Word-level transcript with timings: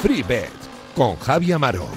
FreeBet 0.00 0.50
con 0.94 1.16
Javi 1.16 1.52
Amaro. 1.52 1.88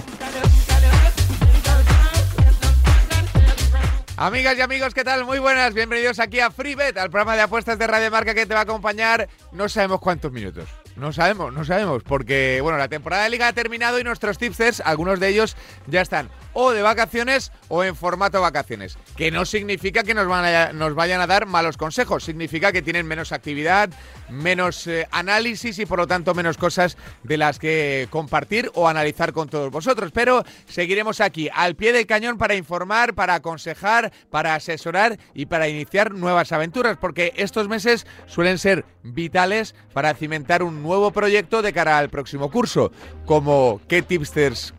Amigas 4.17 4.57
y 4.57 4.61
amigos, 4.61 4.93
¿qué 4.93 5.03
tal? 5.03 5.25
Muy 5.25 5.39
buenas, 5.39 5.73
bienvenidos 5.73 6.19
aquí 6.19 6.39
a 6.39 6.51
FreeBet, 6.51 6.97
al 6.97 7.09
programa 7.09 7.35
de 7.35 7.41
apuestas 7.43 7.79
de 7.79 7.87
Radio 7.87 8.11
Marca 8.11 8.33
que 8.33 8.46
te 8.46 8.53
va 8.53 8.61
a 8.61 8.63
acompañar 8.63 9.29
no 9.51 9.69
sabemos 9.69 9.99
cuántos 9.99 10.31
minutos. 10.31 10.67
No 11.00 11.13
sabemos, 11.13 11.54
no 11.54 11.63
sabemos, 11.63 12.04
porque 12.04 12.60
bueno, 12.62 12.78
la 12.78 12.90
temporada 12.90 13.24
de 13.24 13.29
liga 13.29 13.48
ha 13.48 13.54
terminado 13.54 13.99
y 13.99 14.04
nuestros 14.04 14.38
tipsters, 14.38 14.81
algunos 14.81 15.20
de 15.20 15.29
ellos 15.29 15.56
ya 15.88 16.02
están 16.02 16.30
o 16.54 16.72
de 16.72 16.81
vacaciones 16.81 17.52
o 17.67 17.84
en 17.84 17.95
formato 17.95 18.41
vacaciones. 18.41 18.98
Que 19.16 19.31
no 19.31 19.45
significa 19.45 20.03
que 20.03 20.13
nos, 20.13 20.27
van 20.27 20.77
nos 20.77 20.95
vayan 20.95 21.21
a 21.21 21.27
dar 21.27 21.45
malos 21.45 21.77
consejos, 21.77 22.23
significa 22.23 22.71
que 22.71 22.81
tienen 22.81 23.07
menos 23.07 23.31
actividad, 23.31 23.90
menos 24.30 24.88
eh, 24.88 25.07
análisis 25.12 25.80
y 25.80 25.85
por 25.85 25.99
lo 25.99 26.07
tanto 26.07 26.34
menos 26.34 26.57
cosas 26.57 26.98
de 27.23 27.38
las 27.38 27.59
que 27.59 28.07
compartir 28.09 28.71
o 28.73 28.88
analizar 28.88 29.34
con 29.34 29.49
todos 29.49 29.71
vosotros. 29.71 30.12
Pero 30.13 30.43
seguiremos 30.67 31.21
aquí 31.21 31.49
al 31.54 31.76
pie 31.76 31.93
del 31.93 32.05
cañón 32.05 32.38
para 32.38 32.55
informar, 32.55 33.13
para 33.13 33.35
aconsejar, 33.35 34.12
para 34.29 34.55
asesorar 34.55 35.18
y 35.34 35.45
para 35.45 35.68
iniciar 35.68 36.13
nuevas 36.13 36.52
aventuras, 36.52 36.98
porque 36.98 37.34
estos 37.35 37.68
meses 37.68 38.05
suelen 38.26 38.57
ser 38.57 38.85
vitales 39.04 39.76
para 39.93 40.13
cimentar 40.13 40.63
un 40.63 40.81
nuevo 40.84 41.12
proyecto 41.12 41.62
de 41.62 41.73
cara 41.73 41.98
al 41.98 42.09
próximo 42.09 42.52
curso, 42.52 42.91
como 43.26 43.81
qué 43.88 44.02
tipsters 44.02 44.73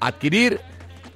adquirir, 0.00 0.60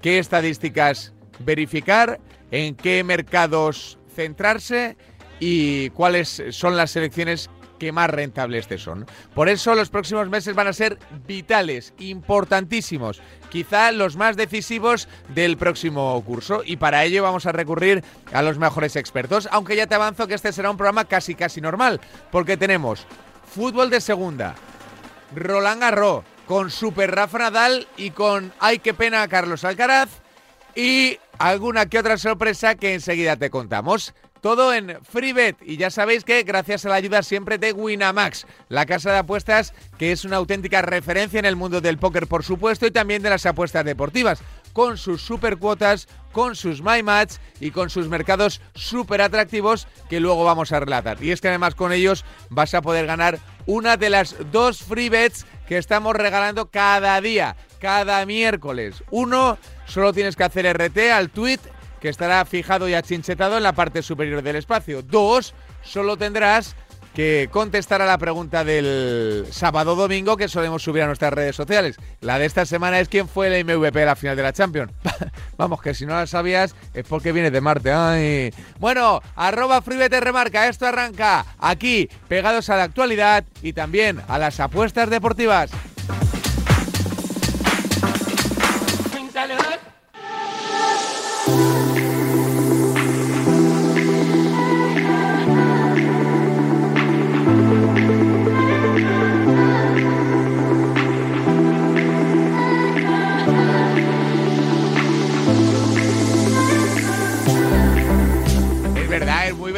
qué 0.06 0.20
estadísticas 0.20 1.12
verificar, 1.40 2.20
en 2.52 2.76
qué 2.76 3.02
mercados 3.02 3.98
centrarse 4.14 4.96
y 5.40 5.90
cuáles 5.90 6.44
son 6.50 6.76
las 6.76 6.92
selecciones 6.92 7.50
que 7.80 7.90
más 7.90 8.08
rentables 8.08 8.68
te 8.68 8.78
son. 8.78 9.04
Por 9.34 9.48
eso 9.48 9.74
los 9.74 9.90
próximos 9.90 10.28
meses 10.28 10.54
van 10.54 10.68
a 10.68 10.72
ser 10.72 11.00
vitales, 11.26 11.92
importantísimos, 11.98 13.20
quizá 13.50 13.90
los 13.90 14.14
más 14.14 14.36
decisivos 14.36 15.08
del 15.34 15.56
próximo 15.56 16.22
curso 16.24 16.62
y 16.64 16.76
para 16.76 17.02
ello 17.02 17.24
vamos 17.24 17.44
a 17.46 17.50
recurrir 17.50 18.04
a 18.32 18.42
los 18.42 18.58
mejores 18.58 18.94
expertos, 18.94 19.48
aunque 19.50 19.74
ya 19.74 19.88
te 19.88 19.96
avanzo 19.96 20.28
que 20.28 20.34
este 20.34 20.52
será 20.52 20.70
un 20.70 20.76
programa 20.76 21.06
casi 21.06 21.34
casi 21.34 21.60
normal, 21.60 22.00
porque 22.30 22.56
tenemos 22.56 23.08
fútbol 23.44 23.90
de 23.90 24.00
segunda, 24.00 24.54
Roland 25.34 25.80
Garros 25.80 26.35
con 26.46 26.70
Super 26.70 27.14
Rafa 27.14 27.38
Nadal 27.38 27.86
y 27.96 28.10
con 28.10 28.52
ay 28.60 28.78
qué 28.78 28.94
pena 28.94 29.26
Carlos 29.28 29.64
Alcaraz 29.64 30.08
y 30.74 31.18
alguna 31.38 31.86
que 31.86 31.98
otra 31.98 32.18
sorpresa 32.18 32.74
que 32.76 32.94
enseguida 32.94 33.36
te 33.36 33.50
contamos. 33.50 34.14
Todo 34.42 34.72
en 34.72 34.98
FreeBet 35.02 35.56
y 35.62 35.76
ya 35.76 35.90
sabéis 35.90 36.22
que 36.22 36.44
gracias 36.44 36.86
a 36.86 36.90
la 36.90 36.94
ayuda 36.96 37.24
siempre 37.24 37.58
de 37.58 37.72
Winamax, 37.72 38.46
la 38.68 38.86
casa 38.86 39.10
de 39.10 39.18
apuestas 39.18 39.72
que 39.98 40.12
es 40.12 40.24
una 40.24 40.36
auténtica 40.36 40.82
referencia 40.82 41.40
en 41.40 41.46
el 41.46 41.56
mundo 41.56 41.80
del 41.80 41.98
póker 41.98 42.28
por 42.28 42.44
supuesto 42.44 42.86
y 42.86 42.92
también 42.92 43.22
de 43.22 43.30
las 43.30 43.46
apuestas 43.46 43.84
deportivas, 43.84 44.40
con 44.72 44.98
sus 44.98 45.22
super 45.22 45.56
cuotas, 45.56 46.06
con 46.30 46.54
sus 46.54 46.82
My 46.82 47.02
Match 47.02 47.36
y 47.58 47.70
con 47.70 47.90
sus 47.90 48.08
mercados 48.08 48.60
súper 48.74 49.22
atractivos 49.22 49.88
que 50.08 50.20
luego 50.20 50.44
vamos 50.44 50.70
a 50.70 50.78
relatar. 50.78 51.20
Y 51.24 51.32
es 51.32 51.40
que 51.40 51.48
además 51.48 51.74
con 51.74 51.92
ellos 51.92 52.24
vas 52.50 52.74
a 52.74 52.82
poder 52.82 53.06
ganar 53.06 53.40
una 53.64 53.96
de 53.96 54.10
las 54.10 54.36
dos 54.52 54.78
free 54.82 55.08
bets 55.08 55.46
que 55.66 55.78
estamos 55.78 56.14
regalando 56.14 56.70
cada 56.70 57.20
día, 57.20 57.56
cada 57.80 58.24
miércoles. 58.26 59.02
Uno, 59.10 59.58
solo 59.86 60.12
tienes 60.12 60.36
que 60.36 60.44
hacer 60.44 60.66
RT 60.72 60.98
al 61.12 61.30
tweet 61.30 61.60
que 62.00 62.08
estará 62.08 62.44
fijado 62.44 62.88
y 62.88 62.94
achinchetado 62.94 63.56
en 63.56 63.62
la 63.62 63.72
parte 63.72 64.02
superior 64.02 64.42
del 64.42 64.56
espacio. 64.56 65.02
Dos, 65.02 65.54
solo 65.82 66.16
tendrás 66.16 66.76
que 67.16 67.48
contestar 67.50 68.02
a 68.02 68.06
la 68.06 68.18
pregunta 68.18 68.62
del 68.62 69.46
sábado 69.50 69.96
domingo 69.96 70.36
que 70.36 70.48
solemos 70.48 70.82
subir 70.82 71.02
a 71.02 71.06
nuestras 71.06 71.32
redes 71.32 71.56
sociales. 71.56 71.96
La 72.20 72.38
de 72.38 72.44
esta 72.44 72.66
semana 72.66 73.00
es 73.00 73.08
quién 73.08 73.26
fue 73.26 73.46
el 73.46 73.64
MVP 73.64 73.98
de 73.98 74.04
la 74.04 74.16
final 74.16 74.36
de 74.36 74.42
la 74.42 74.52
Champions. 74.52 74.92
Vamos, 75.56 75.80
que 75.80 75.94
si 75.94 76.04
no 76.04 76.12
la 76.12 76.26
sabías 76.26 76.76
es 76.92 77.06
porque 77.06 77.32
viene 77.32 77.50
de 77.50 77.62
Marte. 77.62 78.52
Bueno, 78.78 79.22
arroba 79.34 79.80
FreeBet 79.80 80.12
remarca, 80.20 80.68
esto 80.68 80.84
arranca 80.84 81.46
aquí, 81.58 82.10
pegados 82.28 82.68
a 82.68 82.76
la 82.76 82.82
actualidad 82.82 83.46
y 83.62 83.72
también 83.72 84.20
a 84.28 84.38
las 84.38 84.60
apuestas 84.60 85.08
deportivas. 85.08 85.70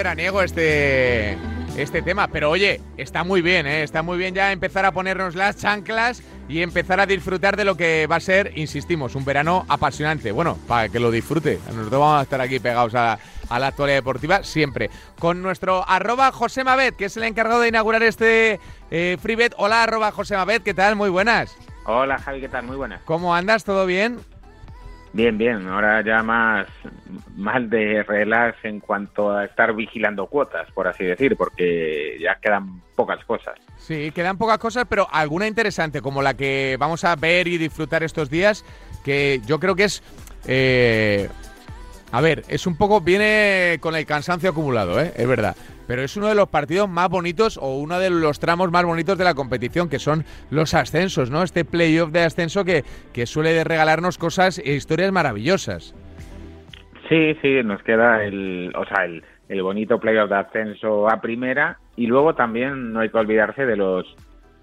Veraniego 0.08 0.40
este, 0.40 1.36
este 1.76 2.00
tema, 2.00 2.28
pero 2.28 2.48
oye, 2.48 2.80
está 2.96 3.24
muy 3.24 3.42
bien, 3.42 3.66
¿eh? 3.66 3.82
está 3.82 4.02
muy 4.02 4.16
bien 4.16 4.34
ya 4.34 4.52
empezar 4.52 4.86
a 4.86 4.92
ponernos 4.92 5.34
las 5.34 5.58
chanclas 5.58 6.22
y 6.48 6.62
empezar 6.62 6.98
a 6.98 7.04
disfrutar 7.04 7.58
de 7.58 7.66
lo 7.66 7.76
que 7.76 8.06
va 8.06 8.16
a 8.16 8.20
ser, 8.20 8.56
insistimos, 8.56 9.14
un 9.16 9.26
verano 9.26 9.66
apasionante. 9.68 10.32
Bueno, 10.32 10.56
para 10.66 10.88
que 10.88 10.98
lo 10.98 11.10
disfrute. 11.10 11.58
Nosotros 11.66 12.00
vamos 12.00 12.20
a 12.20 12.22
estar 12.22 12.40
aquí 12.40 12.58
pegados 12.58 12.94
a, 12.94 13.18
a 13.50 13.58
la 13.58 13.66
actualidad 13.66 13.98
deportiva 13.98 14.44
siempre. 14.44 14.88
Con 15.18 15.42
nuestro 15.42 15.86
arroba 15.86 16.32
José 16.32 16.64
Mabet, 16.64 16.96
que 16.96 17.04
es 17.04 17.16
el 17.18 17.24
encargado 17.24 17.60
de 17.60 17.68
inaugurar 17.68 18.02
este 18.02 18.60
eh, 18.90 19.18
FreeBet. 19.20 19.52
Hola, 19.58 19.82
arroba 19.82 20.10
José 20.10 20.36
Mabet, 20.36 20.62
¿qué 20.62 20.72
tal? 20.72 20.96
Muy 20.96 21.10
buenas. 21.10 21.54
Hola 21.84 22.16
Javi, 22.16 22.40
¿qué 22.40 22.48
tal? 22.48 22.64
Muy 22.64 22.76
buenas. 22.76 23.02
¿Cómo 23.04 23.34
andas? 23.34 23.64
¿Todo 23.64 23.84
bien? 23.84 24.20
Bien, 25.12 25.38
bien. 25.38 25.66
Ahora 25.68 26.02
ya 26.04 26.22
más, 26.22 26.66
más 27.36 27.68
de 27.70 28.02
relax 28.02 28.64
en 28.64 28.80
cuanto 28.80 29.30
a 29.30 29.44
estar 29.46 29.74
vigilando 29.74 30.26
cuotas, 30.26 30.70
por 30.72 30.86
así 30.86 31.04
decir, 31.04 31.36
porque 31.36 32.18
ya 32.20 32.36
quedan 32.36 32.80
pocas 32.94 33.24
cosas. 33.24 33.54
Sí, 33.76 34.10
quedan 34.12 34.36
pocas 34.36 34.58
cosas, 34.58 34.84
pero 34.88 35.08
alguna 35.10 35.46
interesante, 35.46 36.02
como 36.02 36.20
la 36.20 36.34
que 36.34 36.76
vamos 36.78 37.04
a 37.04 37.16
ver 37.16 37.48
y 37.48 37.58
disfrutar 37.58 38.02
estos 38.02 38.28
días, 38.28 38.64
que 39.04 39.40
yo 39.46 39.58
creo 39.58 39.74
que 39.74 39.84
es... 39.84 40.02
eh, 40.46 41.28
a 42.10 42.20
ver, 42.20 42.44
es 42.48 42.66
un 42.66 42.76
poco, 42.76 43.00
viene 43.00 43.78
con 43.80 43.94
el 43.94 44.06
cansancio 44.06 44.50
acumulado, 44.50 45.00
¿eh? 45.00 45.12
es 45.16 45.26
verdad. 45.26 45.56
Pero 45.88 46.02
es 46.02 46.16
uno 46.16 46.28
de 46.28 46.36
los 46.36 46.48
partidos 46.48 46.88
más 46.88 47.08
bonitos 47.08 47.58
o 47.60 47.78
uno 47.78 47.98
de 47.98 48.10
los 48.10 48.38
tramos 48.38 48.70
más 48.70 48.84
bonitos 48.84 49.18
de 49.18 49.24
la 49.24 49.34
competición, 49.34 49.88
que 49.88 49.98
son 49.98 50.24
los 50.50 50.74
ascensos, 50.74 51.30
¿no? 51.30 51.42
Este 51.42 51.64
playoff 51.64 52.12
de 52.12 52.22
ascenso 52.22 52.64
que, 52.64 52.84
que 53.12 53.26
suele 53.26 53.64
regalarnos 53.64 54.18
cosas 54.18 54.58
e 54.58 54.74
historias 54.74 55.10
maravillosas. 55.10 55.96
Sí, 57.08 57.34
sí, 57.40 57.62
nos 57.64 57.82
queda 57.82 58.22
el, 58.22 58.70
o 58.76 58.84
sea, 58.84 59.06
el, 59.06 59.24
el 59.48 59.62
bonito 59.62 59.98
playoff 59.98 60.28
de 60.28 60.36
ascenso 60.36 61.08
a 61.08 61.20
primera 61.20 61.78
y 61.96 62.06
luego 62.06 62.34
también 62.34 62.92
no 62.92 63.00
hay 63.00 63.08
que 63.08 63.16
olvidarse 63.16 63.64
de 63.64 63.76
los 63.76 64.06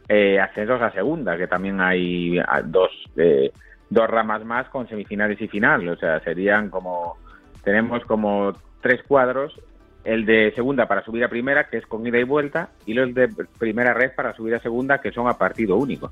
eh, 0.08 0.40
ascensos 0.40 0.80
a 0.82 0.92
segunda, 0.92 1.38
que 1.38 1.48
también 1.48 1.82
hay 1.82 2.38
dos, 2.66 2.92
eh, 3.18 3.52
dos 3.90 4.08
ramas 4.08 4.46
más 4.46 4.70
con 4.70 4.88
semifinales 4.88 5.42
y 5.42 5.48
final, 5.48 5.88
o 5.88 5.96
sea, 5.96 6.20
serían 6.20 6.70
como, 6.70 7.18
tenemos 7.64 8.06
como 8.06 8.54
tres 8.82 9.02
cuadros, 9.08 9.60
el 10.06 10.26
de 10.26 10.54
segunda 10.56 10.88
para 10.88 11.04
subir 11.04 11.24
a 11.24 11.30
primera, 11.30 11.68
que 11.68 11.78
es 11.78 11.86
con 11.86 12.06
ida 12.06 12.20
y 12.20 12.24
vuelta, 12.24 12.70
y 12.86 12.94
los 12.94 13.14
de 13.14 13.28
primera 13.58 13.94
red 13.94 14.12
para 14.16 14.36
subir 14.36 14.56
a 14.56 14.62
segunda, 14.62 15.02
que 15.02 15.12
son 15.12 15.28
a 15.28 15.34
partido 15.34 15.76
único. 15.76 16.12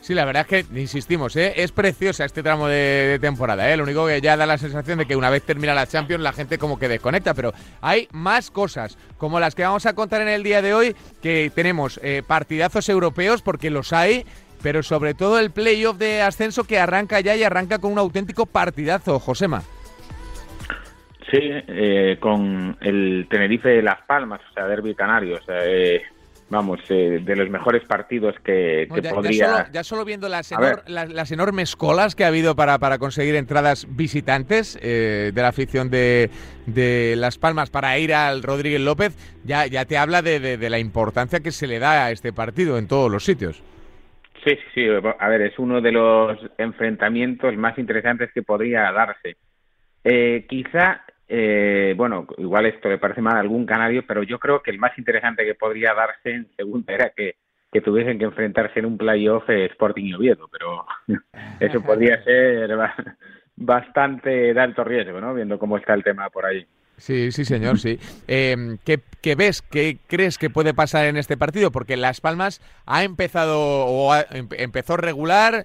Sí, 0.00 0.14
la 0.14 0.24
verdad 0.24 0.46
es 0.48 0.64
que, 0.64 0.80
insistimos, 0.80 1.36
¿eh? 1.36 1.52
es 1.56 1.72
preciosa 1.72 2.24
este 2.24 2.42
tramo 2.42 2.68
de, 2.68 2.74
de 2.74 3.18
temporada. 3.18 3.70
¿eh? 3.70 3.76
Lo 3.76 3.82
único 3.82 4.06
que 4.06 4.20
ya 4.20 4.36
da 4.36 4.46
la 4.46 4.56
sensación 4.56 4.98
de 4.98 5.06
que 5.06 5.16
una 5.16 5.28
vez 5.28 5.42
termina 5.42 5.74
la 5.74 5.86
Champions 5.86 6.22
la 6.22 6.32
gente 6.32 6.56
como 6.56 6.78
que 6.78 6.88
desconecta, 6.88 7.34
pero 7.34 7.52
hay 7.80 8.08
más 8.12 8.50
cosas, 8.50 8.96
como 9.18 9.40
las 9.40 9.54
que 9.54 9.62
vamos 9.62 9.84
a 9.86 9.94
contar 9.94 10.22
en 10.22 10.28
el 10.28 10.42
día 10.42 10.62
de 10.62 10.72
hoy, 10.72 10.96
que 11.20 11.50
tenemos 11.54 12.00
eh, 12.02 12.22
partidazos 12.26 12.88
europeos, 12.88 13.42
porque 13.42 13.70
los 13.70 13.92
hay, 13.92 14.24
pero 14.62 14.82
sobre 14.82 15.14
todo 15.14 15.38
el 15.38 15.50
playoff 15.50 15.98
de 15.98 16.22
ascenso 16.22 16.64
que 16.64 16.78
arranca 16.78 17.20
ya 17.20 17.36
y 17.36 17.42
arranca 17.42 17.78
con 17.78 17.92
un 17.92 17.98
auténtico 17.98 18.46
partidazo, 18.46 19.18
Josema. 19.18 19.62
Sí, 21.30 21.38
eh, 21.42 22.16
con 22.18 22.76
el 22.80 23.26
Tenerife 23.30 23.68
de 23.68 23.82
Las 23.82 24.00
Palmas, 24.06 24.40
o 24.50 24.52
sea, 24.54 24.66
Derby 24.66 24.94
Canario, 24.94 25.36
o 25.36 25.42
sea, 25.42 25.58
eh, 25.64 26.02
vamos, 26.48 26.80
eh, 26.88 27.20
de 27.22 27.36
los 27.36 27.48
mejores 27.48 27.84
partidos 27.84 28.34
que, 28.42 28.88
que 28.92 29.00
ya, 29.00 29.10
ya 29.10 29.14
podría... 29.14 29.46
solo, 29.46 29.64
ya 29.72 29.84
solo 29.84 30.04
viendo 30.04 30.28
las, 30.28 30.50
enor- 30.50 30.82
las, 30.88 31.08
las 31.12 31.30
enormes 31.30 31.76
colas 31.76 32.16
que 32.16 32.24
ha 32.24 32.28
habido 32.28 32.56
para, 32.56 32.78
para 32.80 32.98
conseguir 32.98 33.36
entradas 33.36 33.86
visitantes 33.90 34.76
eh, 34.82 35.30
de 35.32 35.42
la 35.42 35.48
afición 35.48 35.88
de, 35.90 36.30
de 36.66 37.14
Las 37.16 37.38
Palmas 37.38 37.70
para 37.70 37.96
ir 37.98 38.12
al 38.12 38.42
Rodríguez 38.42 38.80
López, 38.80 39.14
ya, 39.44 39.66
ya 39.66 39.84
te 39.84 39.96
habla 39.98 40.22
de, 40.22 40.40
de- 40.40 40.56
de 40.56 40.70
la 40.70 40.80
importancia 40.80 41.38
que 41.38 41.52
se 41.52 41.68
le 41.68 41.78
da 41.78 42.06
a 42.06 42.10
este 42.10 42.32
partido 42.32 42.76
en 42.78 42.88
todos 42.88 43.08
los 43.10 43.24
sitios. 43.24 43.62
Sí, 44.44 44.58
sí, 44.74 44.86
a 45.18 45.28
ver, 45.28 45.42
es 45.42 45.58
uno 45.58 45.80
de 45.82 45.92
los 45.92 46.38
enfrentamientos 46.58 47.54
más 47.56 47.78
interesantes 47.78 48.30
que 48.32 48.42
podría 48.42 48.90
darse. 48.90 49.36
Eh, 50.02 50.46
quizá, 50.48 51.02
eh, 51.32 51.94
bueno, 51.96 52.26
igual 52.38 52.66
esto 52.66 52.88
le 52.88 52.98
parece 52.98 53.20
mal 53.20 53.36
a 53.36 53.40
algún 53.40 53.64
canario, 53.64 54.04
pero 54.04 54.24
yo 54.24 54.40
creo 54.40 54.62
que 54.62 54.72
el 54.72 54.80
más 54.80 54.98
interesante 54.98 55.44
que 55.44 55.54
podría 55.54 55.94
darse 55.94 56.32
en 56.32 56.48
segunda 56.56 56.92
era 56.92 57.10
que, 57.10 57.36
que 57.70 57.80
tuviesen 57.80 58.18
que 58.18 58.24
enfrentarse 58.24 58.80
en 58.80 58.86
un 58.86 58.98
playoff 58.98 59.48
Sporting 59.48 60.06
y 60.06 60.14
Oviedo, 60.14 60.48
pero 60.50 60.84
eso 61.60 61.80
podría 61.82 62.20
ser 62.24 62.76
bastante 63.54 64.52
de 64.52 64.60
alto 64.60 64.82
riesgo, 64.82 65.20
¿no? 65.20 65.32
Viendo 65.32 65.56
cómo 65.56 65.76
está 65.76 65.94
el 65.94 66.02
tema 66.02 66.28
por 66.30 66.46
ahí. 66.46 66.66
Sí, 66.96 67.30
sí, 67.30 67.44
señor, 67.44 67.78
sí. 67.78 68.00
Eh, 68.26 68.76
¿qué, 68.84 69.34
ves? 69.36 69.62
¿Qué 69.62 69.98
crees 70.08 70.36
que 70.36 70.50
puede 70.50 70.74
pasar 70.74 71.06
en 71.06 71.16
este 71.16 71.36
partido? 71.36 71.70
Porque 71.70 71.96
Las 71.96 72.20
Palmas 72.20 72.60
ha 72.86 73.04
empezado 73.04 73.86
o 73.86 74.12
empezó 74.32 74.96
regular, 74.96 75.64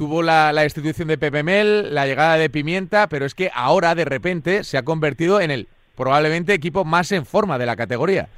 tuvo 0.00 0.22
la, 0.22 0.50
la, 0.50 0.64
institución 0.64 1.08
de 1.08 1.18
Pepe 1.18 1.42
Mel, 1.42 1.94
la 1.94 2.06
llegada 2.06 2.38
de 2.38 2.48
Pimienta, 2.48 3.06
pero 3.06 3.26
es 3.26 3.34
que 3.34 3.50
ahora 3.52 3.94
de 3.94 4.06
repente 4.06 4.64
se 4.64 4.78
ha 4.78 4.82
convertido 4.82 5.42
en 5.42 5.50
el 5.50 5.68
probablemente 5.94 6.54
equipo 6.54 6.86
más 6.86 7.12
en 7.12 7.26
forma 7.26 7.58
de 7.58 7.66
la 7.66 7.76
categoría. 7.76 8.28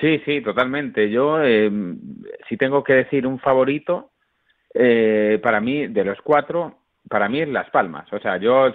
Sí, 0.00 0.22
sí, 0.24 0.40
totalmente. 0.42 1.10
Yo, 1.10 1.42
eh, 1.42 1.68
si 2.48 2.56
tengo 2.56 2.84
que 2.84 2.92
decir 2.92 3.26
un 3.26 3.40
favorito, 3.40 4.10
eh, 4.72 5.40
para 5.42 5.60
mí, 5.60 5.88
de 5.88 6.04
los 6.04 6.20
cuatro, 6.22 6.78
para 7.08 7.28
mí 7.28 7.40
es 7.40 7.48
Las 7.48 7.68
Palmas. 7.70 8.06
O 8.12 8.20
sea, 8.20 8.36
yo 8.36 8.72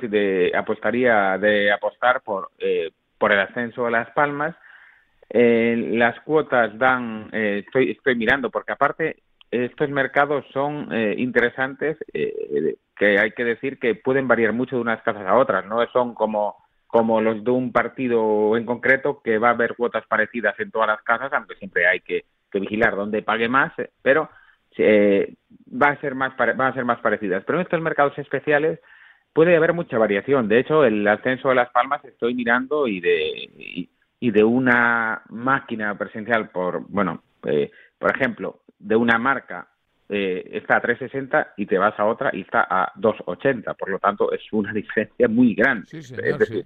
apostaría 0.54 1.38
de 1.38 1.72
apostar 1.72 2.20
por, 2.20 2.50
eh, 2.60 2.92
por 3.18 3.32
el 3.32 3.40
ascenso 3.40 3.86
de 3.86 3.92
Las 3.92 4.12
Palmas. 4.12 4.58
Eh, 5.30 5.92
las 5.94 6.20
cuotas 6.26 6.78
dan, 6.78 7.30
eh, 7.32 7.64
estoy, 7.66 7.92
estoy 7.92 8.16
mirando, 8.16 8.50
porque 8.50 8.74
aparte 8.74 9.24
estos 9.52 9.90
mercados 9.90 10.46
son 10.54 10.88
eh, 10.92 11.16
interesantes, 11.18 11.98
eh, 12.14 12.78
que 12.96 13.20
hay 13.20 13.32
que 13.32 13.44
decir 13.44 13.80
que 13.80 13.96
pueden 13.96 14.28
variar 14.28 14.54
mucho 14.54 14.78
de 14.78 14.82
unas 14.82 15.02
casas 15.02 15.28
a 15.28 15.38
otras, 15.38 15.66
no 15.66 15.86
son 15.92 16.14
como, 16.14 16.56
como 16.88 17.20
los 17.20 17.44
de 17.44 17.52
un 17.52 17.72
partido 17.72 18.56
en 18.56 18.66
concreto, 18.66 19.22
que 19.22 19.38
va 19.38 19.50
a 19.50 19.54
haber 19.54 19.76
cuotas 19.76 20.06
parecidas 20.08 20.58
en 20.60 20.72
todas 20.72 20.88
las 20.88 21.02
casas, 21.04 21.34
aunque 21.34 21.56
siempre 21.56 21.86
hay 21.86 22.00
que, 22.00 22.26
vigilar 22.54 22.98
dónde 22.98 23.22
pague 23.22 23.48
más, 23.48 23.72
pero 24.02 24.30
eh, 24.78 25.36
va 25.72 25.88
a 25.88 26.02
ser 26.02 26.16
más 26.16 26.36
van 26.36 26.62
a 26.62 26.74
ser 26.74 26.84
más 26.84 27.00
parecidas. 27.00 27.44
Pero 27.46 27.60
en 27.60 27.64
estos 27.64 27.80
mercados 27.80 28.18
especiales 28.18 28.80
puede 29.34 29.56
haber 29.56 29.74
mucha 29.74 29.98
variación. 29.98 30.50
De 30.50 30.60
hecho, 30.60 30.84
el 30.84 31.08
ascenso 31.08 31.48
de 31.48 31.56
Las 31.56 31.70
Palmas 31.72 32.04
estoy 32.04 32.34
mirando 32.34 32.88
y 32.88 33.00
de 33.00 33.88
y, 34.20 34.32
de 34.32 34.44
una 34.44 35.24
máquina 35.30 35.98
presencial 35.98 36.50
por 36.50 36.86
bueno, 36.90 37.24
eh, 37.46 37.72
por 38.02 38.16
ejemplo, 38.16 38.62
de 38.80 38.96
una 38.96 39.20
marca 39.20 39.68
eh, 40.10 40.50
está 40.54 40.78
a 40.78 40.82
360 40.82 41.54
y 41.56 41.68
te 41.68 41.78
vas 41.78 41.98
a 42.00 42.06
otra 42.06 42.32
y 42.34 42.42
está 42.42 42.68
a 42.68 42.92
280. 42.96 43.76
Por 43.76 43.90
lo 43.90 44.00
tanto, 44.00 44.32
es 44.34 44.42
una 44.52 44.74
diferencia 44.74 45.28
muy 45.28 45.54
grande. 45.54 45.88
es, 45.92 46.10
decir, 46.10 46.66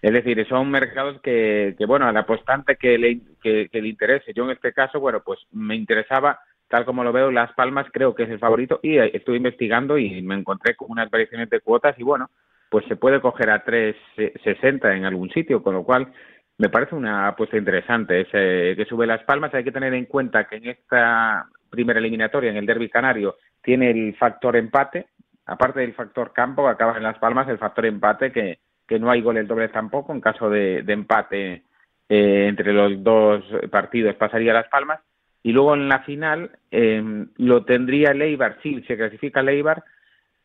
es 0.00 0.12
decir, 0.12 0.46
son 0.48 0.70
mercados 0.70 1.20
que, 1.20 1.74
que 1.76 1.84
bueno, 1.84 2.06
al 2.06 2.16
apostante 2.16 2.76
que 2.76 2.96
le, 2.96 3.20
que, 3.42 3.68
que 3.68 3.82
le 3.82 3.88
interese. 3.88 4.32
Yo 4.32 4.44
en 4.44 4.52
este 4.52 4.72
caso, 4.72 5.00
bueno, 5.00 5.20
pues 5.24 5.40
me 5.50 5.74
interesaba 5.74 6.38
tal 6.68 6.84
como 6.84 7.02
lo 7.02 7.12
veo, 7.12 7.30
Las 7.32 7.52
Palmas 7.54 7.86
creo 7.92 8.14
que 8.14 8.24
es 8.24 8.30
el 8.30 8.38
favorito 8.38 8.78
y 8.82 8.98
eh, 8.98 9.10
estuve 9.14 9.38
investigando 9.38 9.98
y 9.98 10.22
me 10.22 10.34
encontré 10.34 10.76
con 10.76 10.90
unas 10.90 11.10
variaciones 11.10 11.50
de 11.50 11.60
cuotas 11.60 11.98
y 11.98 12.02
bueno, 12.02 12.30
pues 12.70 12.84
se 12.86 12.96
puede 12.96 13.20
coger 13.20 13.50
a 13.50 13.64
3.60 13.64 14.96
en 14.96 15.06
algún 15.06 15.30
sitio, 15.30 15.62
con 15.62 15.74
lo 15.74 15.82
cual 15.82 16.12
me 16.58 16.68
parece 16.68 16.94
una 16.94 17.28
apuesta 17.28 17.56
interesante. 17.56 18.20
Ese 18.20 18.76
que 18.76 18.86
sube 18.88 19.06
Las 19.06 19.22
Palmas. 19.24 19.54
Hay 19.54 19.64
que 19.64 19.72
tener 19.72 19.94
en 19.94 20.06
cuenta 20.06 20.44
que 20.44 20.56
en 20.56 20.68
esta 20.68 21.46
primera 21.70 22.00
eliminatoria, 22.00 22.50
en 22.50 22.56
el 22.56 22.66
derby 22.66 22.88
canario, 22.88 23.36
tiene 23.62 23.90
el 23.90 24.16
factor 24.16 24.56
empate, 24.56 25.06
aparte 25.46 25.80
del 25.80 25.94
factor 25.94 26.32
campo, 26.32 26.68
acaba 26.68 26.96
en 26.96 27.02
Las 27.02 27.18
Palmas 27.18 27.48
el 27.48 27.58
factor 27.58 27.86
empate, 27.86 28.32
que, 28.32 28.58
que 28.86 28.98
no 28.98 29.10
hay 29.10 29.22
gol 29.22 29.36
el 29.36 29.46
doble 29.46 29.68
tampoco, 29.68 30.12
en 30.12 30.20
caso 30.20 30.50
de, 30.50 30.78
empate 30.86 31.62
eh, 32.08 32.46
entre 32.48 32.72
los 32.72 33.02
dos 33.02 33.44
partidos 33.70 34.16
pasaría 34.16 34.52
Las 34.52 34.68
Palmas. 34.68 35.00
Y 35.42 35.52
luego 35.52 35.74
en 35.74 35.88
la 35.88 36.00
final 36.00 36.50
eh, 36.70 37.26
lo 37.36 37.64
tendría 37.64 38.10
el 38.10 38.22
Eibar, 38.22 38.58
sí, 38.62 38.82
se 38.88 38.96
clasifica 38.96 39.40
el 39.40 39.50
Eibar, 39.50 39.84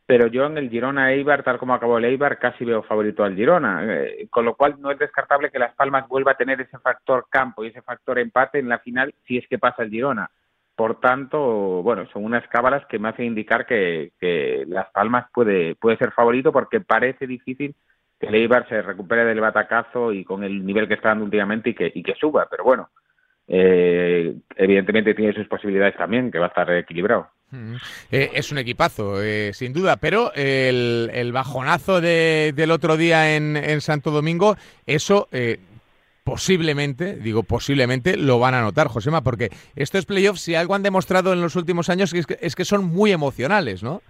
pero 0.06 0.26
yo 0.26 0.46
en 0.46 0.58
el 0.58 0.68
Girona 0.68 1.12
Eibar, 1.12 1.42
tal 1.42 1.58
como 1.58 1.74
acabó 1.74 1.98
el 1.98 2.04
Eibar, 2.04 2.38
casi 2.38 2.64
veo 2.64 2.82
favorito 2.82 3.24
al 3.24 3.34
Girona, 3.34 3.82
eh, 3.84 4.26
con 4.30 4.44
lo 4.44 4.54
cual 4.54 4.76
no 4.78 4.90
es 4.90 4.98
descartable 4.98 5.50
que 5.50 5.58
Las 5.58 5.74
Palmas 5.74 6.06
vuelva 6.08 6.32
a 6.32 6.36
tener 6.36 6.60
ese 6.60 6.78
factor 6.78 7.26
campo 7.30 7.64
y 7.64 7.68
ese 7.68 7.82
factor 7.82 8.18
empate 8.18 8.58
en 8.58 8.68
la 8.68 8.78
final 8.80 9.14
si 9.26 9.38
es 9.38 9.48
que 9.48 9.58
pasa 9.58 9.82
el 9.82 9.90
Girona. 9.90 10.30
Por 10.76 11.00
tanto, 11.00 11.82
bueno, 11.82 12.06
son 12.12 12.24
unas 12.24 12.46
cábalas 12.48 12.84
que 12.86 12.98
me 12.98 13.08
hacen 13.08 13.26
indicar 13.26 13.64
que, 13.64 14.12
que 14.20 14.64
Las 14.66 14.90
Palmas 14.90 15.26
puede, 15.32 15.74
puede 15.76 15.96
ser 15.96 16.10
favorito 16.12 16.52
porque 16.52 16.80
parece 16.80 17.26
difícil 17.26 17.74
que 18.20 18.26
el 18.26 18.34
Eibar 18.34 18.68
se 18.68 18.82
recupere 18.82 19.24
del 19.24 19.40
batacazo 19.40 20.12
y 20.12 20.24
con 20.24 20.44
el 20.44 20.66
nivel 20.66 20.88
que 20.88 20.94
está 20.94 21.10
dando 21.10 21.24
últimamente 21.24 21.70
y 21.70 21.74
que, 21.74 21.90
y 21.94 22.02
que 22.02 22.14
suba, 22.14 22.46
pero 22.50 22.64
bueno, 22.64 22.90
eh, 23.46 24.34
evidentemente 24.56 25.14
tiene 25.14 25.32
sus 25.32 25.46
posibilidades 25.48 25.96
también, 25.96 26.30
que 26.30 26.38
va 26.38 26.46
a 26.46 26.48
estar 26.48 26.70
equilibrado. 26.72 27.28
Eh, 28.10 28.30
es 28.34 28.52
un 28.52 28.58
equipazo, 28.58 29.22
eh, 29.22 29.52
sin 29.52 29.72
duda, 29.72 29.96
pero 29.96 30.32
el, 30.34 31.30
bajonazo 31.32 32.00
del 32.00 32.70
otro 32.70 32.96
día 32.96 33.36
en, 33.36 33.80
Santo 33.80 34.10
Domingo, 34.10 34.56
eso 34.86 35.28
eh, 35.32 35.58
posiblemente, 36.24 37.16
digo 37.16 37.42
posiblemente, 37.42 38.16
lo 38.16 38.38
van 38.38 38.54
a 38.54 38.62
notar, 38.62 38.88
Josema, 38.88 39.22
porque 39.22 39.50
estos 39.76 40.06
playoffs, 40.06 40.40
si 40.40 40.54
algo 40.54 40.74
han 40.74 40.82
demostrado 40.82 41.32
en 41.32 41.40
los 41.40 41.56
últimos 41.56 41.90
años, 41.90 42.12
es 42.12 42.26
que, 42.26 42.36
es 42.40 42.54
que 42.54 42.64
son 42.64 42.84
muy 42.84 43.12
emocionales, 43.12 43.82
¿no? 43.82 44.02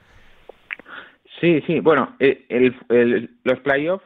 Sí, 1.41 1.61
sí, 1.67 1.81
bueno, 1.81 2.17
los 2.19 3.61
playoffs 3.61 4.05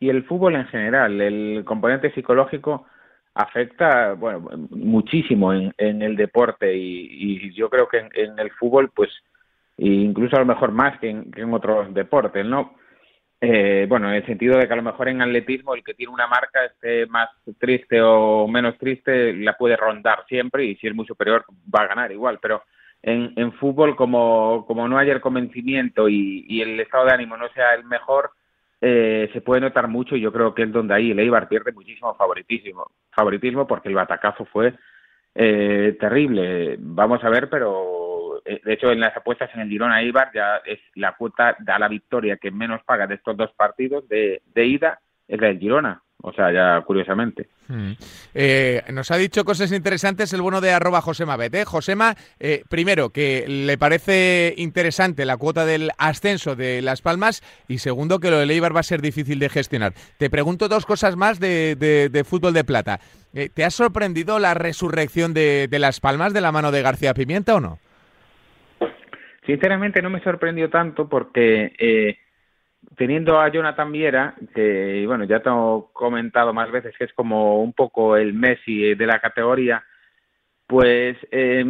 y 0.00 0.08
el 0.08 0.24
fútbol 0.24 0.56
en 0.56 0.66
general, 0.66 1.20
el 1.20 1.62
componente 1.64 2.12
psicológico 2.14 2.86
afecta 3.34 4.14
bueno 4.14 4.48
muchísimo 4.70 5.52
en, 5.52 5.72
en 5.78 6.02
el 6.02 6.16
deporte 6.16 6.74
y, 6.76 7.52
yo 7.54 7.68
creo 7.68 7.88
que 7.88 7.98
en, 7.98 8.38
el 8.38 8.50
fútbol 8.52 8.90
pues 8.94 9.10
incluso 9.76 10.36
a 10.36 10.40
lo 10.40 10.46
mejor 10.46 10.72
más 10.72 10.98
que 10.98 11.10
en, 11.10 11.30
que 11.30 11.42
en 11.42 11.54
otros 11.54 11.92
deportes 11.94 12.44
no 12.44 12.74
eh, 13.40 13.86
bueno 13.88 14.08
en 14.08 14.16
el 14.16 14.26
sentido 14.26 14.58
de 14.58 14.66
que 14.66 14.72
a 14.72 14.76
lo 14.76 14.82
mejor 14.82 15.08
en 15.08 15.22
atletismo 15.22 15.74
el 15.74 15.84
que 15.84 15.94
tiene 15.94 16.12
una 16.12 16.26
marca 16.26 16.64
esté 16.64 17.06
más 17.06 17.28
triste 17.58 18.00
o 18.02 18.48
menos 18.48 18.76
triste 18.78 19.32
la 19.34 19.56
puede 19.56 19.76
rondar 19.76 20.24
siempre 20.28 20.64
y 20.64 20.76
si 20.76 20.88
es 20.88 20.94
muy 20.94 21.06
superior 21.06 21.44
va 21.74 21.84
a 21.84 21.88
ganar 21.88 22.12
igual 22.12 22.38
pero 22.42 22.62
en, 23.02 23.32
en 23.36 23.52
fútbol 23.52 23.96
como 23.96 24.64
como 24.66 24.88
no 24.88 24.98
haya 24.98 25.12
el 25.12 25.20
convencimiento 25.20 26.08
y, 26.08 26.44
y 26.48 26.62
el 26.62 26.78
estado 26.80 27.06
de 27.06 27.12
ánimo 27.12 27.36
no 27.36 27.48
sea 27.50 27.74
el 27.74 27.84
mejor 27.84 28.32
eh, 28.80 29.28
se 29.32 29.40
puede 29.40 29.60
notar 29.60 29.88
mucho 29.88 30.16
y 30.16 30.20
yo 30.20 30.32
creo 30.32 30.54
que 30.54 30.62
es 30.62 30.72
donde 30.72 30.94
ahí 30.94 31.10
el 31.10 31.18
Eibar 31.18 31.48
pierde 31.48 31.72
muchísimo 31.72 32.14
favoritismo, 32.14 32.90
favoritismo 33.10 33.66
porque 33.66 33.88
el 33.88 33.94
batacazo 33.94 34.44
fue 34.46 34.74
eh, 35.34 35.96
terrible. 36.00 36.76
Vamos 36.78 37.22
a 37.22 37.28
ver, 37.28 37.50
pero 37.50 38.40
eh, 38.44 38.60
de 38.64 38.72
hecho 38.72 38.90
en 38.90 39.00
las 39.00 39.16
apuestas 39.16 39.50
en 39.54 39.60
el 39.60 39.68
Girona 39.68 40.00
Eibar 40.00 40.30
ya 40.32 40.56
es 40.64 40.80
la 40.94 41.14
cuota 41.16 41.56
da 41.60 41.78
la 41.78 41.88
victoria 41.88 42.38
que 42.38 42.50
menos 42.50 42.82
paga 42.84 43.06
de 43.06 43.16
estos 43.16 43.36
dos 43.36 43.52
partidos 43.52 44.08
de, 44.08 44.42
de 44.54 44.66
ida 44.66 45.00
es 45.28 45.40
la 45.40 45.48
del 45.48 45.58
Girona. 45.58 46.02
O 46.22 46.32
sea, 46.32 46.52
ya 46.52 46.80
curiosamente. 46.82 47.48
Hmm. 47.68 47.92
Eh, 48.34 48.82
nos 48.92 49.10
ha 49.10 49.16
dicho 49.16 49.44
cosas 49.44 49.72
interesantes 49.72 50.32
el 50.32 50.42
bueno 50.42 50.60
de 50.60 50.72
arroba 50.72 51.00
Josema 51.00 51.36
Bet. 51.36 51.54
¿eh? 51.54 51.64
Josema, 51.64 52.14
eh, 52.38 52.62
primero, 52.68 53.10
que 53.10 53.46
le 53.48 53.78
parece 53.78 54.54
interesante 54.56 55.24
la 55.24 55.36
cuota 55.36 55.64
del 55.64 55.90
ascenso 55.98 56.56
de 56.56 56.82
Las 56.82 57.00
Palmas 57.00 57.42
y 57.68 57.78
segundo, 57.78 58.20
que 58.20 58.30
lo 58.30 58.38
de 58.38 58.46
Leibar 58.46 58.74
va 58.74 58.80
a 58.80 58.84
ser 58.84 59.00
difícil 59.00 59.38
de 59.38 59.48
gestionar. 59.48 59.92
Te 60.18 60.30
pregunto 60.30 60.68
dos 60.68 60.84
cosas 60.84 61.16
más 61.16 61.40
de, 61.40 61.76
de, 61.76 62.24
fútbol 62.24 62.52
de 62.52 62.64
plata. 62.64 63.00
Eh, 63.32 63.48
¿Te 63.48 63.64
ha 63.64 63.70
sorprendido 63.70 64.38
la 64.38 64.54
resurrección 64.54 65.32
de, 65.32 65.68
de 65.68 65.78
Las 65.78 66.00
Palmas 66.00 66.34
de 66.34 66.40
la 66.40 66.52
mano 66.52 66.70
de 66.72 66.82
García 66.82 67.14
Pimienta 67.14 67.54
o 67.54 67.60
no? 67.60 67.78
Sinceramente 69.46 70.02
no 70.02 70.10
me 70.10 70.22
sorprendió 70.22 70.68
tanto 70.68 71.08
porque 71.08 71.72
teniendo 72.96 73.40
a 73.40 73.48
Jonathan 73.48 73.92
Viera, 73.92 74.34
que 74.54 75.04
bueno, 75.06 75.24
ya 75.24 75.40
te 75.40 75.50
he 75.50 75.52
comentado 75.92 76.52
más 76.52 76.70
veces 76.70 76.94
que 76.96 77.04
es 77.04 77.12
como 77.14 77.62
un 77.62 77.72
poco 77.72 78.16
el 78.16 78.32
Messi 78.34 78.94
de 78.94 79.06
la 79.06 79.20
categoría, 79.20 79.84
pues 80.66 81.16
eh, 81.32 81.64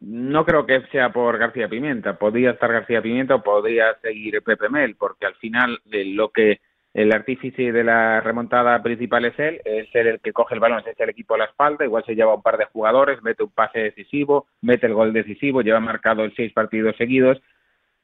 no 0.00 0.44
creo 0.44 0.64
que 0.64 0.82
sea 0.92 1.12
por 1.12 1.38
García 1.38 1.68
Pimienta. 1.68 2.18
Podría 2.18 2.52
estar 2.52 2.72
García 2.72 3.02
Pimienta 3.02 3.34
o 3.34 3.42
podría 3.42 3.96
seguir 4.00 4.42
Pepe 4.42 4.68
Mel, 4.68 4.96
porque 4.96 5.26
al 5.26 5.34
final 5.36 5.80
eh, 5.90 6.04
lo 6.04 6.30
que 6.30 6.60
el 6.94 7.12
artífice 7.12 7.72
de 7.72 7.82
la 7.82 8.20
remontada 8.20 8.80
principal 8.80 9.24
es 9.24 9.36
él, 9.40 9.60
es 9.64 9.88
él 9.94 10.06
el 10.06 10.20
que 10.20 10.32
coge 10.32 10.54
el 10.54 10.60
balón, 10.60 10.84
echa 10.86 11.02
el 11.02 11.10
equipo 11.10 11.34
a 11.34 11.38
la 11.38 11.46
espalda, 11.46 11.84
igual 11.84 12.04
se 12.06 12.14
lleva 12.14 12.36
un 12.36 12.42
par 12.42 12.56
de 12.56 12.66
jugadores, 12.66 13.20
mete 13.24 13.42
un 13.42 13.50
pase 13.50 13.80
decisivo, 13.80 14.46
mete 14.60 14.86
el 14.86 14.94
gol 14.94 15.12
decisivo, 15.12 15.60
lleva 15.60 15.80
marcado 15.80 16.24
seis 16.36 16.52
partidos 16.52 16.96
seguidos 16.96 17.42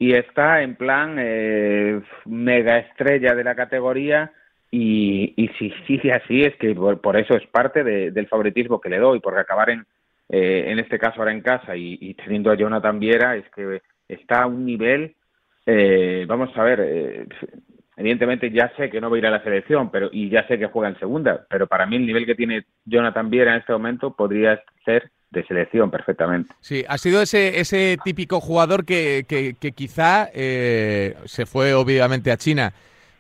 y 0.01 0.15
está 0.15 0.63
en 0.63 0.77
plan 0.77 1.17
eh, 1.19 2.01
mega 2.25 2.79
estrella 2.79 3.35
de 3.35 3.45
la 3.45 3.55
categoría 3.55 4.33
y, 4.71 5.35
y 5.37 5.49
si 5.59 5.71
sigue 5.87 6.15
así 6.15 6.43
es 6.43 6.57
que 6.57 6.75
por, 6.75 7.19
eso 7.19 7.37
es 7.37 7.47
parte 7.49 7.85
del 7.85 8.27
favoritismo 8.27 8.81
que 8.81 8.89
le 8.89 8.99
doy, 8.99 9.21
porque 9.21 9.41
acabar 9.41 9.69
en, 9.69 9.85
en 10.31 10.79
este 10.79 10.99
caso 10.99 11.19
ahora 11.19 11.33
en 11.33 11.43
casa 11.43 11.77
y, 11.77 12.15
teniendo 12.15 12.51
a 12.51 12.55
Jonathan 12.55 12.99
Viera, 12.99 13.37
es 13.37 13.45
que 13.51 13.83
está 14.09 14.45
a 14.45 14.47
un 14.47 14.65
nivel, 14.65 15.17
vamos 16.27 16.57
a 16.57 16.63
ver, 16.63 17.27
evidentemente 17.97 18.51
ya 18.51 18.73
sé 18.77 18.89
que 18.89 19.03
no 19.03 19.11
va 19.11 19.17
a 19.17 19.19
ir 19.19 19.27
a 19.27 19.31
la 19.31 19.43
selección 19.43 19.91
pero 19.91 20.09
y 20.11 20.31
ya 20.31 20.47
sé 20.47 20.59
que 20.59 20.67
juega 20.67 20.89
en 20.89 20.99
segunda, 20.99 21.45
pero 21.51 21.67
para 21.67 21.85
mí 21.85 21.97
el 21.97 22.07
nivel 22.07 22.25
que 22.25 22.37
tiene 22.37 22.65
Jonathan 22.87 23.29
Viera 23.29 23.53
en 23.53 23.61
este 23.61 23.73
momento 23.75 24.15
podría 24.15 24.63
ser 24.85 25.11
de 25.31 25.47
selección 25.47 25.91
perfectamente. 25.91 26.53
Sí, 26.61 26.85
ha 26.89 26.99
sido 26.99 27.23
ese, 27.23 27.61
ese 27.61 27.99
típico 28.03 28.41
jugador 28.41 28.85
que, 28.85 29.25
que, 29.29 29.73
quizá 29.73 30.29
eh, 30.35 31.17
se 31.25 31.47
fue 31.47 31.75
obviamente 31.75 32.33
a 32.33 32.37
China 32.37 32.73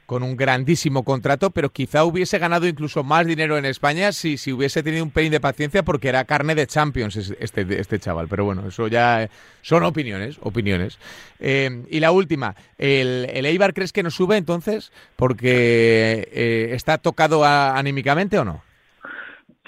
con 0.06 0.24
un 0.24 0.36
grandísimo 0.36 1.04
contrato, 1.04 1.50
pero 1.50 1.70
quizá 1.70 2.02
hubiese 2.02 2.40
ganado 2.40 2.66
incluso 2.66 3.04
más 3.04 3.26
dinero 3.26 3.56
en 3.56 3.64
España 3.64 4.10
si, 4.10 4.38
si 4.38 4.52
hubiese 4.52 4.82
tenido 4.82 5.04
un 5.04 5.12
pelín 5.12 5.30
de 5.30 5.38
paciencia 5.38 5.84
porque 5.84 6.08
era 6.08 6.24
carne 6.24 6.56
de 6.56 6.66
Champions 6.66 7.16
este, 7.16 7.80
este 7.80 8.00
chaval. 8.00 8.26
Pero 8.26 8.44
bueno, 8.44 8.66
eso 8.66 8.88
ya 8.88 9.30
son 9.62 9.84
opiniones, 9.84 10.38
opiniones. 10.42 10.98
Eh, 11.38 11.84
y 11.88 12.00
la 12.00 12.10
última, 12.10 12.56
¿el, 12.76 13.30
¿el, 13.32 13.46
Eibar 13.46 13.72
crees 13.72 13.92
que 13.92 14.02
no 14.02 14.10
sube 14.10 14.36
entonces 14.36 14.90
porque 15.14 16.28
eh, 16.32 16.70
está 16.72 16.98
tocado 16.98 17.44
anímicamente 17.44 18.36
o 18.36 18.44
no? 18.44 18.64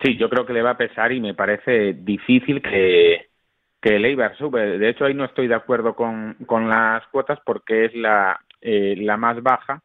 Sí, 0.02 0.16
yo 0.16 0.28
creo 0.28 0.44
que 0.44 0.52
le 0.52 0.62
va 0.62 0.70
a 0.70 0.76
pesar 0.76 1.12
y 1.12 1.20
me 1.20 1.34
parece 1.34 1.92
difícil 1.94 2.60
que, 2.60 3.30
que 3.80 3.96
el 3.96 4.04
Eibar 4.04 4.36
sube. 4.36 4.78
De 4.78 4.88
hecho, 4.88 5.04
ahí 5.04 5.14
no 5.14 5.24
estoy 5.24 5.46
de 5.46 5.54
acuerdo 5.54 5.94
con, 5.94 6.34
con 6.46 6.68
las 6.68 7.06
cuotas 7.08 7.38
porque 7.44 7.84
es 7.84 7.94
la, 7.94 8.40
eh, 8.60 8.96
la 8.98 9.16
más 9.16 9.40
baja 9.42 9.80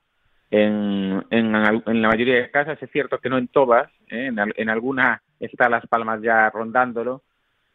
en, 0.50 1.24
en, 1.30 1.56
en, 1.56 2.02
la 2.02 2.10
mayoría 2.10 2.36
de 2.36 2.50
casas. 2.50 2.82
Es 2.82 2.90
cierto 2.92 3.20
que 3.20 3.30
no 3.30 3.38
en 3.38 3.48
todas, 3.48 3.92
¿eh? 4.10 4.28
en, 4.28 4.38
en 4.56 4.70
alguna 4.70 5.22
está 5.40 5.70
Las 5.70 5.86
Palmas 5.86 6.22
ya 6.24 6.50
rondándolo, 6.50 7.22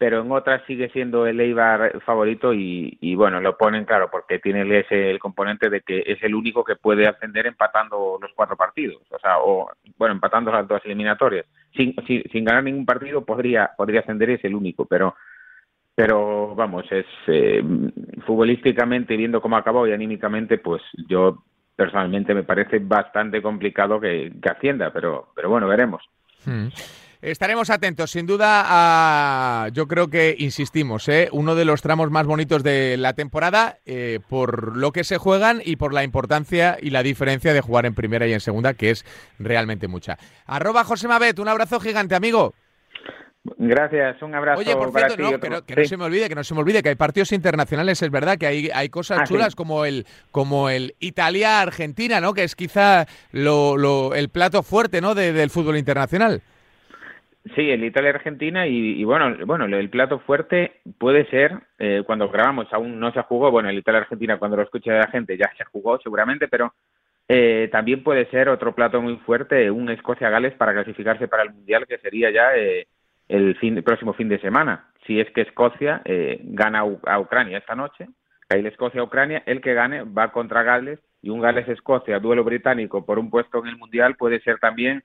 pero 0.02 0.21
en 0.21 0.32
otras 0.32 0.62
sigue 0.66 0.88
siendo 0.88 1.28
el 1.28 1.38
Eibar 1.38 2.02
favorito 2.04 2.52
y, 2.52 2.99
y, 3.00 3.14
bueno, 3.14 3.40
lo 3.40 3.56
ponen 3.56 3.85
claro 3.85 4.09
porque 4.11 4.40
tiene 4.40 4.62
ese, 4.80 5.12
el 5.12 5.21
componente 5.21 5.71
de 5.71 5.82
que 5.82 6.02
es 6.04 6.21
el 6.25 6.35
único 6.35 6.64
que 6.64 6.75
puede 6.75 7.06
ascender 7.06 7.47
empatando 7.47 8.18
los 8.21 8.32
cuatro 8.35 8.56
partidos, 8.56 9.00
o 9.12 9.18
sea, 9.21 9.38
o 9.38 9.71
bueno, 9.97 10.16
empatando 10.16 10.50
las 10.50 10.66
dos 10.66 10.80
eliminatorias. 10.85 11.47
Sin, 11.76 11.94
sin, 12.04 12.44
ganar 12.44 12.64
ningún 12.64 12.85
partido 12.85 13.25
podría 13.25 13.71
podría 13.76 14.00
ascender 14.00 14.30
es 14.30 14.44
el 14.44 14.56
único, 14.56 14.87
pero 14.87 15.14
pero 15.94 16.56
vamos, 16.56 16.85
es 16.90 17.06
eh, 17.28 17.62
futbolísticamente 18.26 19.16
viendo 19.16 19.40
cómo 19.40 19.56
acabó 19.56 19.87
y 19.87 19.92
anímicamente, 19.92 20.59
pues 20.59 20.82
yo 21.06 21.44
personalmente 21.76 22.35
me 22.35 22.42
parece 22.42 22.80
bastante 22.80 23.40
complicado 23.40 24.00
que, 24.00 24.32
que 24.42 24.49
ascienda, 24.49 24.92
pero 24.92 25.28
pero 25.37 25.49
bueno, 25.49 25.68
veremos. 25.68 26.02
Hmm. 26.44 26.71
Estaremos 27.23 27.71
atentos, 27.71 28.11
sin 28.11 28.26
duda, 28.26 28.64
a, 28.67 29.69
yo 29.69 29.87
creo 29.87 30.09
que, 30.09 30.35
insistimos, 30.41 31.09
¿eh? 31.09 31.29
uno 31.31 31.55
de 31.55 31.64
los 31.64 31.81
tramos 31.81 32.11
más 32.11 32.26
bonitos 32.26 32.64
de 32.64 32.97
la 32.97 33.12
temporada 33.12 33.79
eh, 33.87 34.19
por 34.29 34.76
lo 34.76 34.91
que 34.91 35.05
se 35.05 35.19
juegan 35.19 35.62
y 35.64 35.76
por 35.76 35.95
la 35.95 36.02
importancia 36.02 36.79
y 36.83 36.91
la 36.91 37.05
diferencia 37.05 37.55
de 37.55 37.61
jugar 37.61 37.87
en 37.87 37.95
primera 37.95 38.26
y 38.26 38.33
en 38.33 38.41
segunda, 38.41 38.75
que 38.75 38.91
es 38.91 39.05
realmente 39.38 39.87
mucha. 39.87 40.19
Arroba 40.47 40.83
José 40.83 41.07
Mabet, 41.07 41.38
un 41.38 41.47
abrazo 41.47 41.79
gigante, 41.79 42.17
amigo. 42.17 42.55
Gracias, 43.57 44.21
un 44.21 44.35
abrazo. 44.35 44.59
Oye, 44.59 44.75
por 44.75 44.91
cierto, 44.91 45.17
no, 45.17 45.64
que, 45.64 45.76
no, 45.76 45.85
se 45.85 45.97
me 45.97 46.05
olvide, 46.05 46.29
que 46.29 46.35
no 46.35 46.43
se 46.43 46.55
me 46.55 46.61
olvide 46.61 46.83
que 46.83 46.88
hay 46.88 46.97
partidos 46.97 47.31
internacionales, 47.31 48.02
es 48.02 48.11
verdad 48.11 48.37
que 48.37 48.49
hay, 48.49 48.71
hay 48.75 48.88
cosas 48.88 49.21
ah, 49.21 49.25
chulas 49.29 49.55
como 49.55 49.85
el 49.85 50.07
como 50.33 50.71
el 50.71 50.97
Italia-Argentina, 50.99 52.21
¿no? 52.21 52.35
Que 52.35 52.43
es 52.43 52.57
quizá 52.57 53.07
lo, 53.31 53.76
lo, 53.76 54.17
el 54.17 54.29
plato 54.29 54.64
fuerte, 54.64 55.00
¿no? 55.00 55.14
del 55.14 55.50
fútbol 55.50 55.76
internacional. 55.76 56.43
Sí, 57.56 57.70
el 57.70 57.82
Italia-Argentina 57.82 58.68
y, 58.68 59.02
bueno, 59.02 59.37
bueno, 59.46 59.64
el 59.64 59.90
plato 59.90 60.20
fuerte 60.20 60.80
puede 60.99 61.26
ser, 61.26 61.58
eh, 61.76 62.04
cuando 62.06 62.28
grabamos 62.28 62.72
aún 62.72 63.00
no 63.00 63.12
se 63.12 63.20
jugó, 63.22 63.50
bueno, 63.50 63.68
el 63.68 63.78
Italia-Argentina 63.78 64.38
cuando 64.38 64.56
lo 64.56 64.62
escuche 64.62 64.92
la 64.92 65.08
gente 65.08 65.37
ya 65.37 65.50
se 65.58 65.64
jugó 65.64 65.99
seguramente, 66.00 66.46
pero 66.46 66.72
eh, 67.26 67.68
también 67.72 68.04
puede 68.04 68.26
ser 68.26 68.49
otro 68.49 68.76
plato 68.76 69.02
muy 69.02 69.16
fuerte, 69.16 69.72
un 69.72 69.90
Escocia-Gales 69.90 70.54
para 70.54 70.72
clasificarse 70.72 71.26
para 71.26 71.42
el 71.42 71.50
Mundial, 71.50 71.84
que 71.88 71.99
sería 71.99 72.30
ya 72.30 72.54
eh, 72.54 72.87
el, 73.26 73.56
fin, 73.56 73.76
el 73.76 73.82
próximo 73.82 74.12
fin 74.12 74.28
de 74.28 74.38
semana. 74.38 74.92
Si 75.04 75.18
es 75.18 75.28
que 75.32 75.40
Escocia 75.40 76.00
gana 76.44 76.84
a 77.06 77.18
Ucrania 77.18 77.58
esta 77.58 77.75
noche, 77.75 78.06
ahí 78.50 78.64
Escocia-Ucrania, 78.64 79.42
el 79.46 79.61
que 79.61 79.75
gane 79.75 80.04
va 80.04 80.30
contra 80.30 80.62
Gales 80.62 81.00
y 81.20 81.30
un 81.30 81.40
Gales-Escocia, 81.40 82.20
duelo 82.20 82.44
británico 82.44 83.04
por 83.04 83.18
un 83.18 83.30
puesto 83.30 83.58
en 83.58 83.66
el 83.66 83.78
Mundial 83.78 84.14
puede 84.14 84.40
ser 84.42 84.58
también 84.58 85.02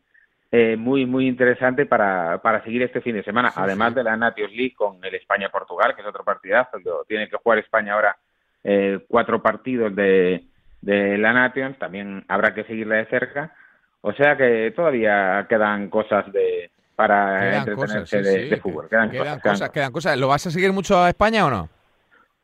eh, 0.52 0.78
muy 0.78 1.06
muy 1.06 1.28
interesante 1.28 1.86
para, 1.86 2.38
para 2.42 2.64
seguir 2.64 2.82
este 2.82 3.02
fin 3.02 3.16
de 3.16 3.24
semana, 3.24 3.52
además 3.56 3.94
de 3.94 4.04
la 4.04 4.16
Nations 4.16 4.54
League 4.54 4.76
con 4.76 5.04
el 5.04 5.16
España-Portugal, 5.16 5.94
que 5.94 6.02
es 6.02 6.08
otro 6.08 6.24
partidazo, 6.24 6.78
tiene 7.08 7.28
que 7.28 7.38
jugar 7.38 7.60
España 7.60 7.94
ahora 7.94 8.18
eh, 8.64 9.00
cuatro 9.10 9.42
partidos 9.42 9.94
de, 9.94 10.46
de 10.82 11.18
la 11.18 11.34
Nations, 11.34 11.78
también 11.78 12.24
habrá 12.30 12.54
que 12.54 12.64
seguirla 12.64 12.96
de 12.96 13.08
cerca, 13.08 13.54
o 14.02 14.14
sea 14.14 14.38
que 14.38 14.72
todavía 14.74 15.46
quedan 15.50 15.90
cosas 15.90 16.32
de 16.32 16.72
para 16.96 17.58
entretenerse 17.58 18.22
de, 18.22 18.58
fútbol. 18.58 18.90
Quedan, 18.90 19.12
cosas, 19.40 19.70
quedan 19.70 19.92
cosas. 19.92 20.18
¿Lo 20.18 20.30
vas 20.30 20.48
a 20.48 20.52
seguir 20.52 20.74
mucho 20.74 20.98
a 20.98 21.10
España 21.10 21.46
o 21.46 21.50
no? 21.52 21.70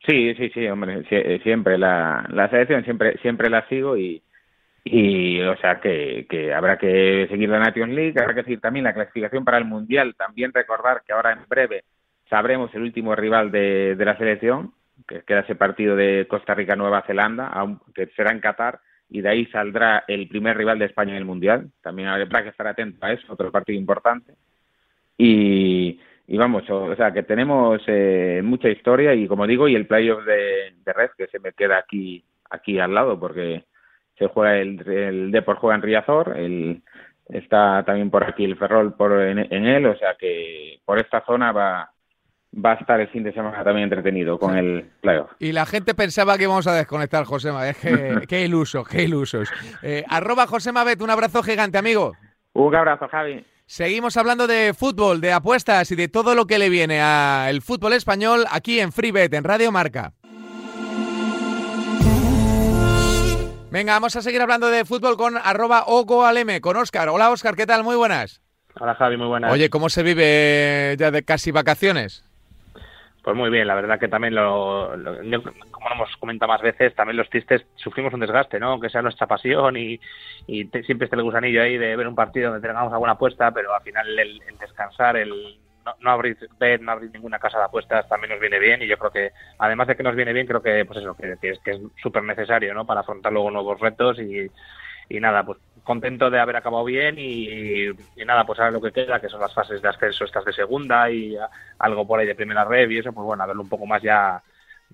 Sí, 0.06 0.32
sí, 0.34 0.50
sí, 0.50 0.66
hombre, 0.68 1.02
siempre 1.42 1.76
la, 1.76 2.24
la 2.28 2.48
selección 2.50 2.84
siempre 2.84 3.18
siempre 3.22 3.50
la 3.50 3.66
sigo 3.68 3.96
y, 3.96 4.22
y 4.84 5.40
o 5.40 5.56
sea 5.56 5.80
que, 5.80 6.26
que, 6.28 6.52
habrá 6.52 6.76
que 6.76 7.26
seguir 7.30 7.48
la 7.48 7.58
Nations 7.58 7.94
League, 7.94 8.20
habrá 8.20 8.34
que 8.34 8.42
seguir 8.42 8.60
también 8.60 8.84
la 8.84 8.92
clasificación 8.92 9.44
para 9.44 9.56
el 9.56 9.64
Mundial, 9.64 10.14
también 10.16 10.52
recordar 10.52 11.02
que 11.06 11.14
ahora 11.14 11.32
en 11.32 11.48
breve 11.48 11.84
sabremos 12.28 12.72
el 12.74 12.82
último 12.82 13.14
rival 13.16 13.50
de, 13.50 13.96
de 13.96 14.04
la 14.04 14.18
selección, 14.18 14.74
que 15.08 15.22
queda 15.22 15.40
ese 15.40 15.54
partido 15.54 15.96
de 15.96 16.26
Costa 16.28 16.54
Rica-Nueva 16.54 17.02
Zelanda, 17.06 17.50
que 17.94 18.06
será 18.08 18.30
en 18.30 18.40
Qatar, 18.40 18.80
y 19.08 19.22
de 19.22 19.28
ahí 19.28 19.46
saldrá 19.46 20.04
el 20.06 20.28
primer 20.28 20.56
rival 20.56 20.78
de 20.78 20.86
España 20.86 21.12
en 21.12 21.18
el 21.18 21.24
Mundial, 21.24 21.70
también 21.82 22.08
habrá 22.08 22.42
que 22.42 22.50
estar 22.50 22.66
atento 22.66 23.04
a 23.04 23.12
eso, 23.12 23.32
otro 23.32 23.50
partido 23.50 23.78
importante, 23.78 24.34
y, 25.16 25.98
y 26.26 26.36
vamos, 26.36 26.68
o, 26.68 26.94
sea 26.94 27.12
que 27.12 27.22
tenemos 27.22 27.80
eh, 27.86 28.42
mucha 28.44 28.68
historia 28.68 29.14
y 29.14 29.26
como 29.26 29.46
digo, 29.46 29.66
y 29.66 29.74
el 29.74 29.86
playoff 29.86 30.24
de, 30.24 30.74
de 30.84 30.92
Red, 30.92 31.10
que 31.16 31.26
se 31.28 31.38
me 31.38 31.52
queda 31.52 31.78
aquí, 31.78 32.22
aquí 32.50 32.78
al 32.78 32.92
lado, 32.92 33.18
porque 33.18 33.64
se 34.18 34.28
juega 34.28 34.56
el, 34.56 34.88
el 34.88 35.30
Depor 35.30 35.56
juega 35.56 35.76
en 35.76 35.82
Riazor, 35.82 36.36
el, 36.36 36.82
está 37.28 37.82
también 37.84 38.10
por 38.10 38.24
aquí 38.24 38.44
el 38.44 38.56
Ferrol 38.56 38.94
por, 38.94 39.20
en, 39.20 39.38
él, 39.38 39.86
o 39.86 39.96
sea 39.96 40.14
que 40.18 40.80
por 40.84 40.98
esta 40.98 41.24
zona 41.24 41.52
va, 41.52 41.90
va 42.54 42.72
a 42.72 42.74
estar 42.74 43.00
el 43.00 43.08
fin 43.08 43.22
de 43.22 43.32
semana 43.32 43.64
también 43.64 43.84
entretenido 43.84 44.38
con 44.38 44.56
el 44.56 44.90
playoff. 45.00 45.30
Y 45.38 45.52
la 45.52 45.66
gente 45.66 45.94
pensaba 45.94 46.36
que 46.36 46.44
íbamos 46.44 46.66
a 46.66 46.74
desconectar, 46.74 47.24
Josema. 47.24 47.68
Es 47.68 47.78
que, 47.78 48.22
qué 48.28 48.44
ilusos, 48.44 48.86
qué 48.88 49.02
ilusos. 49.02 49.50
Eh, 49.82 50.04
arroba 50.08 50.46
Josema 50.46 50.84
Bet, 50.84 51.00
un 51.00 51.10
abrazo 51.10 51.42
gigante, 51.42 51.78
amigo. 51.78 52.12
Un 52.52 52.74
abrazo, 52.74 53.08
Javi. 53.08 53.44
Seguimos 53.66 54.18
hablando 54.18 54.46
de 54.46 54.74
fútbol, 54.74 55.22
de 55.22 55.32
apuestas 55.32 55.90
y 55.90 55.96
de 55.96 56.08
todo 56.08 56.34
lo 56.34 56.46
que 56.46 56.58
le 56.58 56.68
viene 56.68 57.00
al 57.00 57.62
fútbol 57.62 57.94
español 57.94 58.44
aquí 58.50 58.78
en 58.78 58.92
FreeBet, 58.92 59.32
en 59.32 59.42
Radio 59.42 59.72
Marca. 59.72 60.12
Venga, 63.74 63.94
vamos 63.94 64.14
a 64.14 64.22
seguir 64.22 64.40
hablando 64.40 64.68
de 64.68 64.84
fútbol 64.84 65.16
con 65.16 65.36
arroba 65.36 65.84
Aleme, 66.28 66.60
con 66.60 66.76
Oscar. 66.76 67.08
Hola 67.08 67.32
Oscar, 67.32 67.56
¿qué 67.56 67.66
tal? 67.66 67.82
Muy 67.82 67.96
buenas. 67.96 68.40
Hola 68.78 68.94
Javi, 68.94 69.16
muy 69.16 69.26
buenas. 69.26 69.50
Oye, 69.50 69.68
¿cómo 69.68 69.88
se 69.88 70.04
vive 70.04 70.94
ya 70.96 71.10
de 71.10 71.24
casi 71.24 71.50
vacaciones? 71.50 72.24
Pues 73.24 73.36
muy 73.36 73.50
bien, 73.50 73.66
la 73.66 73.74
verdad 73.74 73.98
que 73.98 74.06
también 74.06 74.36
lo, 74.36 74.92
como 75.72 75.90
hemos 75.92 76.16
comentado 76.20 76.52
más 76.52 76.62
veces, 76.62 76.94
también 76.94 77.16
los 77.16 77.28
tristes 77.28 77.66
sufrimos 77.74 78.14
un 78.14 78.20
desgaste, 78.20 78.60
¿no? 78.60 78.78
Que 78.78 78.90
sea 78.90 79.02
nuestra 79.02 79.26
pasión 79.26 79.76
y, 79.76 79.98
siempre 80.46 81.06
está 81.06 81.16
el 81.16 81.24
gusanillo 81.24 81.60
ahí 81.60 81.76
de 81.76 81.96
ver 81.96 82.06
un 82.06 82.14
partido 82.14 82.52
donde 82.52 82.64
tengamos 82.64 82.92
alguna 82.92 83.14
apuesta, 83.14 83.50
pero 83.50 83.74
al 83.74 83.82
final 83.82 84.16
el 84.16 84.40
descansar, 84.60 85.16
el 85.16 85.58
no, 85.84 85.94
no 86.00 86.10
abrir 86.10 86.36
no 86.80 86.92
abrir 86.92 87.10
ninguna 87.12 87.38
casa 87.38 87.58
de 87.58 87.64
apuestas 87.64 88.08
también 88.08 88.30
nos 88.30 88.40
viene 88.40 88.58
bien 88.58 88.82
y 88.82 88.86
yo 88.86 88.96
creo 88.98 89.10
que 89.10 89.32
además 89.58 89.88
de 89.88 89.96
que 89.96 90.02
nos 90.02 90.16
viene 90.16 90.32
bien 90.32 90.46
creo 90.46 90.62
que 90.62 90.84
pues 90.84 91.00
eso 91.00 91.14
que, 91.14 91.36
es 91.42 91.58
que 91.60 91.70
es 91.72 91.80
súper 92.02 92.22
necesario 92.22 92.74
no 92.74 92.86
para 92.86 93.00
afrontar 93.00 93.32
luego 93.32 93.50
nuevos 93.50 93.80
retos 93.80 94.18
y, 94.18 94.50
y 95.08 95.20
nada 95.20 95.44
pues 95.44 95.58
contento 95.82 96.30
de 96.30 96.40
haber 96.40 96.56
acabado 96.56 96.84
bien 96.84 97.16
y, 97.18 97.88
y, 97.90 98.24
nada 98.24 98.44
pues 98.44 98.58
ahora 98.58 98.70
lo 98.70 98.80
que 98.80 98.92
queda 98.92 99.20
que 99.20 99.28
son 99.28 99.40
las 99.40 99.52
fases 99.52 99.82
de 99.82 99.88
ascenso 99.88 100.24
estas 100.24 100.44
de 100.44 100.52
segunda 100.52 101.10
y 101.10 101.36
algo 101.78 102.06
por 102.06 102.20
ahí 102.20 102.26
de 102.26 102.34
primera 102.34 102.64
red 102.64 102.88
y 102.88 102.98
eso 102.98 103.12
pues 103.12 103.24
bueno 103.24 103.42
a 103.42 103.46
verlo 103.46 103.62
un 103.62 103.68
poco 103.68 103.86
más 103.86 104.02
ya 104.02 104.42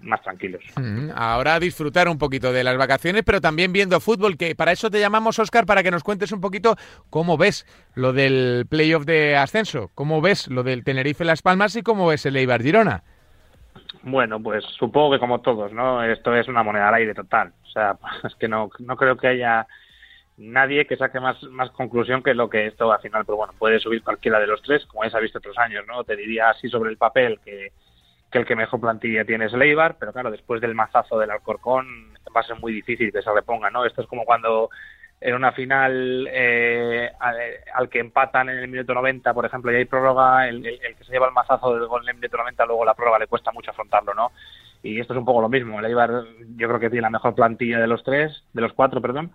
más 0.03 0.23
tranquilos. 0.23 0.63
Mm, 0.77 1.11
ahora 1.15 1.59
disfrutar 1.61 2.09
un 2.09 2.19
poquito 2.19 2.53
de 2.53 2.65
las 2.65 2.77
vacaciones, 2.77 3.23
pero 3.25 3.41
también 3.41 3.73
viendo 3.73 4.01
fútbol, 4.01 4.37
que 4.37 4.55
para 4.55 4.73
eso 4.73 4.91
te 4.91 5.01
llamamos, 5.01 5.39
Oscar, 5.39 5.67
para 5.67 5.83
que 5.83 5.91
nos 5.91 6.03
cuentes 6.03 6.33
un 6.33 6.41
poquito 6.41 6.77
cómo 7.11 7.37
ves 7.37 7.67
lo 7.95 8.13
del 8.13 8.67
playoff 8.69 9.05
de 9.05 9.37
ascenso, 9.37 9.91
cómo 9.95 10.21
ves 10.21 10.49
lo 10.49 10.63
del 10.63 10.85
Tenerife 10.85 11.25
Las 11.25 11.43
Palmas 11.43 11.77
y 11.77 11.83
cómo 11.83 12.07
ves 12.07 12.27
el 12.27 12.37
Eibar 12.37 12.63
Girona. 12.63 13.03
Bueno, 14.03 14.43
pues 14.43 14.65
supongo 14.79 15.13
que 15.13 15.19
como 15.19 15.41
todos, 15.41 15.73
¿no? 15.73 16.03
Esto 16.03 16.35
es 16.35 16.49
una 16.49 16.63
moneda 16.63 16.89
al 16.89 16.95
aire 16.95 17.15
total. 17.15 17.53
O 17.65 17.69
sea, 17.69 17.97
es 18.25 18.35
que 18.37 18.49
no, 18.49 18.71
no 18.79 18.97
creo 18.97 19.17
que 19.17 19.29
haya 19.29 19.67
nadie 20.37 20.87
que 20.87 20.97
saque 20.97 21.21
más, 21.21 21.43
más 21.45 21.71
conclusión 21.71 22.23
que 22.23 22.33
lo 22.33 22.49
que 22.49 22.67
esto 22.67 22.91
al 22.91 23.01
final, 23.01 23.25
pero 23.27 23.37
bueno, 23.37 23.53
puede 23.59 23.79
subir 23.79 24.03
cualquiera 24.03 24.41
de 24.41 24.47
los 24.47 24.63
tres, 24.63 24.87
como 24.87 25.05
ya 25.05 25.11
se 25.11 25.17
ha 25.19 25.21
visto 25.21 25.39
otros 25.39 25.59
años, 25.59 25.85
¿no? 25.87 26.03
Te 26.03 26.17
diría 26.17 26.49
así 26.49 26.69
sobre 26.69 26.91
el 26.91 26.97
papel 26.97 27.39
que, 27.45 27.73
que 28.31 28.39
el 28.39 28.47
que 28.47 28.57
mejor 28.57 28.81
plantilla 28.81 29.25
tiene 29.25 29.47
es 29.47 29.53
Leibar, 29.53 29.97
pero 29.99 30.13
claro, 30.13 30.31
después 30.31 30.61
del 30.61 30.75
mazazo 30.75 31.19
del 31.19 31.31
Alcorcón 31.31 32.15
va 32.35 32.41
a 32.41 32.45
ser 32.45 32.59
muy 32.61 32.73
difícil 32.73 33.13
que 33.13 33.23
se 33.23 33.33
reponga, 33.33 33.71
¿no? 33.71 33.85
Esto 33.85 34.03
es 34.03 34.07
como 34.07 34.25
cuando 34.25 34.71
en 35.21 35.35
una 35.35 35.53
final 35.53 36.29
eh, 36.31 37.11
al, 37.19 37.89
que 37.91 37.99
empatan 37.99 38.49
en 38.49 38.59
el 38.59 38.69
minuto 38.69 38.95
90, 38.95 39.35
por 39.35 39.45
ejemplo, 39.45 39.71
y 39.71 39.77
hay 39.77 39.85
prórroga, 39.85 40.49
el, 40.49 40.63
que 40.63 41.05
se 41.05 41.13
lleva 41.13 41.27
el 41.27 41.35
mazazo 41.35 41.75
del 41.75 41.87
gol 41.87 42.03
en 42.05 42.11
el 42.11 42.15
minuto 42.17 42.39
90, 42.39 42.65
luego 42.67 42.85
la 42.85 42.95
prórroga 42.95 43.19
le 43.19 43.27
cuesta 43.27 43.53
mucho 43.53 43.71
afrontarlo, 43.71 44.15
¿no? 44.15 44.33
Y 44.83 44.99
esto 44.99 45.13
es 45.13 45.19
un 45.19 45.27
poco 45.27 45.43
lo 45.43 45.49
mismo. 45.51 45.79
El 45.79 45.85
Eibar 45.85 46.11
yo 46.57 46.69
creo 46.69 46.81
que 46.81 46.89
tiene 46.89 47.03
la 47.03 47.11
mejor 47.11 47.35
plantilla 47.35 47.79
de 47.79 47.87
los 47.87 48.03
tres, 48.03 48.45
de 48.55 48.63
los 48.63 48.73
cuatro, 48.73 49.03
perdón, 49.03 49.33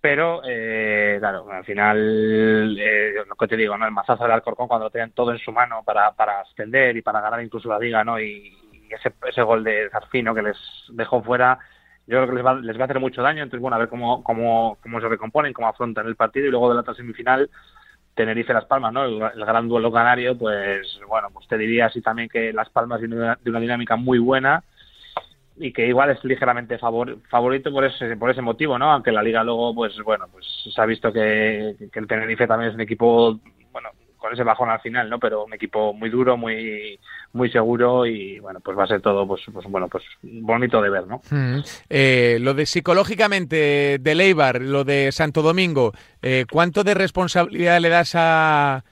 pero 0.00 0.40
eh, 0.44 1.16
claro, 1.18 1.50
al 1.50 1.64
final, 1.64 2.76
eh, 2.78 3.14
lo 3.28 3.36
que 3.36 3.48
te 3.48 3.56
digo, 3.56 3.76
¿no? 3.76 3.84
El 3.84 3.92
mazazo 3.92 4.22
del 4.22 4.32
Alcorcón 4.32 4.66
cuando 4.66 4.86
lo 4.86 4.90
tienen 4.90 5.12
todo 5.12 5.32
en 5.32 5.38
su 5.38 5.52
mano 5.52 5.82
para, 5.84 6.12
para 6.12 6.40
ascender 6.40 6.96
y 6.96 7.02
para 7.02 7.20
ganar 7.20 7.42
incluso 7.42 7.68
la 7.68 7.78
liga, 7.78 8.02
¿no? 8.02 8.18
Y, 8.20 8.56
ese, 8.90 9.12
ese 9.28 9.42
gol 9.42 9.62
de 9.62 9.88
Zarfino 9.90 10.34
que 10.34 10.42
les 10.42 10.56
dejó 10.88 11.22
fuera, 11.22 11.60
yo 12.08 12.16
creo 12.16 12.26
que 12.28 12.34
les 12.34 12.44
va, 12.44 12.54
les 12.54 12.76
va 12.76 12.82
a 12.82 12.84
hacer 12.86 12.98
mucho 12.98 13.22
daño. 13.22 13.42
Entonces, 13.44 13.60
bueno, 13.60 13.76
a 13.76 13.78
ver 13.78 13.88
cómo, 13.88 14.24
cómo, 14.24 14.78
cómo 14.82 15.00
se 15.00 15.08
recomponen, 15.08 15.52
cómo 15.52 15.68
afrontan 15.68 16.06
el 16.06 16.16
partido 16.16 16.46
y 16.46 16.50
luego 16.50 16.70
de 16.70 16.74
la 16.74 16.80
otra 16.80 16.94
semifinal, 16.94 17.48
Tenerife-Las 18.14 18.64
Palmas, 18.64 18.92
¿no? 18.92 19.04
El, 19.04 19.44
gran 19.44 19.68
duelo 19.68 19.92
canario, 19.92 20.36
pues 20.36 20.98
bueno, 21.06 21.28
pues 21.32 21.46
te 21.46 21.56
diría 21.56 21.86
así 21.86 22.00
también 22.00 22.28
que 22.28 22.52
Las 22.52 22.68
Palmas 22.70 22.98
tiene 22.98 23.14
una, 23.14 23.38
de 23.40 23.50
una 23.50 23.60
dinámica 23.60 23.94
muy 23.94 24.18
buena 24.18 24.64
y 25.60 25.72
que 25.72 25.86
igual 25.86 26.10
es 26.10 26.24
ligeramente 26.24 26.78
favor, 26.78 27.18
favorito 27.28 27.70
por 27.70 27.84
ese 27.84 28.16
por 28.16 28.30
ese 28.30 28.40
motivo, 28.40 28.78
¿no? 28.78 28.90
Aunque 28.90 29.12
la 29.12 29.22
liga 29.22 29.44
luego, 29.44 29.74
pues 29.74 29.94
bueno, 30.02 30.26
pues 30.32 30.46
se 30.74 30.80
ha 30.80 30.86
visto 30.86 31.12
que, 31.12 31.76
el 31.92 32.06
Tenerife 32.06 32.46
también 32.46 32.70
es 32.70 32.74
un 32.74 32.80
equipo, 32.80 33.38
bueno, 33.70 33.90
con 34.16 34.32
ese 34.32 34.42
bajón 34.42 34.70
al 34.70 34.80
final, 34.80 35.10
¿no? 35.10 35.18
Pero 35.20 35.44
un 35.44 35.52
equipo 35.52 35.92
muy 35.92 36.08
duro, 36.08 36.38
muy 36.38 36.98
muy 37.34 37.50
seguro 37.50 38.06
y 38.06 38.40
bueno, 38.40 38.60
pues 38.60 38.76
va 38.76 38.84
a 38.84 38.88
ser 38.88 39.02
todo, 39.02 39.26
pues, 39.28 39.42
pues 39.52 39.66
bueno, 39.68 39.88
pues 39.88 40.02
bonito 40.22 40.80
de 40.80 40.90
ver, 40.90 41.06
¿no? 41.06 41.20
Mm. 41.30 41.60
Eh, 41.90 42.38
lo 42.40 42.54
de 42.54 42.64
psicológicamente 42.64 43.98
de 44.00 44.14
Leibar, 44.14 44.62
lo 44.62 44.84
de 44.84 45.12
Santo 45.12 45.42
Domingo, 45.42 45.92
eh, 46.22 46.46
¿cuánto 46.50 46.84
de 46.84 46.94
responsabilidad 46.94 47.80
le 47.80 47.90
das 47.90 48.14
a 48.14 48.82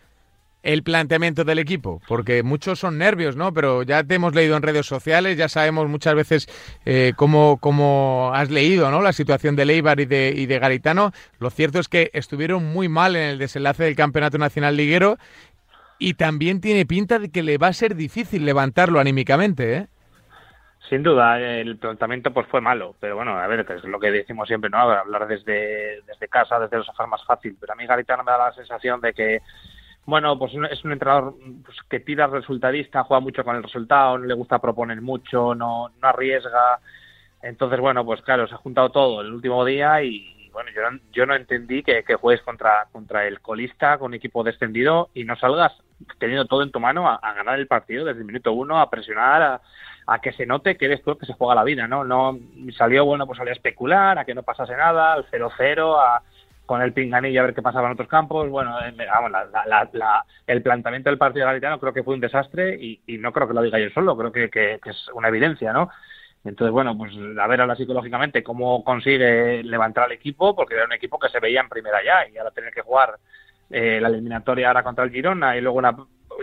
el 0.62 0.82
planteamiento 0.82 1.44
del 1.44 1.58
equipo? 1.58 2.00
Porque 2.08 2.42
muchos 2.42 2.78
son 2.78 2.98
nervios, 2.98 3.36
¿no? 3.36 3.52
Pero 3.52 3.82
ya 3.82 4.04
te 4.04 4.14
hemos 4.14 4.34
leído 4.34 4.56
en 4.56 4.62
redes 4.62 4.86
sociales, 4.86 5.36
ya 5.36 5.48
sabemos 5.48 5.88
muchas 5.88 6.14
veces 6.14 6.46
eh, 6.84 7.12
cómo, 7.16 7.58
cómo, 7.58 8.30
has 8.34 8.50
leído, 8.50 8.90
¿no? 8.90 9.00
La 9.00 9.12
situación 9.12 9.56
de 9.56 9.64
Leibar 9.64 10.00
y 10.00 10.06
de, 10.06 10.32
y 10.36 10.46
de 10.46 10.58
Garitano. 10.58 11.12
Lo 11.38 11.50
cierto 11.50 11.78
es 11.78 11.88
que 11.88 12.10
estuvieron 12.12 12.64
muy 12.64 12.88
mal 12.88 13.16
en 13.16 13.22
el 13.22 13.38
desenlace 13.38 13.84
del 13.84 13.96
Campeonato 13.96 14.38
Nacional 14.38 14.76
Liguero 14.76 15.18
y 15.98 16.14
también 16.14 16.60
tiene 16.60 16.86
pinta 16.86 17.18
de 17.18 17.30
que 17.30 17.42
le 17.42 17.58
va 17.58 17.68
a 17.68 17.72
ser 17.72 17.94
difícil 17.94 18.44
levantarlo 18.44 19.00
anímicamente, 19.00 19.76
¿eh? 19.76 19.86
Sin 20.88 21.02
duda, 21.02 21.38
el 21.38 21.76
planteamiento 21.76 22.32
pues 22.32 22.46
fue 22.46 22.62
malo, 22.62 22.94
pero 22.98 23.16
bueno, 23.16 23.38
a 23.38 23.46
ver, 23.46 23.66
que 23.66 23.74
es 23.74 23.84
lo 23.84 24.00
que 24.00 24.10
decimos 24.10 24.48
siempre, 24.48 24.70
¿no? 24.70 24.78
Hablar 24.78 25.26
desde, 25.26 26.00
desde 26.06 26.28
casa, 26.28 26.58
desde 26.58 26.78
los 26.78 26.86
sofás 26.86 27.08
más 27.08 27.22
fácil, 27.26 27.58
pero 27.60 27.74
a 27.74 27.76
mí 27.76 27.84
Garitano 27.84 28.24
me 28.24 28.32
da 28.32 28.38
la 28.38 28.52
sensación 28.54 28.98
de 29.02 29.12
que 29.12 29.42
bueno, 30.08 30.38
pues 30.38 30.54
es 30.70 30.82
un 30.86 30.92
entrenador 30.92 31.34
pues, 31.62 31.76
que 31.86 32.00
tira 32.00 32.26
resultadista, 32.28 33.04
juega 33.04 33.20
mucho 33.20 33.44
con 33.44 33.56
el 33.56 33.62
resultado, 33.62 34.16
no 34.16 34.24
le 34.24 34.32
gusta 34.32 34.58
proponer 34.58 35.02
mucho, 35.02 35.54
no, 35.54 35.90
no 36.00 36.08
arriesga. 36.08 36.80
Entonces, 37.42 37.78
bueno, 37.78 38.06
pues 38.06 38.22
claro, 38.22 38.48
se 38.48 38.54
ha 38.54 38.56
juntado 38.56 38.88
todo 38.88 39.20
el 39.20 39.30
último 39.30 39.66
día 39.66 40.02
y, 40.02 40.50
bueno, 40.50 40.70
yo 40.74 40.90
no, 40.90 40.98
yo 41.12 41.26
no 41.26 41.34
entendí 41.34 41.82
que, 41.82 42.02
juegues 42.14 42.42
contra, 42.42 42.86
contra 42.90 43.26
el 43.26 43.42
colista 43.42 43.98
con 43.98 44.14
equipo 44.14 44.42
descendido 44.42 45.10
y 45.12 45.24
no 45.24 45.36
salgas 45.36 45.76
teniendo 46.18 46.46
todo 46.46 46.62
en 46.62 46.72
tu 46.72 46.80
mano 46.80 47.06
a, 47.06 47.20
ganar 47.34 47.58
el 47.58 47.66
partido 47.66 48.06
desde 48.06 48.20
el 48.20 48.26
minuto 48.26 48.54
uno, 48.54 48.80
a 48.80 48.88
presionar, 48.88 49.42
a, 49.42 49.60
a, 50.06 50.20
que 50.22 50.32
se 50.32 50.46
note 50.46 50.78
que 50.78 50.86
eres 50.86 51.02
tú 51.02 51.10
el 51.10 51.18
que 51.18 51.26
se 51.26 51.34
juega 51.34 51.54
la 51.54 51.64
vida, 51.64 51.86
¿no? 51.86 52.02
No 52.02 52.38
salió, 52.78 53.04
bueno, 53.04 53.26
pues 53.26 53.36
salió 53.36 53.52
a 53.52 53.56
especular, 53.56 54.18
a 54.18 54.24
que 54.24 54.34
no 54.34 54.42
pasase 54.42 54.74
nada, 54.74 55.12
al 55.12 55.26
0-0, 55.26 55.98
a 56.00 56.22
con 56.68 56.82
el 56.82 56.92
pinganillo 56.92 57.40
a 57.40 57.44
ver 57.46 57.54
qué 57.54 57.62
pasaba 57.62 57.86
en 57.86 57.94
otros 57.94 58.08
campos. 58.08 58.46
Bueno, 58.50 58.78
eh, 58.84 58.94
vamos, 59.10 59.32
el 60.46 60.62
planteamiento 60.62 61.08
del 61.08 61.16
partido 61.18 61.46
galitano 61.46 61.80
creo 61.80 61.94
que 61.94 62.02
fue 62.02 62.12
un 62.12 62.20
desastre 62.20 62.76
y, 62.78 63.00
no 63.18 63.32
creo 63.32 63.48
que 63.48 63.54
lo 63.54 63.62
diga 63.62 63.78
yo 63.78 63.88
solo, 63.88 64.14
creo 64.14 64.30
que, 64.30 64.78
es 64.84 65.08
una 65.14 65.28
evidencia, 65.28 65.72
¿no? 65.72 65.88
Entonces, 66.44 66.70
bueno, 66.70 66.96
pues 66.96 67.14
a 67.40 67.46
ver 67.46 67.62
ahora 67.62 67.74
psicológicamente 67.74 68.42
cómo 68.42 68.84
consigue 68.84 69.62
levantar 69.64 70.04
al 70.04 70.12
equipo, 70.12 70.54
porque 70.54 70.74
era 70.74 70.84
un 70.84 70.92
equipo 70.92 71.18
que 71.18 71.30
se 71.30 71.40
veía 71.40 71.62
en 71.62 71.70
primera 71.70 72.04
ya 72.04 72.28
y 72.28 72.36
ahora 72.36 72.50
tener 72.50 72.74
que 72.74 72.82
jugar 72.82 73.18
eh, 73.70 73.98
la 73.98 74.08
eliminatoria 74.08 74.68
ahora 74.68 74.82
contra 74.82 75.04
el 75.04 75.10
Girona 75.10 75.56
y 75.56 75.62
luego 75.62 75.78
una 75.78 75.96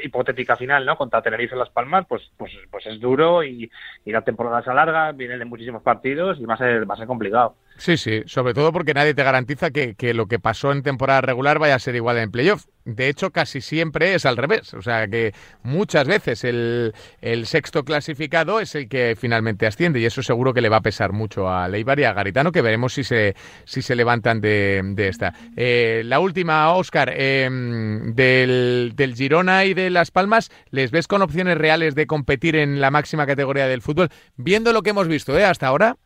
hipotética 0.03 0.55
final, 0.55 0.87
¿no? 0.87 0.97
Contra 0.97 1.21
Tenerife 1.21 1.53
en 1.53 1.59
Las 1.59 1.69
Palmas, 1.69 2.07
pues, 2.09 2.31
pues, 2.35 2.51
pues 2.71 2.87
es 2.87 2.99
duro 2.99 3.43
y, 3.43 3.69
la 4.05 4.23
temporada 4.23 4.63
se 4.63 4.71
alarga, 4.71 5.11
vienen 5.11 5.37
de 5.37 5.45
muchísimos 5.45 5.83
partidos 5.83 6.39
y 6.39 6.45
va 6.45 6.55
a 6.55 6.57
ser, 6.57 6.89
va 6.89 6.95
a 6.95 6.97
ser 6.97 7.05
complicado. 7.05 7.57
Sí, 7.77 7.97
sí, 7.97 8.23
sobre 8.25 8.53
todo 8.53 8.71
porque 8.71 8.93
nadie 8.93 9.13
te 9.13 9.23
garantiza 9.23 9.69
que, 9.71 9.95
que, 9.95 10.13
lo 10.13 10.27
que 10.27 10.39
pasó 10.39 10.71
en 10.71 10.81
temporada 10.81 11.21
regular 11.21 11.59
vaya 11.59 11.75
a 11.75 11.79
ser 11.79 11.95
igual 11.95 12.17
en 12.17 12.31
playoff. 12.31 12.65
De 12.85 13.09
hecho, 13.09 13.31
casi 13.31 13.61
siempre 13.61 14.13
es 14.13 14.25
al 14.25 14.37
revés. 14.37 14.73
O 14.75 14.81
sea 14.81 15.07
que 15.07 15.33
muchas 15.63 16.07
veces 16.07 16.43
el, 16.43 16.93
el, 17.21 17.47
sexto 17.47 17.83
clasificado 17.83 18.59
es 18.59 18.75
el 18.75 18.87
que 18.87 19.15
finalmente 19.19 19.65
asciende 19.65 19.99
y 19.99 20.05
eso 20.05 20.21
seguro 20.21 20.53
que 20.53 20.61
le 20.61 20.69
va 20.69 20.77
a 20.77 20.81
pesar 20.81 21.11
mucho 21.11 21.49
a 21.49 21.67
Leibar 21.67 21.99
y 21.99 22.03
a 22.03 22.13
Garitano, 22.13 22.51
que 22.51 22.61
veremos 22.61 22.93
si 22.93 23.03
se, 23.03 23.35
si 23.65 23.81
se 23.81 23.95
levantan 23.95 24.39
de, 24.39 24.81
de 24.83 25.07
esta. 25.07 25.33
Eh, 25.57 26.03
la 26.05 26.19
última, 26.19 26.71
Oscar, 26.73 27.11
eh, 27.13 27.49
del, 27.51 28.93
del 28.95 29.15
Girona 29.15 29.65
y 29.65 29.73
de 29.73 29.89
Las 29.89 30.11
Palmas, 30.11 30.51
¿les 30.69 30.91
ves 30.91 31.07
con 31.07 31.23
opciones 31.23 31.57
reales 31.57 31.95
de 31.95 32.07
competir 32.07 32.55
en 32.55 32.79
la 32.79 32.91
máxima 32.91 33.25
categoría 33.25 33.67
del 33.67 33.81
fútbol? 33.81 34.09
Viendo 34.37 34.71
lo 34.71 34.83
que 34.83 34.91
hemos 34.91 35.07
visto 35.07 35.37
¿eh? 35.37 35.43
hasta 35.43 35.67
ahora. 35.67 35.97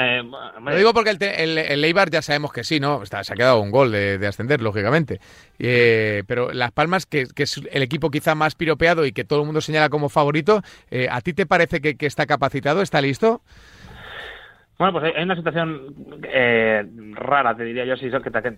Eh, 0.00 0.22
Lo 0.22 0.76
digo 0.76 0.94
porque 0.94 1.10
el, 1.10 1.20
el, 1.20 1.58
el, 1.58 1.84
Eibar 1.84 2.08
ya 2.08 2.22
sabemos 2.22 2.52
que 2.52 2.62
sí, 2.62 2.78
¿no? 2.78 3.02
Está, 3.02 3.24
se 3.24 3.32
ha 3.32 3.36
quedado 3.36 3.60
un 3.60 3.72
gol 3.72 3.90
de, 3.90 4.16
de 4.18 4.28
ascender, 4.28 4.62
lógicamente. 4.62 5.18
Eh, 5.58 6.22
pero 6.28 6.52
Las 6.52 6.70
Palmas, 6.70 7.04
que, 7.04 7.26
que, 7.34 7.42
es 7.42 7.60
el 7.72 7.82
equipo 7.82 8.08
quizá 8.08 8.36
más 8.36 8.54
piropeado 8.54 9.04
y 9.04 9.10
que 9.10 9.24
todo 9.24 9.40
el 9.40 9.46
mundo 9.46 9.60
señala 9.60 9.88
como 9.88 10.08
favorito, 10.08 10.62
eh, 10.92 11.08
¿a 11.10 11.20
ti 11.20 11.32
te 11.32 11.46
parece 11.46 11.80
que, 11.80 11.96
que, 11.96 12.06
está 12.06 12.26
capacitado? 12.26 12.80
¿Está 12.80 13.00
listo? 13.00 13.42
Bueno, 14.78 14.92
pues 14.92 15.12
hay 15.16 15.24
una 15.24 15.34
situación 15.34 15.92
eh, 16.22 16.84
rara, 17.14 17.56
te 17.56 17.64
diría 17.64 17.84
yo, 17.84 17.96
si 17.96 18.08
que, 18.08 18.30
que 18.30 18.56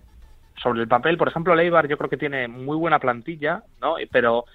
sobre 0.61 0.81
el 0.81 0.87
papel, 0.87 1.17
por 1.17 1.27
ejemplo, 1.27 1.55
el 1.55 1.61
Eibar 1.61 1.87
yo 1.87 1.97
creo 1.97 2.09
que 2.11 2.17
tiene 2.17 2.47
muy 2.49 2.77
buena 2.77 2.99
plantilla, 2.99 3.63
¿no? 3.81 3.95
Pero 4.11 4.45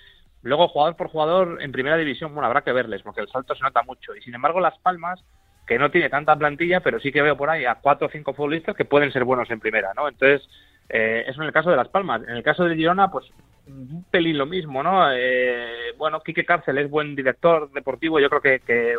luego 0.42 0.68
jugador 0.68 0.94
por 0.94 1.08
jugador 1.08 1.58
en 1.60 1.72
primera 1.72 1.96
división, 1.96 2.32
bueno, 2.32 2.46
habrá 2.46 2.62
que 2.62 2.70
verles, 2.70 3.02
porque 3.02 3.22
el 3.22 3.28
salto 3.28 3.56
se 3.56 3.64
nota 3.64 3.82
mucho. 3.82 4.14
Y 4.14 4.22
sin 4.22 4.36
embargo, 4.36 4.60
Las 4.60 4.78
Palmas 4.78 5.20
que 5.66 5.78
no 5.78 5.90
tiene 5.90 6.08
tanta 6.08 6.36
plantilla, 6.36 6.80
pero 6.80 7.00
sí 7.00 7.10
que 7.10 7.22
veo 7.22 7.36
por 7.36 7.50
ahí 7.50 7.64
a 7.64 7.76
cuatro 7.76 8.06
o 8.06 8.10
cinco 8.10 8.32
futbolistas 8.34 8.76
que 8.76 8.84
pueden 8.84 9.12
ser 9.12 9.24
buenos 9.24 9.50
en 9.50 9.60
primera, 9.60 9.92
¿no? 9.94 10.08
Entonces, 10.08 10.48
eh, 10.88 11.24
eso 11.26 11.40
en 11.40 11.48
el 11.48 11.52
caso 11.52 11.70
de 11.70 11.76
Las 11.76 11.88
Palmas. 11.88 12.22
En 12.22 12.36
el 12.36 12.42
caso 12.42 12.64
de 12.64 12.76
Girona, 12.76 13.10
pues 13.10 13.26
un 13.66 14.04
pelín 14.10 14.38
lo 14.38 14.46
mismo, 14.46 14.82
¿no? 14.82 15.12
Eh, 15.12 15.92
bueno, 15.98 16.20
Quique 16.20 16.44
Cárcel 16.44 16.78
es 16.78 16.88
buen 16.88 17.16
director 17.16 17.70
deportivo, 17.72 18.20
yo 18.20 18.30
creo 18.30 18.60
que, 18.60 18.96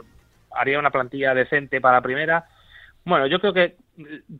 haría 0.52 0.80
una 0.80 0.92
plantilla 0.92 1.34
decente 1.34 1.80
para 1.80 2.02
primera. 2.02 2.46
Bueno, 3.06 3.28
yo 3.28 3.40
creo 3.40 3.54
que 3.54 3.76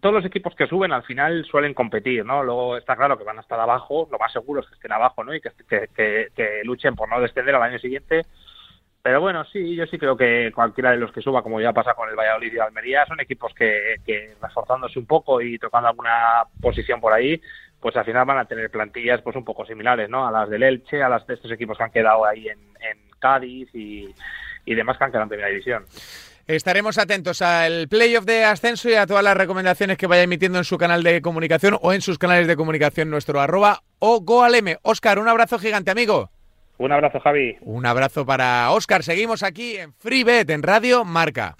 todos 0.02 0.16
los 0.16 0.26
equipos 0.26 0.54
que 0.56 0.68
suben 0.68 0.92
al 0.92 1.04
final 1.04 1.46
suelen 1.46 1.74
competir, 1.74 2.26
¿no? 2.26 2.44
Luego 2.44 2.76
está 2.76 2.98
claro 2.98 3.18
que 3.18 3.24
van 3.24 3.38
a 3.38 3.42
estar 3.42 3.60
abajo, 3.60 4.10
lo 4.12 4.20
más 4.20 4.34
seguro 4.34 4.60
es 4.60 4.68
que 4.68 4.76
estén 4.76 4.92
abajo, 4.92 5.24
¿no? 5.24 5.34
Y 5.34 5.40
que, 5.40 5.52
que, 5.70 6.28
que 6.36 6.62
luchen 6.64 6.96
por 6.96 7.08
no 7.08 7.22
descender 7.22 7.56
al 7.56 7.64
año 7.64 7.80
siguiente 7.80 8.26
pero 9.08 9.22
bueno, 9.22 9.46
sí, 9.46 9.74
yo 9.74 9.86
sí 9.86 9.98
creo 9.98 10.18
que 10.18 10.52
cualquiera 10.54 10.92
de 10.92 10.98
los 10.98 11.14
que 11.14 11.22
suba, 11.22 11.42
como 11.42 11.62
ya 11.62 11.72
pasa 11.72 11.94
con 11.94 12.10
el 12.10 12.16
Valladolid 12.18 12.52
y 12.54 12.60
Almería, 12.60 13.06
son 13.06 13.22
equipos 13.22 13.54
que, 13.54 13.96
reforzándose 14.42 15.00
un 15.00 15.06
poco 15.06 15.40
y 15.40 15.58
tocando 15.58 15.88
alguna 15.88 16.44
posición 16.60 17.00
por 17.00 17.14
ahí, 17.14 17.42
pues 17.80 17.96
al 17.96 18.04
final 18.04 18.26
van 18.26 18.40
a 18.40 18.44
tener 18.44 18.70
plantillas 18.70 19.22
pues 19.22 19.38
un 19.38 19.46
poco 19.46 19.66
similares, 19.66 20.10
¿no? 20.10 20.28
A 20.28 20.32
las 20.32 20.50
del 20.50 20.62
Elche, 20.62 21.02
a 21.02 21.08
las 21.08 21.26
de 21.26 21.36
estos 21.36 21.50
equipos 21.54 21.78
que 21.78 21.86
han 21.86 21.92
quedado 21.92 22.26
ahí 22.26 22.50
en, 22.50 22.60
en 22.60 22.98
Cádiz 23.18 23.70
y, 23.74 24.14
y 24.66 24.76
demás 24.76 24.98
que 24.98 25.06
han 25.06 25.12
quedado 25.12 25.24
en 25.24 25.30
primera 25.30 25.48
división. 25.52 25.86
Estaremos 26.46 26.98
atentos 26.98 27.42
al 27.42 27.88
playoff 27.88 28.26
de 28.26 28.44
ascenso 28.44 28.90
y 28.90 28.96
a 28.96 29.08
todas 29.08 29.24
las 29.24 29.38
recomendaciones 29.38 29.98
que 29.98 30.08
vaya 30.08 30.24
emitiendo 30.24 30.58
en 30.58 30.66
su 30.66 30.78
canal 30.78 31.02
de 31.04 31.22
comunicación 31.22 31.78
o 31.82 31.94
en 31.94 32.02
sus 32.02 32.18
canales 32.18 32.46
de 32.46 32.58
comunicación 32.58 33.10
nuestro 33.10 33.40
arroba 33.40 33.84
o 34.00 34.20
goalm. 34.20 34.76
Oscar, 34.82 35.18
un 35.18 35.30
abrazo 35.30 35.60
gigante, 35.60 35.92
amigo. 35.92 36.30
Un 36.78 36.92
abrazo, 36.92 37.20
Javi. 37.20 37.58
Un 37.62 37.86
abrazo 37.86 38.26
para 38.26 38.70
Oscar. 38.72 39.04
Seguimos 39.04 39.42
aquí 39.44 39.78
en 39.78 39.94
FreeBet, 39.94 40.50
en 40.50 40.64
Radio 40.64 41.04
Marca. 41.06 41.56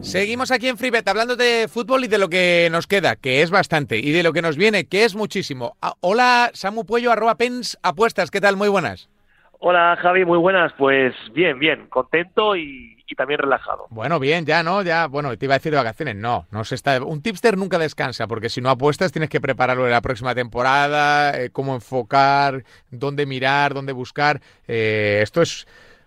Seguimos 0.00 0.50
aquí 0.50 0.68
en 0.68 0.78
FreeBet 0.78 1.06
hablando 1.06 1.36
de 1.36 1.68
fútbol 1.68 2.04
y 2.04 2.08
de 2.08 2.16
lo 2.16 2.30
que 2.30 2.68
nos 2.72 2.86
queda, 2.86 3.16
que 3.16 3.42
es 3.42 3.50
bastante, 3.50 3.98
y 3.98 4.12
de 4.12 4.22
lo 4.22 4.32
que 4.32 4.40
nos 4.40 4.56
viene, 4.56 4.86
que 4.86 5.04
es 5.04 5.14
muchísimo. 5.14 5.76
Ah, 5.82 5.92
hola, 6.00 6.50
Samu 6.54 6.86
Puello, 6.86 7.12
arroba 7.12 7.34
Pens 7.34 7.78
Apuestas. 7.82 8.30
¿Qué 8.30 8.40
tal? 8.40 8.56
Muy 8.56 8.68
buenas. 8.68 9.10
Hola 9.58 9.98
Javi, 10.00 10.24
muy 10.24 10.38
buenas. 10.38 10.72
Pues 10.78 11.14
bien, 11.34 11.58
bien, 11.58 11.86
contento 11.88 12.56
y, 12.56 12.99
también 13.14 13.38
relajado. 13.38 13.86
Bueno, 13.90 14.18
bien, 14.18 14.46
ya, 14.46 14.62
¿no? 14.62 14.82
Ya, 14.82 15.06
bueno, 15.06 15.36
te 15.36 15.46
iba 15.46 15.54
a 15.54 15.58
decir 15.58 15.72
de 15.72 15.78
vacaciones. 15.78 16.16
No, 16.16 16.46
no 16.50 16.64
se 16.64 16.74
está. 16.74 17.02
Un 17.02 17.22
tipster 17.22 17.56
nunca 17.56 17.78
descansa, 17.78 18.26
porque 18.26 18.48
si 18.48 18.60
no 18.60 18.70
apuestas 18.70 19.12
tienes 19.12 19.30
que 19.30 19.40
prepararlo 19.40 19.84
de 19.84 19.90
la 19.90 20.00
próxima 20.00 20.34
temporada, 20.34 21.38
eh, 21.38 21.50
cómo 21.50 21.74
enfocar, 21.74 22.64
dónde 22.90 23.26
mirar, 23.26 23.74
dónde 23.74 23.92
buscar. 23.92 24.40
Eh, 24.66 25.20
esto 25.22 25.42
es 25.42 25.66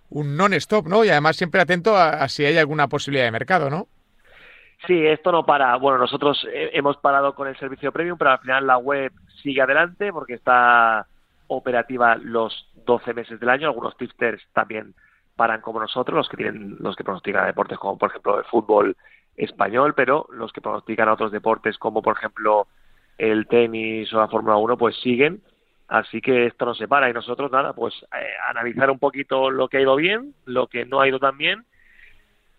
un 0.09 0.37
non-stop, 0.37 0.87
¿no? 0.87 1.03
Y 1.03 1.09
además 1.09 1.35
siempre 1.35 1.61
atento 1.61 1.97
a, 1.97 2.27
si 2.29 2.45
hay 2.45 2.57
alguna 2.57 2.87
posibilidad 2.87 3.25
de 3.25 3.31
mercado, 3.31 3.69
¿no? 3.69 3.87
Sí, 4.85 5.05
esto 5.05 5.31
no 5.31 5.45
para. 5.45 5.75
Bueno, 5.77 5.97
nosotros 5.97 6.45
hemos 6.51 6.97
parado 6.97 7.35
con 7.35 7.47
el 7.47 7.57
servicio 7.57 7.91
premium, 7.91 8.17
pero 8.17 8.31
al 8.31 8.39
final 8.39 8.67
la 8.67 8.77
web 8.77 9.11
sigue 9.41 9.61
adelante 9.61 10.11
porque 10.11 10.33
está 10.33 11.07
operativa 11.47 12.15
los 12.15 12.67
12 12.85 13.13
meses 13.13 13.39
del 13.39 13.49
año. 13.49 13.67
Algunos 13.67 13.95
tipsters 13.97 14.41
también 14.53 14.93
paran 15.35 15.61
como 15.61 15.79
nosotros, 15.79 16.15
los 16.15 16.29
que 16.29 16.37
tienen, 16.37 16.77
los 16.79 16.95
que 16.95 17.03
pronostican 17.03 17.45
deportes 17.45 17.77
como 17.77 17.97
por 17.97 18.09
ejemplo 18.09 18.39
el 18.39 18.45
fútbol 18.45 18.95
español, 19.35 19.93
pero 19.95 20.27
los 20.31 20.51
que 20.53 20.61
pronostican 20.61 21.09
otros 21.09 21.31
deportes 21.31 21.77
como 21.77 22.01
por 22.01 22.17
ejemplo 22.17 22.67
el 23.17 23.47
tenis 23.47 24.13
o 24.13 24.19
la 24.19 24.27
Fórmula 24.27 24.57
1 24.57 24.77
pues 24.77 24.95
siguen. 25.01 25.41
Así 25.87 26.21
que 26.21 26.47
esto 26.47 26.65
no 26.65 26.73
se 26.73 26.87
para 26.87 27.09
y 27.09 27.13
nosotros 27.13 27.51
nada, 27.51 27.73
pues 27.73 27.93
eh, 28.15 28.25
analizar 28.47 28.89
un 28.89 28.99
poquito 28.99 29.51
lo 29.51 29.67
que 29.67 29.77
ha 29.77 29.81
ido 29.81 29.95
bien, 29.95 30.33
lo 30.45 30.67
que 30.67 30.85
no 30.85 31.01
ha 31.01 31.07
ido 31.07 31.19
tan 31.19 31.37
bien. 31.37 31.65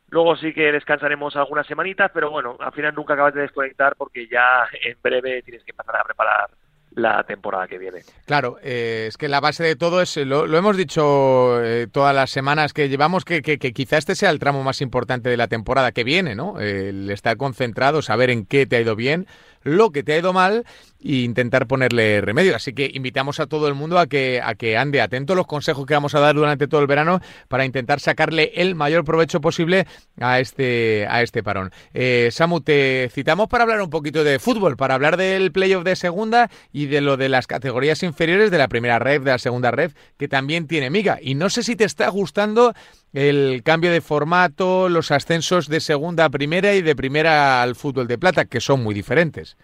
Luego 0.09 0.37
sí 0.37 0.53
que 0.53 0.71
descansaremos 0.71 1.35
algunas 1.35 1.67
semanitas, 1.67 2.11
pero 2.13 2.31
bueno, 2.31 2.57
al 2.61 2.73
final 2.73 2.95
nunca 2.95 3.15
acabas 3.15 3.35
de 3.35 3.41
desconectar 3.41 3.97
porque 3.97 4.29
ya 4.29 4.69
en 4.85 4.97
breve 5.03 5.43
tienes 5.43 5.65
que 5.65 5.73
empezar 5.73 5.97
a 5.97 6.05
preparar 6.05 6.51
la 6.95 7.25
temporada 7.25 7.67
que 7.67 7.79
viene. 7.79 8.01
Claro, 8.27 8.59
eh, 8.63 9.07
es 9.09 9.17
que 9.17 9.29
la 9.29 9.41
base 9.41 9.65
de 9.65 9.77
todo 9.77 10.01
es, 10.01 10.17
lo, 10.17 10.45
hemos 10.57 10.77
dicho 10.77 11.63
eh, 11.63 11.87
todas 11.91 12.15
las 12.15 12.31
semanas 12.31 12.73
que 12.73 12.89
llevamos, 12.89 13.25
que, 13.25 13.43
que, 13.43 13.59
quizá 13.59 13.99
este 13.99 14.15
sea 14.15 14.31
el 14.31 14.39
tramo 14.39 14.63
más 14.63 14.81
importante 14.81 15.29
de 15.29 15.37
la 15.37 15.49
temporada 15.49 15.93
que 15.93 16.05
viene, 16.05 16.35
¿no? 16.35 16.61
El 16.61 17.11
estar 17.11 17.37
concentrado, 17.37 18.03
saber 18.03 18.31
en 18.31 18.47
qué 18.47 18.67
te 18.67 18.77
ha 18.77 18.81
ido 18.81 18.97
bien, 18.97 19.27
lo 19.65 19.91
que 19.91 20.03
te 20.03 20.13
ha 20.13 20.19
ido 20.19 20.33
mal 20.33 20.65
e 21.03 21.17
intentar 21.17 21.67
ponerle 21.67 22.21
remedio. 22.21 22.55
Así 22.57 22.73
que 22.73 22.91
invitamos 22.93 23.41
a 23.41 23.47
todo 23.47 23.69
el 23.69 23.75
mundo 23.75 23.99
a 23.99 24.07
que, 24.07 24.41
a 24.43 24.55
que 24.55 24.77
ande 24.77 25.01
atento 25.01 25.33
a 25.33 25.37
los 25.37 25.47
consejos 25.47 25.85
que 25.87 25.95
vamos 25.95 26.15
a 26.15 26.21
dar 26.21 26.35
durante 26.35 26.69
todo 26.69 26.81
el 26.81 26.87
verano 26.87 27.21
para 27.49 27.65
intentar 27.65 28.01
sacarle 28.01 28.53
el 28.55 28.75
mayor 28.75 29.05
provecho 29.05 29.41
posible 29.41 29.87
a 30.21 30.41
este, 30.41 31.07
a 31.09 31.23
este 31.23 31.43
parón. 31.43 31.73
Eh, 31.93 32.29
Samu, 32.31 32.61
te 32.61 33.11
citamos 33.13 33.49
para 33.49 33.65
hablar 33.65 33.83
un 33.83 33.91
poquito 33.91 34.25
de 34.25 34.39
fútbol, 34.39 34.77
para 34.77 34.95
hablar 34.95 35.17
del 35.17 35.53
playoff 35.53 35.85
de 35.85 35.97
segunda 35.97 36.51
y 36.73 36.87
de 36.87 37.01
lo 37.01 37.17
de 37.17 37.29
las 37.29 37.47
categorías 37.47 38.03
inferiores 38.03 38.51
de 38.51 38.59
la 38.59 38.69
primera 38.69 38.99
red, 38.99 39.21
de 39.23 39.31
la 39.33 39.39
segunda 39.39 39.71
red, 39.71 39.93
que 40.17 40.29
también 40.29 40.67
tiene 40.67 40.91
miga. 40.91 41.19
Y 41.21 41.35
no 41.35 41.51
sé 41.51 41.63
si 41.63 41.77
te 41.77 41.85
está 41.85 42.09
gustando 42.09 42.75
el 43.15 43.63
cambio 43.63 43.93
de 43.93 44.01
formato, 44.01 44.89
los 44.89 45.13
ascensos 45.13 45.69
de 45.69 45.81
segunda 45.81 46.27
a 46.27 46.31
primera 46.31 46.75
y 46.75 46.83
de 46.83 46.97
primera 46.97 47.63
al 47.63 47.77
fútbol 47.77 48.09
de 48.09 48.19
plata, 48.19 48.45
que 48.45 48.61
son 48.61 48.83
muy 48.83 48.93
diferentes. 48.93 49.57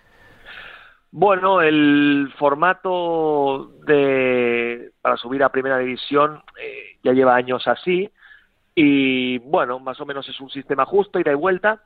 Bueno, 1.11 1.61
el 1.61 2.33
formato 2.39 3.73
de 3.85 4.93
para 5.03 5.17
subir 5.17 5.43
a 5.43 5.49
primera 5.49 5.79
división 5.79 6.41
eh, 6.63 6.97
ya 7.03 7.13
lleva 7.13 7.35
años 7.35 7.67
así. 7.67 8.09
Y 8.77 9.39
bueno, 9.39 9.81
más 9.81 10.01
o 10.01 10.07
menos 10.07 10.29
es 10.29 10.41
un 10.41 10.49
sistema 10.49 10.87
justo, 10.87 11.19
ida 11.19 11.33
y 11.33 11.35
vuelta. 11.35 11.83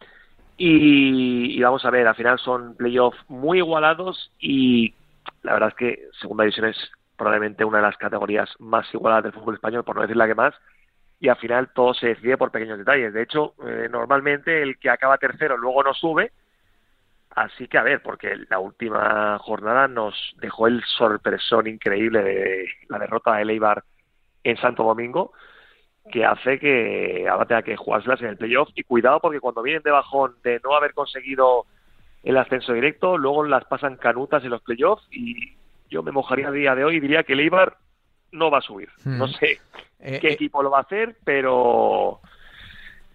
Y, 0.59 1.59
y 1.59 1.63
vamos 1.63 1.83
a 1.87 1.91
ver, 1.91 2.07
al 2.07 2.15
final 2.15 2.39
son 2.39 2.77
playoffs 2.77 3.19
muy 3.29 3.59
igualados 3.59 4.31
y 4.39 4.95
la 5.43 5.55
verdad 5.55 5.71
es 5.71 5.75
que 5.75 6.09
segunda 6.21 6.45
división 6.45 6.69
es 6.69 6.77
probablemente 7.17 7.65
una 7.65 7.79
de 7.79 7.85
las 7.85 7.97
categorías 7.97 8.51
más 8.59 8.87
igualadas 8.93 9.25
del 9.25 9.33
fútbol 9.33 9.55
español, 9.55 9.85
por 9.85 9.97
no 9.97 10.03
decir 10.03 10.17
la 10.17 10.27
que 10.27 10.35
más, 10.35 10.55
y 11.21 11.29
al 11.29 11.37
final 11.37 11.71
todo 11.75 11.95
se 11.95 12.09
decide 12.09 12.37
por 12.37 12.51
pequeños 12.51 12.79
detalles. 12.79 13.13
De 13.13 13.23
hecho, 13.23 13.55
eh, 13.67 13.89
normalmente 13.91 14.63
el 14.63 14.79
que 14.79 14.91
acaba 14.91 15.19
tercero 15.19 15.57
luego 15.57 15.83
no 15.83 15.95
sube. 15.95 16.33
Así 17.31 17.67
que 17.67 17.79
a 17.79 17.83
ver, 17.83 18.03
porque 18.03 18.37
la 18.49 18.59
última 18.59 19.39
jornada 19.39 19.89
nos 19.89 20.15
dejó 20.41 20.69
el 20.69 20.83
sorpresón 20.85 21.67
increíble 21.67 22.23
de 22.23 22.69
la 22.89 22.99
derrota 22.99 23.37
de 23.37 23.53
Eibar 23.53 23.83
en 24.45 24.57
Santo 24.59 24.85
Domingo, 24.85 25.33
que 26.13 26.25
hace 26.25 26.61
que 26.61 27.27
ahora 27.29 27.47
tenga 27.47 27.63
que 27.63 27.77
jugárselas 27.77 28.21
en 28.21 28.29
el 28.29 28.37
playoff. 28.37 28.69
Y 28.75 28.85
cuidado 28.85 29.21
porque 29.21 29.41
cuando 29.41 29.63
vienen 29.63 29.83
de 29.83 29.91
bajón 29.91 30.37
de 30.45 30.61
no 30.63 30.77
haber 30.77 30.95
conseguido 30.95 31.67
el 32.23 32.37
ascenso 32.37 32.73
directo, 32.73 33.19
luego 33.19 33.45
las 33.45 33.65
pasan 33.65 33.97
canutas 33.97 34.45
en 34.45 34.51
los 34.51 34.63
playoffs 34.63 35.07
y 35.11 35.57
yo 35.91 36.03
me 36.03 36.13
mojaría 36.13 36.49
a 36.49 36.53
día 36.53 36.75
de 36.75 36.85
hoy 36.85 36.97
y 36.97 37.01
diría 37.01 37.25
que 37.25 37.35
el 37.35 37.41
Eibar 37.41 37.77
no 38.35 38.51
va 38.51 38.59
a 38.59 38.63
subir. 38.63 38.91
No 39.05 39.27
hmm. 39.27 39.33
sé 39.33 39.61
eh, 40.01 40.19
qué 40.21 40.29
eh, 40.29 40.33
equipo 40.33 40.63
lo 40.63 40.71
va 40.71 40.79
a 40.79 40.83
hacer, 40.83 41.17
pero 41.25 42.21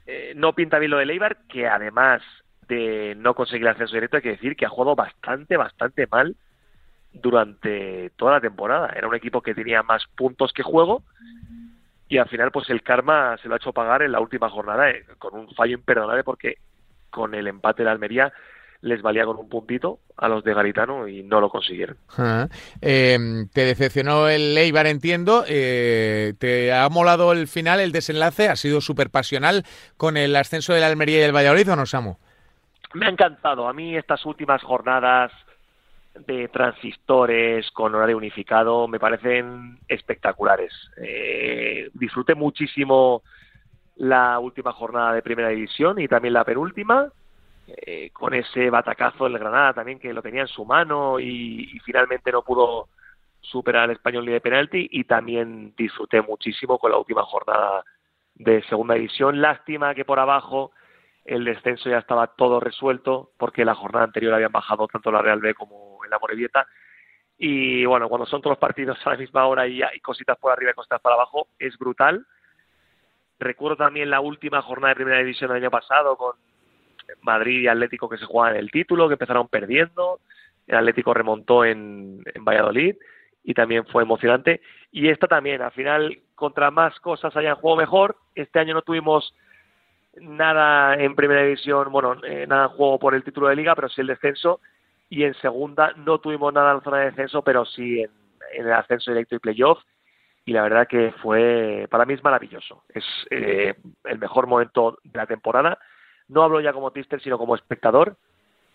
eh, 0.08 0.34
no 0.36 0.54
pinta 0.54 0.80
bien 0.80 0.92
lo 0.92 0.98
de 0.98 1.06
Leibar, 1.06 1.38
que 1.48 1.68
además 1.68 2.22
de 2.68 3.16
no 3.18 3.34
conseguir 3.34 3.64
el 3.64 3.74
ascenso 3.74 3.96
directo, 3.96 4.18
hay 4.18 4.24
que 4.24 4.30
decir 4.30 4.56
que 4.56 4.66
ha 4.66 4.70
jugado 4.70 4.96
bastante, 4.96 5.58
bastante 5.58 6.08
mal 6.08 6.36
durante 7.12 8.12
toda 8.16 8.34
la 8.34 8.42
temporada. 8.42 8.94
Era 8.96 9.08
un 9.08 9.16
equipo 9.16 9.42
que 9.42 9.56
tenía 9.56 9.84
más 9.84 10.06
puntos 10.16 10.54
que 10.54 10.64
juego 10.64 11.04
y 12.08 12.18
al 12.18 12.30
final 12.30 12.52
pues 12.52 12.70
el 12.70 12.82
karma 12.84 13.38
se 13.38 13.48
lo 13.48 13.56
ha 13.56 13.58
hecho 13.58 13.74
pagar 13.74 14.04
en 14.04 14.12
la 14.12 14.20
última 14.20 14.50
jornada 14.50 14.92
con 15.18 15.36
un 15.36 15.50
fallo 15.56 15.76
imperdonable 15.76 16.24
porque 16.24 16.58
con 17.10 17.34
el 17.34 17.48
empate 17.48 17.82
de 17.82 17.86
la 17.86 17.92
Almería 17.92 18.32
les 18.82 19.02
valía 19.02 19.26
con 19.26 19.38
un 19.38 19.50
puntito 19.50 20.00
a 20.16 20.28
los 20.28 20.44
de 20.44 20.54
Garitano 20.54 21.08
y 21.08 21.24
no 21.24 21.42
lo 21.42 21.50
consiguieron. 21.50 21.98
Em, 22.82 23.48
te 23.50 23.66
decepcionó 23.66 24.30
el 24.30 24.58
Eibar, 24.58 24.88
entiendo. 24.88 25.44
Eh, 25.48 26.34
¿Te 26.40 26.74
ha 26.74 26.88
molado 26.90 27.32
el 27.34 27.48
final, 27.48 27.80
el 27.80 27.92
desenlace? 27.92 28.48
¿Ha 28.48 28.56
sido 28.56 28.80
súper 28.80 29.10
pasional 29.10 29.64
con 29.98 30.18
el 30.18 30.36
ascenso 30.36 30.74
de 30.74 30.80
la 30.80 30.88
Almería 30.88 31.20
y 31.20 31.24
el 31.24 31.36
Valladolid 31.36 31.72
o 31.72 31.76
no, 31.76 31.86
Samu? 31.86 32.16
Me 32.94 33.06
ha 33.06 33.10
encantado. 33.10 33.68
A 33.68 33.74
mí 33.74 33.96
estas 33.96 34.26
últimas 34.26 34.64
jornadas 34.64 35.32
de 36.26 36.48
transistores 36.48 37.70
con 37.72 37.96
horario 37.96 38.18
unificado 38.18 38.88
me 38.88 39.00
parecen 39.00 39.78
espectaculares. 39.88 40.74
Eh, 40.98 41.90
disfruté 41.94 42.36
muchísimo 42.36 43.24
la 43.98 44.40
última 44.40 44.72
jornada 44.72 45.14
de 45.14 45.22
primera 45.22 45.50
división 45.50 46.00
y 46.00 46.08
también 46.08 46.34
la 46.34 46.46
penúltima 46.46 47.12
eh, 47.78 48.10
con 48.12 48.34
ese 48.34 48.70
batacazo 48.70 49.26
del 49.26 49.38
Granada 49.38 49.74
también 49.74 50.00
que 50.00 50.14
lo 50.14 50.22
tenía 50.22 50.42
en 50.42 50.48
su 50.48 50.66
mano 50.66 51.20
y, 51.20 51.80
finalmente 51.86 52.32
no 52.32 52.42
pudo 52.42 52.90
superar 53.42 53.84
al 53.84 53.92
español 53.92 54.26
ni 54.26 54.34
de 54.34 54.42
penalti 54.42 54.88
y 54.92 55.04
también 55.06 55.74
disfruté 55.78 56.22
muchísimo 56.22 56.78
con 56.78 56.92
la 56.92 56.98
última 56.98 57.24
jornada 57.24 57.84
de 58.36 58.64
segunda 58.64 58.96
división. 58.96 59.42
Lástima 59.42 59.96
que 59.96 60.06
por 60.06 60.20
abajo 60.20 60.72
el 61.26 61.46
descenso 61.46 61.90
ya 61.90 62.00
estaba 62.00 62.28
todo 62.28 62.60
resuelto 62.60 63.32
porque 63.38 63.66
la 63.66 63.76
jornada 63.76 64.06
anterior 64.06 64.34
habían 64.34 64.52
bajado 64.52 64.88
tanto 64.88 65.12
la 65.12 65.22
Real 65.22 65.40
B 65.40 65.54
como 65.54 66.00
la 66.10 66.20
Morevieta. 66.20 66.68
Y 67.38 67.86
bueno, 67.86 68.10
cuando 68.10 68.26
son 68.26 68.42
todos 68.42 68.54
los 68.54 68.60
partidos 68.60 68.98
a 69.06 69.12
la 69.12 69.18
misma 69.18 69.46
hora 69.46 69.68
y 69.68 69.82
hay 69.82 70.00
cositas 70.00 70.38
por 70.38 70.52
arriba 70.52 70.72
y 70.72 70.76
cositas 70.76 71.02
para 71.02 71.16
abajo, 71.16 71.48
es 71.58 71.78
brutal. 71.78 72.26
Recuerdo 73.40 73.78
también 73.78 74.10
la 74.10 74.20
última 74.20 74.62
jornada 74.62 74.90
de 74.90 74.96
primera 74.96 75.20
división 75.20 75.50
del 75.50 75.64
año 75.64 75.72
pasado 75.72 76.18
con 76.18 76.36
Madrid 77.22 77.62
y 77.62 77.68
Atlético 77.68 78.10
que 78.10 78.18
se 78.18 78.26
juegan 78.26 78.56
el 78.56 78.72
título, 78.72 79.08
que 79.08 79.14
empezaron 79.14 79.48
perdiendo, 79.48 80.20
el 80.70 80.78
Atlético 80.78 81.14
remontó 81.14 81.66
en, 81.66 82.24
Valladolid 82.42 82.96
y 83.44 83.54
también 83.54 83.86
fue 83.88 84.04
emocionante. 84.04 84.62
Y 84.92 85.10
esta 85.10 85.28
también, 85.28 85.62
al 85.62 85.72
final, 85.72 86.20
contra 86.36 86.70
más 86.70 87.00
cosas 87.00 87.36
hayan 87.36 87.56
jugado 87.56 87.78
mejor. 87.78 88.18
Este 88.36 88.60
año 88.60 88.76
no 88.76 88.84
tuvimos 88.84 89.34
nada 90.22 90.96
en 90.96 91.16
primera 91.16 91.42
división, 91.42 91.92
bueno, 91.92 92.18
eh, 92.24 92.46
nada 92.48 92.66
en 92.66 92.70
juego 92.70 93.00
por 93.00 93.16
el 93.16 93.24
título 93.24 93.48
de 93.48 93.56
liga, 93.56 93.76
pero 93.76 93.90
sí 93.90 94.02
el 94.02 94.08
descenso. 94.08 94.62
Y 95.10 95.24
en 95.24 95.34
segunda 95.36 95.92
no 95.98 96.20
tuvimos 96.20 96.54
nada 96.54 96.70
en 96.72 96.78
la 96.78 96.84
zona 96.84 96.98
de 97.00 97.06
descenso, 97.06 97.42
pero 97.42 97.66
sí 97.66 98.02
en, 98.02 98.12
el 98.54 98.72
ascenso 98.72 99.12
directo 99.12 99.36
y 99.36 99.40
playoff. 99.40 99.80
Y 100.46 100.54
la 100.54 100.62
verdad 100.62 100.88
que 100.88 101.14
fue, 101.22 101.88
para 101.90 102.06
mí 102.06 102.14
es 102.14 102.24
maravilloso. 102.24 102.84
Es 102.90 103.06
eh, 103.32 103.74
el 104.04 104.20
mejor 104.20 104.46
momento 104.46 105.00
de 105.04 105.18
la 105.18 105.26
temporada 105.26 105.80
no 106.30 106.44
hablo 106.44 106.62
ya 106.62 106.74
como 106.74 106.92
tister, 106.92 107.22
sino 107.22 107.38
como 107.38 107.56
espectador. 107.56 108.16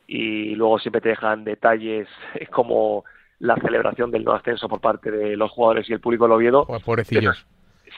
Y 0.07 0.55
luego 0.55 0.79
siempre 0.79 1.01
te 1.01 1.09
dejan 1.11 1.45
detalles 1.45 2.09
como 2.53 3.05
la 3.39 3.57
celebración 3.57 4.11
del 4.11 4.25
no 4.25 4.33
ascenso 4.33 4.69
por 4.69 4.81
parte 4.81 5.11
de 5.11 5.37
los 5.37 5.51
jugadores 5.51 5.89
y 5.89 5.93
el 5.93 6.01
público 6.01 6.29
lo 6.29 6.37
Oviedo. 6.37 6.67
Oh, 6.69 6.79
pobrecillos. 6.81 7.47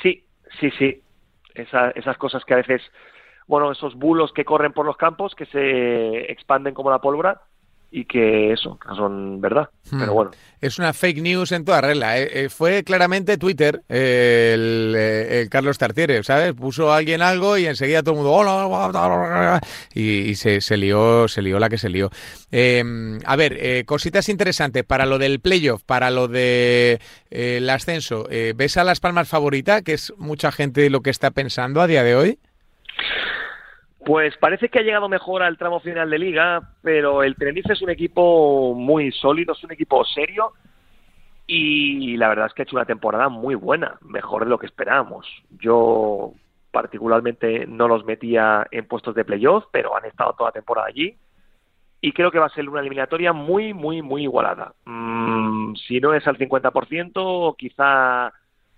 Sí, 0.02 0.24
sí, 0.60 0.70
sí. 0.72 1.02
esas 1.54 2.18
cosas 2.18 2.44
que 2.44 2.54
a 2.54 2.58
veces, 2.58 2.82
bueno, 3.46 3.72
esos 3.72 3.94
bulos 3.94 4.32
que 4.32 4.44
corren 4.44 4.72
por 4.72 4.86
los 4.86 4.96
campos, 4.96 5.34
que 5.34 5.46
se 5.46 6.30
expanden 6.30 6.74
como 6.74 6.90
la 6.90 7.00
pólvora, 7.00 7.42
y 7.90 8.04
que 8.04 8.52
eso, 8.52 8.78
que 8.78 8.94
son 8.94 9.40
verdad. 9.40 9.70
Hmm. 9.90 10.00
Pero 10.00 10.12
bueno. 10.12 10.30
Es 10.60 10.78
una 10.78 10.92
fake 10.92 11.20
news 11.20 11.52
en 11.52 11.64
toda 11.64 11.80
regla. 11.80 12.18
¿eh? 12.18 12.44
Eh, 12.44 12.48
fue 12.48 12.82
claramente 12.82 13.36
Twitter 13.38 13.82
eh, 13.88 14.52
el, 14.54 14.96
el 14.96 15.48
Carlos 15.50 15.78
Tartiere, 15.78 16.22
¿sabes? 16.24 16.54
Puso 16.54 16.92
a 16.92 16.96
alguien 16.96 17.22
algo 17.22 17.58
y 17.58 17.66
enseguida 17.66 18.02
todo 18.02 18.12
el 18.12 18.16
mundo 18.16 18.32
hola, 18.32 18.66
hola, 18.66 19.06
hola", 19.06 19.60
y, 19.94 20.20
y 20.20 20.34
se, 20.34 20.60
se 20.60 20.76
lió, 20.76 21.28
se 21.28 21.42
lió 21.42 21.58
la 21.58 21.68
que 21.68 21.78
se 21.78 21.90
lió. 21.90 22.10
Eh, 22.50 22.82
a 23.24 23.36
ver, 23.36 23.56
eh, 23.60 23.84
cositas 23.84 24.28
interesantes 24.28 24.82
para 24.84 25.06
lo 25.06 25.18
del 25.18 25.40
playoff, 25.40 25.82
para 25.84 26.10
lo 26.10 26.26
de 26.26 27.00
eh, 27.30 27.58
el 27.58 27.70
ascenso. 27.70 28.26
¿Ves 28.54 28.76
a 28.76 28.84
Las 28.84 29.00
Palmas 29.00 29.28
favorita, 29.28 29.82
que 29.82 29.92
es 29.92 30.12
mucha 30.16 30.52
gente 30.52 30.88
lo 30.90 31.02
que 31.02 31.10
está 31.10 31.30
pensando 31.30 31.80
a 31.80 31.86
día 31.86 32.02
de 32.02 32.16
hoy? 32.16 32.38
Pues 34.06 34.36
parece 34.36 34.68
que 34.68 34.78
ha 34.78 34.82
llegado 34.82 35.08
mejor 35.08 35.42
al 35.42 35.58
tramo 35.58 35.80
final 35.80 36.08
de 36.08 36.20
liga, 36.20 36.62
pero 36.80 37.24
el 37.24 37.34
Tenerife 37.34 37.72
es 37.72 37.82
un 37.82 37.90
equipo 37.90 38.72
muy 38.72 39.10
sólido, 39.10 39.52
es 39.52 39.64
un 39.64 39.72
equipo 39.72 40.04
serio 40.04 40.52
y 41.44 42.16
la 42.16 42.28
verdad 42.28 42.46
es 42.46 42.54
que 42.54 42.62
ha 42.62 42.66
hecho 42.66 42.76
una 42.76 42.84
temporada 42.84 43.28
muy 43.28 43.56
buena, 43.56 43.98
mejor 44.02 44.44
de 44.44 44.50
lo 44.50 44.60
que 44.60 44.66
esperábamos. 44.66 45.26
Yo 45.58 46.34
particularmente 46.70 47.66
no 47.66 47.88
los 47.88 48.04
metía 48.04 48.68
en 48.70 48.86
puestos 48.86 49.12
de 49.16 49.24
playoff, 49.24 49.64
pero 49.72 49.96
han 49.96 50.04
estado 50.04 50.34
toda 50.34 50.50
la 50.50 50.54
temporada 50.54 50.86
allí 50.86 51.16
y 52.00 52.12
creo 52.12 52.30
que 52.30 52.38
va 52.38 52.46
a 52.46 52.50
ser 52.50 52.68
una 52.68 52.82
eliminatoria 52.82 53.32
muy, 53.32 53.74
muy, 53.74 54.02
muy 54.02 54.22
igualada. 54.22 54.72
Mm, 54.84 55.74
si 55.74 55.98
no 55.98 56.14
es 56.14 56.24
al 56.28 56.38
50%, 56.38 57.56
quizá 57.58 58.32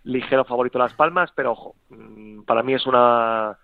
ligero 0.05 0.47
favorito 0.47 0.79
Las 0.79 0.95
Palmas, 0.95 1.31
pero 1.37 1.53
ojo, 1.53 1.75
mm, 1.91 2.45
para 2.45 2.63
mí 2.63 2.73
es 2.73 2.87
una 2.87 3.59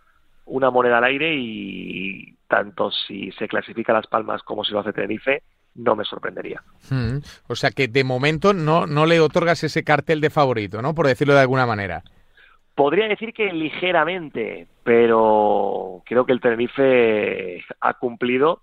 una 0.46 0.70
moneda 0.70 0.98
al 0.98 1.04
aire 1.04 1.34
y 1.34 2.34
tanto 2.48 2.90
si 2.90 3.32
se 3.32 3.48
clasifica 3.48 3.92
Las 3.92 4.06
Palmas 4.06 4.42
como 4.42 4.64
si 4.64 4.72
lo 4.72 4.80
hace 4.80 4.92
Tenerife, 4.92 5.42
no 5.74 5.96
me 5.96 6.04
sorprendería. 6.04 6.62
Hmm. 6.90 7.18
O 7.48 7.56
sea 7.56 7.70
que 7.70 7.88
de 7.88 8.04
momento 8.04 8.52
no, 8.52 8.86
no 8.86 9.06
le 9.06 9.20
otorgas 9.20 9.64
ese 9.64 9.84
cartel 9.84 10.20
de 10.20 10.30
favorito, 10.30 10.82
¿no? 10.82 10.94
Por 10.94 11.06
decirlo 11.06 11.34
de 11.34 11.40
alguna 11.40 11.66
manera. 11.66 12.02
Podría 12.74 13.08
decir 13.08 13.32
que 13.32 13.52
ligeramente, 13.52 14.66
pero 14.82 16.02
creo 16.04 16.26
que 16.26 16.32
el 16.32 16.40
Tenerife 16.40 17.64
ha 17.80 17.94
cumplido, 17.94 18.62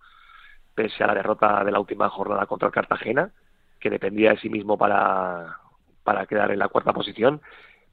pese 0.76 1.04
a 1.04 1.08
la 1.08 1.16
derrota 1.16 1.64
de 1.64 1.72
la 1.72 1.80
última 1.80 2.10
jornada 2.10 2.46
contra 2.46 2.68
el 2.68 2.74
Cartagena, 2.74 3.32
que 3.80 3.90
dependía 3.90 4.32
de 4.32 4.40
sí 4.40 4.50
mismo 4.50 4.78
para, 4.78 5.58
para 6.04 6.26
quedar 6.26 6.52
en 6.52 6.60
la 6.60 6.68
cuarta 6.68 6.94
posición. 6.94 7.42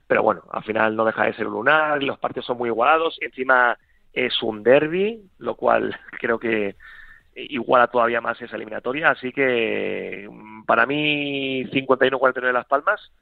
Pero 0.09 0.23
bueno, 0.23 0.43
al 0.51 0.65
final 0.65 0.97
no 0.97 1.05
deja 1.05 1.27
de 1.27 1.35
ser 1.35 1.47
un 1.47 1.53
lunar, 1.53 2.03
los 2.03 2.19
partidos 2.19 2.47
son 2.47 2.59
muy 2.59 2.71
igualados, 2.71 3.19
encima 3.21 3.79
es 4.13 4.43
un 4.43 4.63
derby, 4.63 5.23
lo 5.39 5.55
cual 5.55 5.97
creo 6.19 6.39
que 6.39 6.75
iguala 7.37 7.87
todavía 7.87 8.21
más 8.21 8.41
esa 8.43 8.57
eliminatoria. 8.57 9.11
Así 9.11 9.33
que 9.33 10.27
mm, 10.29 10.65
para 10.65 10.87
mí 10.87 11.65
51-49 11.67 12.53
Las 12.53 12.67
Palmas, 12.67 13.13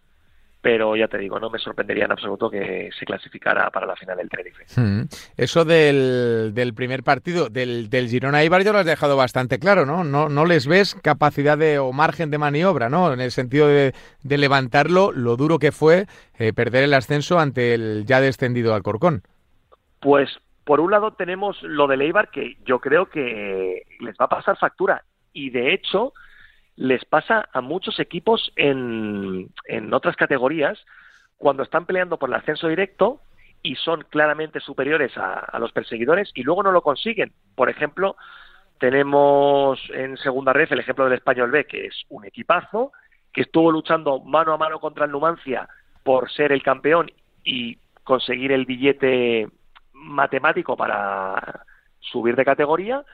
pero 0.67 0.97
ya 0.97 1.07
te 1.07 1.19
digo, 1.19 1.39
no 1.39 1.49
me 1.49 1.61
sorprendería 1.61 2.07
en 2.07 2.11
absoluto 2.11 2.51
que 2.51 2.91
se 2.99 3.07
clasificara 3.07 3.71
para 3.71 3.87
la 3.87 3.95
final 3.95 4.17
del 4.17 4.29
Tenerife. 4.29 4.65
Hmm. 4.75 5.03
Eso 5.37 5.65
del, 5.65 6.55
del 6.55 6.75
primer 6.75 7.05
partido, 7.05 7.49
del, 7.49 7.89
del 7.89 8.09
Girona 8.09 8.43
Ibar, 8.43 8.65
ya 8.65 8.73
lo 8.73 8.79
has 8.79 8.85
dejado 8.85 9.17
bastante 9.17 9.61
claro, 9.61 9.87
¿no? 9.87 10.03
¿no? 10.03 10.29
No 10.29 10.45
les 10.45 10.67
ves 10.67 10.97
capacidad 10.97 11.57
de, 11.57 11.79
o 11.79 11.93
margen 11.93 12.33
de 12.33 12.39
maniobra, 12.39 12.89
¿no? 12.89 13.13
En 13.13 13.21
el 13.21 13.31
sentido 13.31 13.69
de, 13.69 13.95
de 14.25 14.39
levantarlo, 14.39 15.13
lo 15.13 15.37
duro 15.37 15.61
que 15.61 15.71
fue 15.71 16.07
eh, 16.37 16.53
perder 16.53 16.83
el 16.83 16.95
ascenso 16.95 17.39
ante 17.39 17.73
el 17.73 18.05
ya 18.05 18.21
descendido 18.21 18.75
Alcorcón. 18.75 19.23
Pues 20.01 20.31
por 20.65 20.81
un 20.81 20.91
lado 20.91 21.13
tenemos 21.13 21.63
lo 21.63 21.87
de 21.87 21.95
Eibar 21.95 22.33
que 22.33 22.57
yo 22.67 22.81
creo 22.81 23.07
que 23.07 23.83
les 24.01 24.17
va 24.17 24.25
a 24.25 24.31
pasar 24.31 24.59
factura 24.59 25.05
y 25.33 25.51
de 25.51 25.75
hecho 25.75 26.13
les 26.77 27.05
pasa 27.05 27.49
a 27.53 27.61
muchos 27.61 27.99
equipos 28.01 28.53
en, 28.57 29.51
otras 29.93 30.17
categorías 30.17 30.79
cuando 31.39 31.63
están 31.63 31.87
peleando 31.87 32.19
por 32.19 32.29
el 32.29 32.37
ascenso 32.37 32.69
directo 32.69 33.21
y 33.63 33.77
son 33.77 34.05
claramente 34.11 34.61
superiores 34.61 35.17
a, 35.17 35.41
a, 35.41 35.59
los 35.59 35.73
perseguidores 35.73 36.31
y 36.35 36.43
luego 36.43 36.63
no 36.63 36.73
lo 36.73 36.83
consiguen. 36.83 37.33
Por 37.55 37.69
ejemplo, 37.69 38.17
tenemos 38.79 39.81
en 39.91 40.17
segunda 40.19 40.53
red 40.53 40.69
el 40.71 40.81
ejemplo 40.81 41.05
del 41.05 41.15
Español 41.15 41.51
B, 41.51 41.67
que 41.67 41.87
es 41.87 42.05
un 42.09 42.25
equipazo, 42.25 42.93
que 43.33 43.43
estuvo 43.43 43.71
luchando 43.71 44.21
mano 44.21 44.53
a 44.53 44.59
mano 44.59 44.79
contra 44.79 45.07
el 45.07 45.11
Numancia 45.11 45.69
por 46.03 46.31
ser 46.31 46.53
el 46.53 46.63
campeón 46.63 47.11
y 47.43 47.79
conseguir 48.05 48.53
el 48.53 48.65
billete 48.65 49.49
matemático 49.93 50.77
para 50.77 51.65
subir 52.01 52.37
de 52.37 52.45
categoría. 52.45 53.05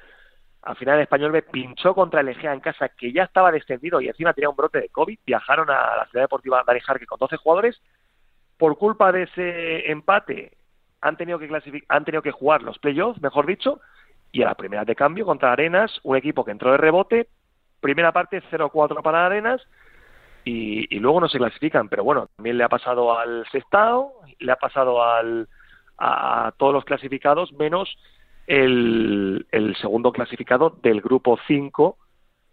Al 0.62 0.76
final 0.76 0.96
el 0.96 1.02
español 1.02 1.32
B 1.32 1.42
pinchó 1.42 1.94
contra 1.94 2.20
el 2.20 2.28
Egea 2.28 2.52
en 2.52 2.60
casa, 2.60 2.88
que 2.88 3.12
ya 3.12 3.24
estaba 3.24 3.50
descendido 3.50 4.00
y 4.00 4.08
encima 4.08 4.32
tenía 4.32 4.48
un 4.48 4.56
brote 4.56 4.80
de 4.80 4.88
COVID. 4.90 5.18
Viajaron 5.26 5.68
a 5.70 5.96
la 5.96 6.06
ciudad 6.10 6.24
deportiva 6.24 6.62
Dani 6.64 6.80
Jarque 6.80 7.06
con 7.06 7.18
12 7.18 7.36
jugadores. 7.36 7.82
Por 8.56 8.78
culpa 8.78 9.10
de 9.10 9.24
ese 9.24 9.90
empate, 9.90 10.56
han 11.00 11.16
tenido 11.16 11.38
que, 11.38 11.48
han 11.88 12.04
tenido 12.04 12.22
que 12.22 12.30
jugar 12.30 12.62
los 12.62 12.78
playoffs, 12.78 13.20
mejor 13.20 13.46
dicho, 13.46 13.80
y 14.30 14.42
a 14.42 14.46
la 14.46 14.54
primera 14.54 14.84
de 14.84 14.94
cambio 14.94 15.26
contra 15.26 15.52
Arenas, 15.52 15.98
un 16.04 16.16
equipo 16.16 16.44
que 16.44 16.52
entró 16.52 16.70
de 16.70 16.78
rebote. 16.78 17.28
Primera 17.80 18.12
parte 18.12 18.40
0-4 18.50 19.02
para 19.02 19.26
Arenas 19.26 19.60
y, 20.44 20.98
luego 21.00 21.20
no 21.20 21.28
se 21.28 21.38
clasifican. 21.38 21.88
Pero 21.88 22.04
bueno, 22.04 22.28
también 22.36 22.56
le 22.56 22.64
ha 22.64 22.68
pasado 22.68 23.18
al 23.18 23.44
Sestao, 23.50 24.12
le 24.38 24.52
ha 24.52 24.56
pasado 24.56 25.02
al, 25.02 25.48
a 25.98 26.52
todos 26.56 26.72
los 26.72 26.84
clasificados, 26.84 27.52
menos 27.52 27.96
el, 28.52 29.46
el, 29.50 29.74
segundo 29.76 30.12
clasificado 30.12 30.78
del 30.82 31.00
grupo 31.00 31.38
5, 31.46 31.96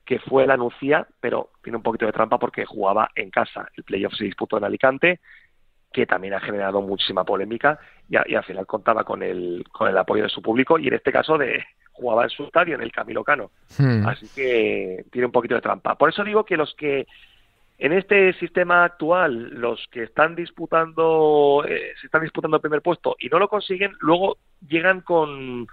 que 0.05 0.17
fue 0.19 0.47
la 0.47 0.55
Nucía, 0.55 1.05
pero 1.19 1.49
tiene 1.61 1.75
un 1.75 1.83
poquito 1.83 2.05
de 2.05 2.13
trampa 2.13 2.39
porque 2.39 2.65
jugaba 2.65 3.09
en 3.15 3.29
casa. 3.29 3.67
El 3.75 3.83
playoff 3.83 4.13
se 4.13 4.23
disputó 4.23 4.57
en 4.57 4.63
Alicante, 4.63 5.19
que 5.91 6.05
también 6.05 6.35
ha 6.35 6.39
generado 6.39 6.81
muchísima 6.81 7.25
polémica 7.25 7.77
y, 8.07 8.15
a, 8.15 8.23
y, 8.25 8.35
al 8.35 8.45
final 8.45 8.65
contaba 8.65 9.03
con 9.03 9.21
el, 9.23 9.65
con 9.73 9.89
el 9.89 9.97
apoyo 9.97 10.23
de 10.23 10.29
su 10.29 10.41
público 10.41 10.79
y 10.79 10.87
en 10.87 10.93
este 10.93 11.11
caso 11.11 11.37
de 11.37 11.65
jugaba 11.91 12.23
en 12.23 12.29
su 12.29 12.45
estadio, 12.45 12.75
en 12.75 12.81
el 12.81 12.93
Camilo 12.93 13.25
Cano. 13.25 13.51
Hmm. 13.77 14.07
Así 14.07 14.29
que 14.33 15.03
tiene 15.11 15.25
un 15.25 15.33
poquito 15.33 15.55
de 15.55 15.61
trampa. 15.61 15.95
Por 15.95 16.07
eso 16.07 16.23
digo 16.23 16.45
que 16.45 16.55
los 16.55 16.73
que 16.75 17.07
en 17.79 17.93
este 17.93 18.33
sistema 18.33 18.83
actual, 18.83 19.51
los 19.53 19.87
que 19.89 20.03
están 20.03 20.35
disputando, 20.35 21.63
eh, 21.65 21.93
se 21.99 22.07
están 22.07 22.23
disputando 22.23 22.57
el 22.57 22.61
primer 22.61 22.81
puesto 22.81 23.15
y 23.17 23.29
no 23.29 23.39
lo 23.39 23.47
consiguen, 23.47 23.93
luego 24.01 24.37
llegan 24.67 24.99
con 24.99 25.65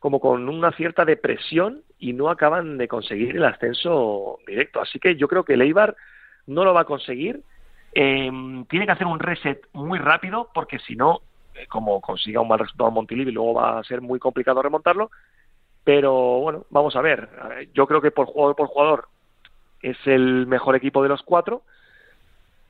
como 0.00 0.20
con 0.20 0.48
una 0.48 0.72
cierta 0.72 1.04
depresión 1.04 1.82
y 1.98 2.12
no 2.12 2.28
acaban 2.28 2.76
de 2.76 2.88
conseguir 2.88 3.36
el 3.36 3.44
ascenso 3.44 4.38
directo. 4.46 4.80
Así 4.80 4.98
que 4.98 5.16
yo 5.16 5.28
creo 5.28 5.44
que 5.44 5.54
el 5.54 5.62
Eibar 5.62 5.96
no 6.46 6.64
lo 6.64 6.74
va 6.74 6.82
a 6.82 6.84
conseguir. 6.84 7.42
Eh, 7.94 8.30
tiene 8.68 8.86
que 8.86 8.92
hacer 8.92 9.06
un 9.06 9.18
reset 9.18 9.60
muy 9.72 9.98
rápido 9.98 10.50
porque 10.52 10.78
si 10.80 10.94
no, 10.96 11.20
eh, 11.54 11.66
como 11.68 12.00
consiga 12.00 12.40
un 12.40 12.48
mal 12.48 12.60
resultado 12.60 12.88
en 12.88 12.94
Montilivi, 12.94 13.32
luego 13.32 13.54
va 13.54 13.78
a 13.78 13.84
ser 13.84 14.00
muy 14.00 14.18
complicado 14.18 14.62
remontarlo. 14.62 15.10
Pero 15.84 16.40
bueno, 16.40 16.66
vamos 16.70 16.96
a 16.96 17.00
ver. 17.00 17.28
Yo 17.74 17.86
creo 17.86 18.00
que 18.00 18.10
por 18.10 18.26
jugador 18.26 18.56
por 18.56 18.68
jugador 18.68 19.08
es 19.82 19.96
el 20.06 20.46
mejor 20.46 20.76
equipo 20.76 21.02
de 21.02 21.08
los 21.08 21.22
cuatro, 21.22 21.62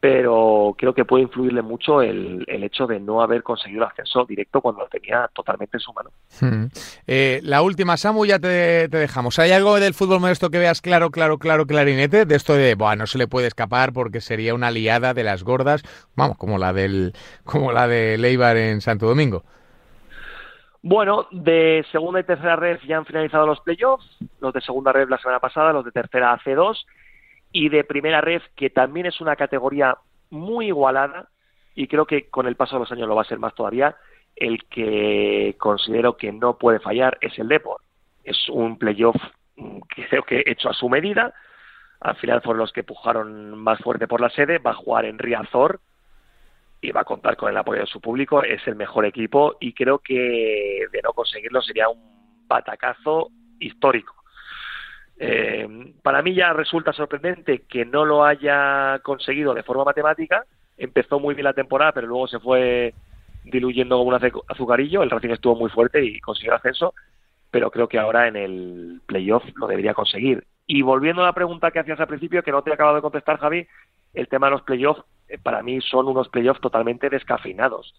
pero 0.00 0.76
creo 0.78 0.94
que 0.94 1.04
puede 1.04 1.24
influirle 1.24 1.60
mucho 1.60 2.02
el, 2.02 2.44
el 2.46 2.62
hecho 2.62 2.86
de 2.86 3.00
no 3.00 3.20
haber 3.20 3.42
conseguido 3.42 3.82
el 3.82 3.90
ascenso 3.90 4.24
directo 4.24 4.60
cuando 4.60 4.82
lo 4.82 4.88
tenía 4.88 5.28
totalmente 5.34 5.76
en 5.76 5.80
su 5.80 5.92
mano. 5.92 6.10
Hmm. 6.40 6.66
Eh, 7.06 7.40
la 7.42 7.62
última, 7.62 7.96
Samu, 7.96 8.24
ya 8.24 8.38
te, 8.38 8.88
te, 8.88 8.96
dejamos. 8.96 9.40
¿Hay 9.40 9.50
algo 9.50 9.80
del 9.80 9.94
fútbol 9.94 10.20
modesto 10.20 10.50
que 10.50 10.58
veas 10.58 10.80
claro, 10.80 11.10
claro, 11.10 11.38
claro, 11.38 11.66
clarinete? 11.66 12.26
De 12.26 12.36
esto 12.36 12.54
de, 12.54 12.76
bueno, 12.76 13.02
no 13.02 13.06
se 13.06 13.18
le 13.18 13.26
puede 13.26 13.48
escapar 13.48 13.92
porque 13.92 14.20
sería 14.20 14.54
una 14.54 14.70
liada 14.70 15.14
de 15.14 15.24
las 15.24 15.42
gordas, 15.42 15.82
vamos, 16.14 16.36
como 16.38 16.58
la 16.58 16.72
del, 16.72 17.12
como 17.44 17.72
la 17.72 17.88
de 17.88 18.18
Leibar 18.18 18.56
en 18.56 18.80
Santo 18.80 19.06
Domingo. 19.06 19.42
Bueno, 20.82 21.26
de 21.32 21.84
segunda 21.90 22.20
y 22.20 22.24
tercera 22.24 22.56
red 22.56 22.78
ya 22.86 22.98
han 22.98 23.04
finalizado 23.04 23.46
los 23.46 23.60
playoffs, 23.60 24.06
los 24.40 24.52
de 24.52 24.60
segunda 24.60 24.92
red 24.92 25.08
la 25.08 25.18
semana 25.18 25.40
pasada, 25.40 25.72
los 25.72 25.84
de 25.84 25.90
tercera 25.90 26.32
hace 26.32 26.54
dos, 26.54 26.86
y 27.50 27.68
de 27.68 27.82
primera 27.84 28.20
red, 28.20 28.42
que 28.54 28.70
también 28.70 29.06
es 29.06 29.20
una 29.20 29.34
categoría 29.34 29.96
muy 30.30 30.66
igualada, 30.66 31.28
y 31.74 31.88
creo 31.88 32.06
que 32.06 32.28
con 32.28 32.46
el 32.46 32.56
paso 32.56 32.76
de 32.76 32.80
los 32.80 32.92
años 32.92 33.08
lo 33.08 33.16
va 33.16 33.22
a 33.22 33.26
ser 33.26 33.38
más 33.38 33.54
todavía, 33.54 33.96
el 34.36 34.64
que 34.66 35.56
considero 35.58 36.16
que 36.16 36.30
no 36.32 36.58
puede 36.58 36.78
fallar 36.78 37.18
es 37.20 37.36
el 37.38 37.48
Deport. 37.48 37.82
Es 38.22 38.48
un 38.48 38.78
playoff 38.78 39.16
que 39.56 40.06
creo 40.08 40.22
que 40.22 40.44
hecho 40.46 40.70
a 40.70 40.74
su 40.74 40.88
medida, 40.88 41.34
al 42.00 42.16
final 42.16 42.40
fueron 42.42 42.60
los 42.60 42.72
que 42.72 42.84
pujaron 42.84 43.58
más 43.58 43.80
fuerte 43.80 44.06
por 44.06 44.20
la 44.20 44.30
sede, 44.30 44.58
va 44.58 44.70
a 44.70 44.74
jugar 44.74 45.06
en 45.06 45.18
Riazor, 45.18 45.80
y 46.80 46.92
va 46.92 47.00
a 47.00 47.04
contar 47.04 47.36
con 47.36 47.50
el 47.50 47.56
apoyo 47.56 47.80
de 47.80 47.86
su 47.86 48.00
público, 48.00 48.42
es 48.42 48.66
el 48.66 48.76
mejor 48.76 49.04
equipo 49.04 49.56
y 49.60 49.72
creo 49.72 49.98
que 49.98 50.86
de 50.92 51.00
no 51.02 51.12
conseguirlo 51.12 51.60
sería 51.62 51.88
un 51.88 52.46
batacazo 52.46 53.30
histórico. 53.58 54.14
Eh, 55.20 55.66
para 56.02 56.22
mí 56.22 56.34
ya 56.34 56.52
resulta 56.52 56.92
sorprendente 56.92 57.62
que 57.68 57.84
no 57.84 58.04
lo 58.04 58.24
haya 58.24 59.00
conseguido 59.02 59.52
de 59.54 59.64
forma 59.64 59.84
matemática. 59.84 60.44
Empezó 60.76 61.18
muy 61.18 61.34
bien 61.34 61.44
la 61.44 61.54
temporada, 61.54 61.92
pero 61.92 62.06
luego 62.06 62.28
se 62.28 62.38
fue 62.38 62.94
diluyendo 63.44 63.98
como 63.98 64.10
un 64.10 64.42
azucarillo. 64.48 65.02
El 65.02 65.10
Racing 65.10 65.30
estuvo 65.30 65.56
muy 65.56 65.70
fuerte 65.70 66.04
y 66.04 66.20
consiguió 66.20 66.52
el 66.52 66.58
ascenso, 66.58 66.94
pero 67.50 67.70
creo 67.70 67.88
que 67.88 67.98
ahora 67.98 68.28
en 68.28 68.36
el 68.36 69.00
playoff 69.06 69.44
lo 69.56 69.66
debería 69.66 69.94
conseguir. 69.94 70.44
Y 70.66 70.82
volviendo 70.82 71.22
a 71.22 71.26
la 71.26 71.32
pregunta 71.32 71.70
que 71.70 71.80
hacías 71.80 71.98
al 71.98 72.06
principio, 72.06 72.42
que 72.42 72.52
no 72.52 72.62
te 72.62 72.70
he 72.70 72.74
acabado 72.74 72.96
de 72.96 73.02
contestar, 73.02 73.38
Javi, 73.38 73.66
el 74.14 74.28
tema 74.28 74.46
de 74.46 74.52
los 74.52 74.62
playoffs, 74.62 75.02
para 75.42 75.62
mí 75.62 75.80
son 75.80 76.08
unos 76.08 76.28
playoffs 76.28 76.60
totalmente 76.60 77.10
descafeinados. 77.10 77.94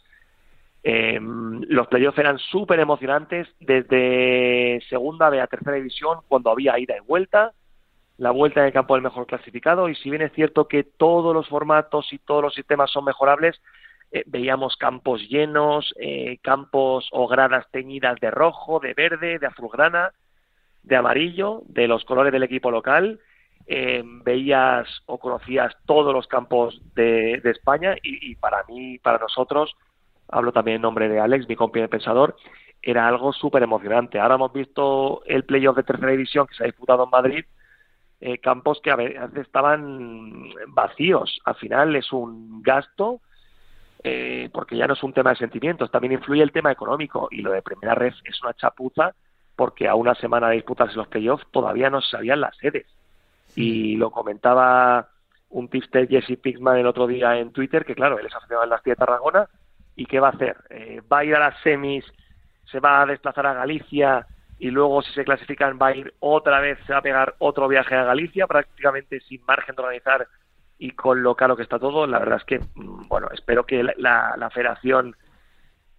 Eh, 0.84 1.20
los 1.22 1.88
playoffs 1.88 2.18
eran 2.18 2.40
súper 2.40 2.80
emocionantes 2.80 3.48
desde 3.60 4.82
segunda 4.90 5.28
a 5.28 5.48
tercera 5.48 5.76
división, 5.76 6.20
cuando 6.28 6.50
había 6.52 6.80
ida 6.80 6.96
y 6.98 7.02
vuelta, 7.02 7.54
la 8.18 8.32
vuelta 8.32 8.62
en 8.62 8.68
el 8.68 8.74
campo 8.74 8.96
del 8.96 9.04
mejor 9.04 9.28
clasificado, 9.28 9.90
y 9.90 9.96
si 9.96 10.10
bien 10.10 10.22
es 10.22 10.34
cierto 10.34 10.68
que 10.68 10.84
todos 10.84 11.34
los 11.34 11.48
formatos 11.48 12.12
y 12.12 12.20
todos 12.20 12.42
los 12.42 12.54
sistemas 12.54 12.92
son 12.92 13.06
mejorables, 13.06 13.62
eh, 14.12 14.24
veíamos 14.26 14.76
campos 14.78 15.22
llenos, 15.30 15.94
eh, 16.00 16.40
campos 16.42 17.08
o 17.12 17.28
gradas 17.28 17.66
teñidas 17.72 18.20
de 18.20 18.32
rojo, 18.32 18.80
de 18.80 18.94
verde, 18.94 19.40
de 19.40 19.48
azulgrana, 19.48 20.12
de 20.84 20.96
amarillo, 20.96 21.62
de 21.68 21.88
los 21.88 22.04
colores 22.06 22.34
del 22.34 22.44
equipo 22.44 22.72
local. 22.72 23.20
Eh, 23.68 24.02
veías 24.24 24.88
o 25.06 25.20
conocías 25.20 25.76
todos 25.86 26.14
los 26.14 26.28
campos 26.28 26.82
de, 26.96 27.42
España 27.44 27.96
y, 28.02 28.36
para 28.36 28.64
mí, 28.68 28.98
para 29.00 29.20
nosotros, 29.20 29.76
hablo 30.28 30.52
también 30.52 30.78
en 30.78 30.82
nombre 30.82 31.08
de 31.08 31.20
Alex, 31.20 31.48
mi 31.48 31.56
compañero 31.56 31.90
pensador, 31.90 32.36
era 32.82 33.08
algo 33.08 33.32
súper 33.34 33.62
emocionante. 33.62 34.20
Ahora 34.20 34.36
hemos 34.36 34.54
visto 34.54 35.22
el 35.26 35.44
playoff 35.44 35.76
de 35.76 35.84
tercera 35.84 36.12
división 36.12 36.48
que 36.48 36.56
se 36.56 36.64
ha 36.64 36.68
disputado 36.68 37.04
en 37.04 37.10
Madrid, 37.10 37.46
campos 38.42 38.82
que 38.82 38.92
a 38.92 38.96
veces 38.96 39.38
estaban 39.38 40.50
vacíos. 40.70 41.40
Al 41.46 41.56
final 41.56 41.96
es 41.96 42.12
un 42.12 42.62
gasto 42.62 43.22
eh, 44.02 44.50
porque 44.54 44.78
ya 44.78 44.88
no 44.88 44.94
es 44.94 45.04
un 45.04 45.12
tema 45.12 45.32
de 45.32 45.36
sentimientos, 45.36 45.92
también 45.92 46.14
influye 46.14 46.42
el 46.42 46.54
tema 46.54 46.72
económico 46.72 47.28
y 47.32 47.42
lo 47.42 47.52
de 47.52 47.62
primera 47.62 47.96
red 47.96 48.14
es 48.24 48.42
una 48.42 48.54
chapuza 48.54 49.14
porque 49.58 49.90
a 49.90 49.96
una 49.96 50.16
semana 50.16 50.48
de 50.48 50.56
disputarse 50.56 50.96
los 50.96 51.10
playoffs 51.10 51.46
todavía 51.52 51.90
no 51.90 52.00
se 52.00 52.12
sabían 52.12 52.40
las 52.40 52.56
sedes. 52.58 52.86
Y 53.62 53.98
lo 53.98 54.10
comentaba 54.10 55.10
un 55.50 55.68
tipster 55.68 56.08
Jesse 56.08 56.40
Pigman 56.40 56.78
el 56.78 56.88
otro 56.88 57.08
día 57.08 57.38
en 57.38 57.52
Twitter, 57.52 57.84
que 57.84 57.96
claro, 57.96 58.18
él 58.18 58.26
es 58.26 58.36
aficionado 58.36 58.64
en 58.64 58.70
las 58.70 58.84
de 58.84 58.96
Tarragona, 58.96 59.50
¿y 59.96 60.06
qué 60.06 60.20
va 60.20 60.28
a 60.28 60.32
hacer? 60.32 60.56
Eh, 60.70 61.02
¿Va 61.12 61.20
a 61.20 61.26
ir 61.26 61.36
a 61.36 61.40
las 61.40 61.62
semis, 61.62 62.06
se 62.72 62.80
va 62.80 63.02
a 63.02 63.06
desplazar 63.06 63.48
a 63.48 63.54
Galicia 63.54 64.26
y 64.60 64.70
luego 64.72 65.02
si 65.02 65.12
se 65.14 65.26
clasifican 65.26 65.78
va 65.82 65.88
a 65.88 65.96
ir 65.96 66.14
otra 66.20 66.60
vez, 66.60 66.80
se 66.86 66.94
va 66.94 67.00
a 67.00 67.02
pegar 67.02 67.36
otro 67.40 67.68
viaje 67.68 67.96
a 67.96 68.04
Galicia, 68.04 68.48
prácticamente 68.48 69.20
sin 69.22 69.44
margen 69.46 69.76
de 69.76 69.82
organizar 69.82 70.28
y 70.78 70.92
con 70.92 71.22
lo 71.22 71.36
caro 71.36 71.58
que 71.58 71.64
está 71.64 71.80
todo, 71.80 72.08
la 72.08 72.20
verdad 72.20 72.38
es 72.38 72.46
que, 72.46 72.60
mm, 72.60 73.08
bueno, 73.10 73.28
espero 73.34 73.66
que 73.66 73.84
la, 73.84 74.36
la, 74.38 74.50
federación 74.50 75.16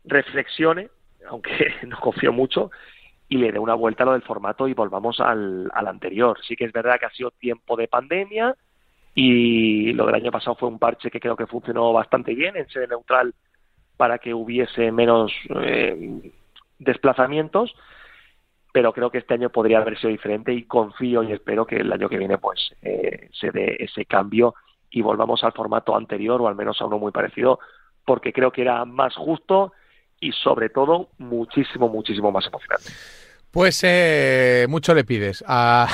reflexione, 0.04 0.88
aunque 1.28 1.74
no 1.86 2.00
confío 2.00 2.32
mucho, 2.32 2.70
y 3.30 3.38
le 3.38 3.52
dé 3.52 3.60
una 3.60 3.74
vuelta 3.74 4.02
a 4.02 4.06
lo 4.06 4.12
del 4.12 4.22
formato 4.22 4.66
y 4.66 4.74
volvamos 4.74 5.20
al, 5.20 5.70
al 5.72 5.86
anterior. 5.86 6.36
Sí 6.46 6.56
que 6.56 6.64
es 6.64 6.72
verdad 6.72 6.98
que 6.98 7.06
ha 7.06 7.10
sido 7.10 7.30
tiempo 7.30 7.76
de 7.76 7.86
pandemia 7.86 8.56
y 9.14 9.92
lo 9.92 10.06
del 10.06 10.16
año 10.16 10.32
pasado 10.32 10.56
fue 10.56 10.68
un 10.68 10.80
parche 10.80 11.12
que 11.12 11.20
creo 11.20 11.36
que 11.36 11.46
funcionó 11.46 11.92
bastante 11.92 12.34
bien 12.34 12.56
en 12.56 12.68
sede 12.68 12.88
neutral 12.88 13.32
para 13.96 14.18
que 14.18 14.34
hubiese 14.34 14.90
menos 14.90 15.32
eh, 15.62 16.32
desplazamientos, 16.80 17.72
pero 18.72 18.92
creo 18.92 19.10
que 19.10 19.18
este 19.18 19.34
año 19.34 19.50
podría 19.50 19.78
haber 19.78 19.96
sido 19.96 20.10
diferente 20.10 20.52
y 20.52 20.64
confío 20.64 21.22
y 21.22 21.32
espero 21.32 21.66
que 21.66 21.76
el 21.76 21.92
año 21.92 22.08
que 22.08 22.18
viene 22.18 22.36
pues 22.38 22.74
eh, 22.82 23.28
se 23.32 23.52
dé 23.52 23.76
ese 23.78 24.06
cambio 24.06 24.56
y 24.90 25.02
volvamos 25.02 25.44
al 25.44 25.52
formato 25.52 25.94
anterior 25.94 26.42
o 26.42 26.48
al 26.48 26.56
menos 26.56 26.80
a 26.80 26.86
uno 26.86 26.98
muy 26.98 27.12
parecido, 27.12 27.60
porque 28.04 28.32
creo 28.32 28.50
que 28.50 28.62
era 28.62 28.84
más 28.84 29.14
justo 29.14 29.72
y 30.20 30.32
sobre 30.32 30.68
todo 30.68 31.08
muchísimo, 31.18 31.88
muchísimo 31.88 32.30
más 32.30 32.46
emocionante. 32.46 32.90
Pues 33.50 33.80
eh, 33.82 34.66
mucho 34.68 34.94
le 34.94 35.04
pides 35.04 35.42
a, 35.46 35.88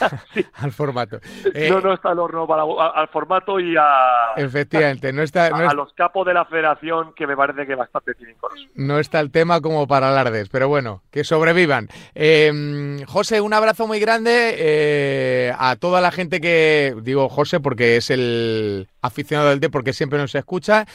al 0.54 0.72
formato. 0.72 1.20
no, 1.44 1.50
eh, 1.54 1.80
no 1.82 1.94
está 1.94 2.12
el 2.12 2.18
horno 2.18 2.46
para, 2.46 2.62
al 2.62 3.08
formato 3.08 3.58
y 3.58 3.74
a. 3.76 4.34
Efectivamente, 4.36 5.12
no 5.12 5.22
está. 5.22 5.46
a, 5.46 5.74
los 5.74 5.92
capos 5.94 6.26
de 6.26 6.34
la 6.34 6.44
federación 6.44 7.12
que 7.14 7.26
me 7.26 7.36
parece 7.36 7.66
que 7.66 7.74
bastante 7.74 8.14
tienen. 8.14 8.36
No 8.74 8.98
está 8.98 9.20
el 9.20 9.30
tema 9.30 9.60
como 9.60 9.86
para 9.86 10.10
alardes, 10.10 10.48
pero 10.48 10.68
bueno, 10.68 11.02
que 11.10 11.24
sobrevivan. 11.24 11.88
Eh, 12.14 13.02
José, 13.06 13.40
un 13.40 13.54
abrazo 13.54 13.86
muy 13.86 14.00
grande 14.00 14.54
eh, 14.58 15.52
a 15.58 15.76
toda 15.76 16.00
la 16.00 16.10
gente 16.10 16.40
que. 16.40 16.94
Digo 17.02 17.28
José 17.28 17.60
porque 17.60 17.96
es 17.96 18.10
el 18.10 18.88
aficionado 19.00 19.50
del 19.50 19.60
D, 19.60 19.68
porque 19.70 19.92
siempre 19.92 20.18
nos 20.18 20.34
escucha. 20.34 20.86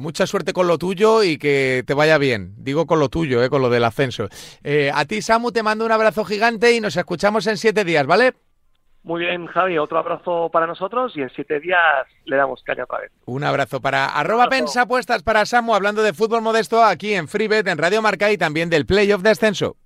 mucha 0.00 0.26
suerte 0.26 0.52
con 0.52 0.66
lo 0.66 0.78
tuyo 0.78 1.22
y 1.22 1.38
que 1.38 1.82
te 1.86 1.94
vaya 1.94 2.18
bien. 2.18 2.54
Digo 2.58 2.86
con 2.86 3.00
lo 3.00 3.08
tuyo, 3.08 3.48
con 3.50 3.62
lo 3.62 3.70
del 3.70 3.84
ascenso. 3.84 4.28
a 4.92 5.04
ti, 5.04 5.22
Samu, 5.22 5.50
te 5.52 5.62
mando 5.62 5.84
un 5.84 5.92
abrazo 5.92 6.24
gigante 6.24 6.72
y 6.72 6.80
nos 6.80 6.96
escuchamos 6.96 7.13
escuchamos 7.14 7.46
en 7.46 7.56
siete 7.56 7.84
días, 7.84 8.06
¿vale? 8.08 8.34
Muy 9.04 9.20
bien, 9.20 9.46
Javi, 9.46 9.78
otro 9.78 9.98
abrazo 9.98 10.50
para 10.52 10.66
nosotros 10.66 11.16
y 11.16 11.20
en 11.22 11.30
siete 11.30 11.60
días 11.60 11.80
le 12.24 12.36
damos 12.36 12.60
caña 12.64 12.82
otra 12.82 13.02
vez. 13.02 13.12
Un 13.26 13.44
abrazo 13.44 13.80
para 13.80 14.06
arroba 14.06 14.48
pensapuestas 14.48 15.22
para 15.22 15.46
Samu, 15.46 15.76
hablando 15.76 16.02
de 16.02 16.12
fútbol 16.12 16.42
modesto 16.42 16.82
aquí 16.82 17.14
en 17.14 17.28
FreeBet, 17.28 17.68
en 17.68 17.78
Radio 17.78 18.02
Marca 18.02 18.32
y 18.32 18.36
también 18.36 18.68
del 18.68 18.84
playoff 18.84 19.22
de 19.22 19.30
ascenso. 19.30 19.76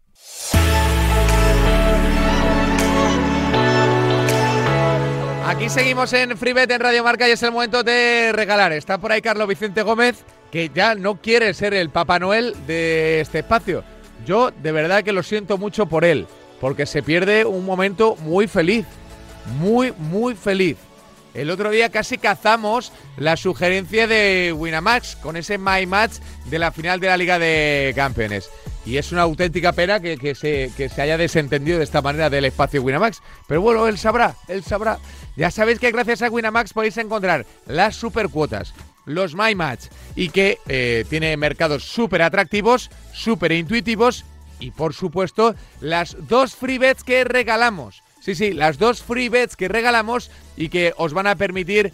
Aquí 5.46 5.68
seguimos 5.68 6.10
en 6.14 6.34
FreeBet 6.38 6.70
en 6.70 6.80
Radio 6.80 7.04
Marca 7.04 7.28
y 7.28 7.32
es 7.32 7.42
el 7.42 7.52
momento 7.52 7.82
de 7.82 8.30
regalar. 8.32 8.72
Está 8.72 8.96
por 8.96 9.12
ahí 9.12 9.20
Carlos 9.20 9.48
Vicente 9.48 9.82
Gómez, 9.82 10.24
que 10.50 10.70
ya 10.70 10.94
no 10.94 11.16
quiere 11.16 11.52
ser 11.52 11.74
el 11.74 11.90
Papá 11.90 12.18
Noel 12.18 12.54
de 12.66 13.20
este 13.20 13.40
espacio. 13.40 13.84
Yo 14.24 14.50
de 14.50 14.72
verdad 14.72 15.02
que 15.02 15.12
lo 15.12 15.22
siento 15.22 15.58
mucho 15.58 15.84
por 15.84 16.06
él 16.06 16.26
porque 16.60 16.86
se 16.86 17.02
pierde 17.02 17.44
un 17.44 17.64
momento 17.64 18.16
muy 18.16 18.48
feliz, 18.48 18.86
muy, 19.58 19.92
muy 19.92 20.34
feliz. 20.34 20.76
El 21.34 21.50
otro 21.50 21.70
día 21.70 21.90
casi 21.90 22.18
cazamos 22.18 22.92
la 23.16 23.36
sugerencia 23.36 24.06
de 24.06 24.52
Winamax 24.56 25.16
con 25.16 25.36
ese 25.36 25.58
My 25.58 25.86
Match 25.86 26.14
de 26.46 26.58
la 26.58 26.72
final 26.72 27.00
de 27.00 27.06
la 27.06 27.16
Liga 27.16 27.38
de 27.38 27.92
Campeones. 27.94 28.50
Y 28.84 28.96
es 28.96 29.12
una 29.12 29.22
auténtica 29.22 29.72
pena 29.72 30.00
que, 30.00 30.34
se, 30.34 30.72
que 30.76 30.88
se 30.88 31.02
haya 31.02 31.18
desentendido 31.18 31.78
de 31.78 31.84
esta 31.84 32.00
manera 32.00 32.30
del 32.30 32.46
espacio 32.46 32.82
Winamax. 32.82 33.20
Pero 33.46 33.60
bueno, 33.60 33.86
él 33.86 33.98
sabrá, 33.98 34.34
él 34.48 34.64
sabrá. 34.64 34.98
Ya 35.36 35.50
sabéis 35.50 35.78
que 35.78 35.92
gracias 35.92 36.22
a 36.22 36.30
Winamax 36.30 36.72
podéis 36.72 36.96
encontrar 36.96 37.44
las 37.66 37.94
supercuotas, 37.94 38.74
los 39.04 39.34
My 39.34 39.54
Match 39.54 39.84
y 40.16 40.30
que 40.30 40.58
eh, 40.66 41.04
tiene 41.08 41.36
mercados 41.36 41.84
súper 41.84 42.22
atractivos, 42.22 42.90
súper 43.12 43.52
intuitivos 43.52 44.24
y 44.60 44.70
por 44.70 44.94
supuesto 44.94 45.54
las 45.80 46.16
dos 46.28 46.54
free 46.54 46.78
bets 46.78 47.04
que 47.04 47.24
regalamos. 47.24 48.02
Sí, 48.20 48.34
sí, 48.34 48.52
las 48.52 48.78
dos 48.78 49.02
free 49.02 49.28
bets 49.28 49.56
que 49.56 49.68
regalamos 49.68 50.30
y 50.56 50.68
que 50.68 50.92
os 50.96 51.12
van 51.14 51.26
a 51.26 51.36
permitir 51.36 51.92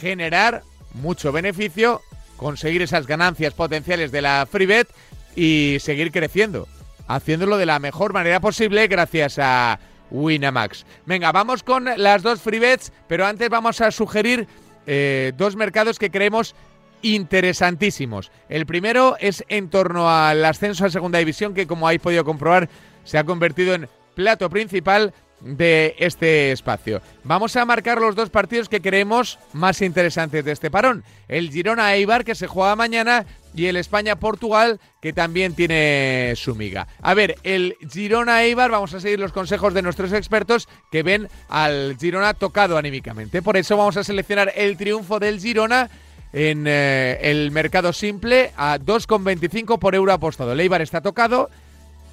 generar 0.00 0.62
mucho 0.94 1.32
beneficio, 1.32 2.02
conseguir 2.36 2.82
esas 2.82 3.06
ganancias 3.06 3.54
potenciales 3.54 4.10
de 4.10 4.22
la 4.22 4.46
free 4.50 4.66
bet 4.66 4.88
y 5.34 5.76
seguir 5.80 6.12
creciendo, 6.12 6.66
haciéndolo 7.06 7.56
de 7.58 7.66
la 7.66 7.78
mejor 7.78 8.12
manera 8.12 8.40
posible 8.40 8.86
gracias 8.88 9.38
a 9.38 9.78
Winamax. 10.10 10.86
Venga, 11.04 11.32
vamos 11.32 11.62
con 11.62 11.84
las 11.96 12.22
dos 12.22 12.40
free 12.40 12.58
bets, 12.58 12.92
pero 13.06 13.26
antes 13.26 13.48
vamos 13.48 13.80
a 13.80 13.90
sugerir 13.90 14.46
eh, 14.86 15.32
dos 15.36 15.56
mercados 15.56 15.98
que 15.98 16.10
creemos 16.10 16.54
interesantísimos. 17.02 18.30
El 18.48 18.66
primero 18.66 19.16
es 19.20 19.44
en 19.48 19.70
torno 19.70 20.10
al 20.10 20.44
ascenso 20.44 20.84
a 20.84 20.90
Segunda 20.90 21.18
División, 21.18 21.54
que 21.54 21.66
como 21.66 21.86
habéis 21.86 22.02
podido 22.02 22.24
comprobar, 22.24 22.68
se 23.04 23.18
ha 23.18 23.24
convertido 23.24 23.74
en 23.74 23.88
plato 24.14 24.50
principal 24.50 25.12
de 25.40 25.94
este 25.98 26.50
espacio. 26.52 27.02
Vamos 27.24 27.56
a 27.56 27.64
marcar 27.64 28.00
los 28.00 28.16
dos 28.16 28.30
partidos 28.30 28.68
que 28.68 28.80
creemos 28.80 29.38
más 29.52 29.82
interesantes 29.82 30.44
de 30.44 30.52
este 30.52 30.70
parón. 30.70 31.04
El 31.28 31.50
Girona 31.50 31.94
Eibar, 31.94 32.24
que 32.24 32.34
se 32.34 32.46
juega 32.46 32.74
mañana, 32.74 33.26
y 33.54 33.66
el 33.66 33.76
España-Portugal, 33.76 34.80
que 35.00 35.12
también 35.12 35.54
tiene 35.54 36.34
su 36.36 36.54
miga. 36.54 36.88
A 37.00 37.14
ver, 37.14 37.36
el 37.42 37.76
Girona 37.90 38.42
Eibar, 38.44 38.70
vamos 38.70 38.94
a 38.94 39.00
seguir 39.00 39.20
los 39.20 39.32
consejos 39.32 39.74
de 39.74 39.82
nuestros 39.82 40.12
expertos 40.12 40.68
que 40.90 41.02
ven 41.02 41.28
al 41.48 41.96
Girona 41.98 42.34
tocado 42.34 42.76
anímicamente. 42.76 43.42
Por 43.42 43.56
eso 43.56 43.76
vamos 43.76 43.96
a 43.96 44.04
seleccionar 44.04 44.52
el 44.56 44.76
triunfo 44.76 45.18
del 45.18 45.40
Girona 45.40 45.90
en 46.32 46.66
eh, 46.66 47.18
el 47.22 47.50
mercado 47.50 47.92
simple 47.92 48.52
a 48.56 48.78
2,25 48.78 49.78
por 49.78 49.94
euro 49.94 50.12
apostado. 50.12 50.54
Leibar 50.54 50.82
está 50.82 51.00
tocado. 51.00 51.50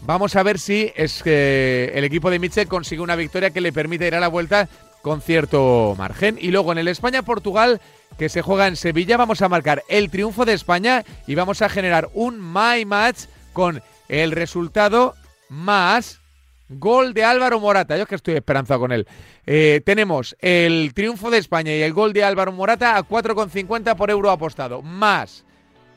Vamos 0.05 0.35
a 0.35 0.43
ver 0.43 0.59
si 0.59 0.91
es 0.95 1.23
que 1.23 1.91
el 1.95 2.03
equipo 2.03 2.29
de 2.29 2.39
Michel 2.39 2.67
consigue 2.67 3.01
una 3.01 3.15
victoria 3.15 3.51
que 3.51 3.61
le 3.61 3.71
permite 3.71 4.07
ir 4.07 4.15
a 4.15 4.19
la 4.19 4.27
vuelta 4.27 4.67
con 5.01 5.21
cierto 5.21 5.95
margen. 5.97 6.37
Y 6.39 6.51
luego 6.51 6.71
en 6.71 6.77
el 6.79 6.87
España-Portugal, 6.87 7.81
que 8.17 8.29
se 8.29 8.41
juega 8.41 8.67
en 8.67 8.75
Sevilla, 8.75 9.17
vamos 9.17 9.41
a 9.41 9.49
marcar 9.49 9.83
el 9.87 10.09
triunfo 10.09 10.45
de 10.45 10.53
España 10.53 11.03
y 11.27 11.35
vamos 11.35 11.61
a 11.61 11.69
generar 11.69 12.09
un 12.13 12.39
My 12.41 12.85
Match 12.85 13.25
con 13.53 13.81
el 14.09 14.31
resultado 14.31 15.15
más 15.49 16.22
Gol 16.69 17.13
de 17.13 17.23
Álvaro 17.23 17.59
Morata. 17.59 17.95
Yo 17.97 18.03
es 18.03 18.09
que 18.09 18.15
estoy 18.15 18.35
esperanzado 18.35 18.79
con 18.79 18.91
él. 18.91 19.07
Eh, 19.45 19.81
tenemos 19.85 20.35
el 20.39 20.93
triunfo 20.93 21.29
de 21.29 21.37
España 21.37 21.75
y 21.75 21.81
el 21.81 21.93
gol 21.93 22.13
de 22.13 22.23
Álvaro 22.23 22.51
Morata 22.51 22.97
a 22.97 23.03
4,50 23.03 23.95
por 23.95 24.09
euro 24.09 24.31
apostado. 24.31 24.81
Más 24.81 25.45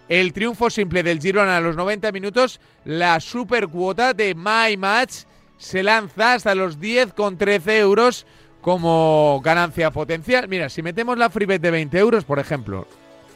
el 0.08 0.32
triunfo 0.32 0.70
simple 0.70 1.02
del 1.02 1.20
Girona 1.20 1.56
a 1.56 1.60
los 1.60 1.76
90 1.76 2.12
minutos. 2.12 2.60
La 2.84 3.20
super 3.20 3.68
cuota 3.68 4.12
de 4.12 4.34
My 4.34 4.76
Match 4.76 5.24
se 5.58 5.82
lanza 5.82 6.34
hasta 6.34 6.54
los 6.54 6.78
10,13 6.78 7.78
euros 7.78 8.26
como 8.60 9.40
ganancia 9.44 9.90
potencial. 9.90 10.48
Mira, 10.48 10.68
si 10.68 10.82
metemos 10.82 11.18
la 11.18 11.30
freebet 11.30 11.60
de 11.62 11.70
20 11.70 11.98
euros, 11.98 12.24
por 12.24 12.38
ejemplo, 12.38 12.86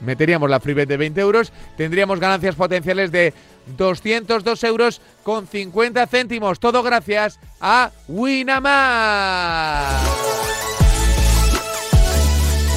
meteríamos 0.01 0.51
la 0.51 0.61
freebet 0.61 0.89
de 0.89 0.97
20 0.97 1.21
euros, 1.21 1.53
tendríamos 1.77 2.19
ganancias 2.21 2.55
potenciales 2.55 3.13
de 3.13 3.33
202 3.67 4.65
euros 4.65 5.01
con 5.23 5.47
50 5.47 6.07
céntimos. 6.07 6.61
Todo 6.61 6.83
gracias 6.83 7.39
a 7.61 7.91
Winamar. 8.09 10.01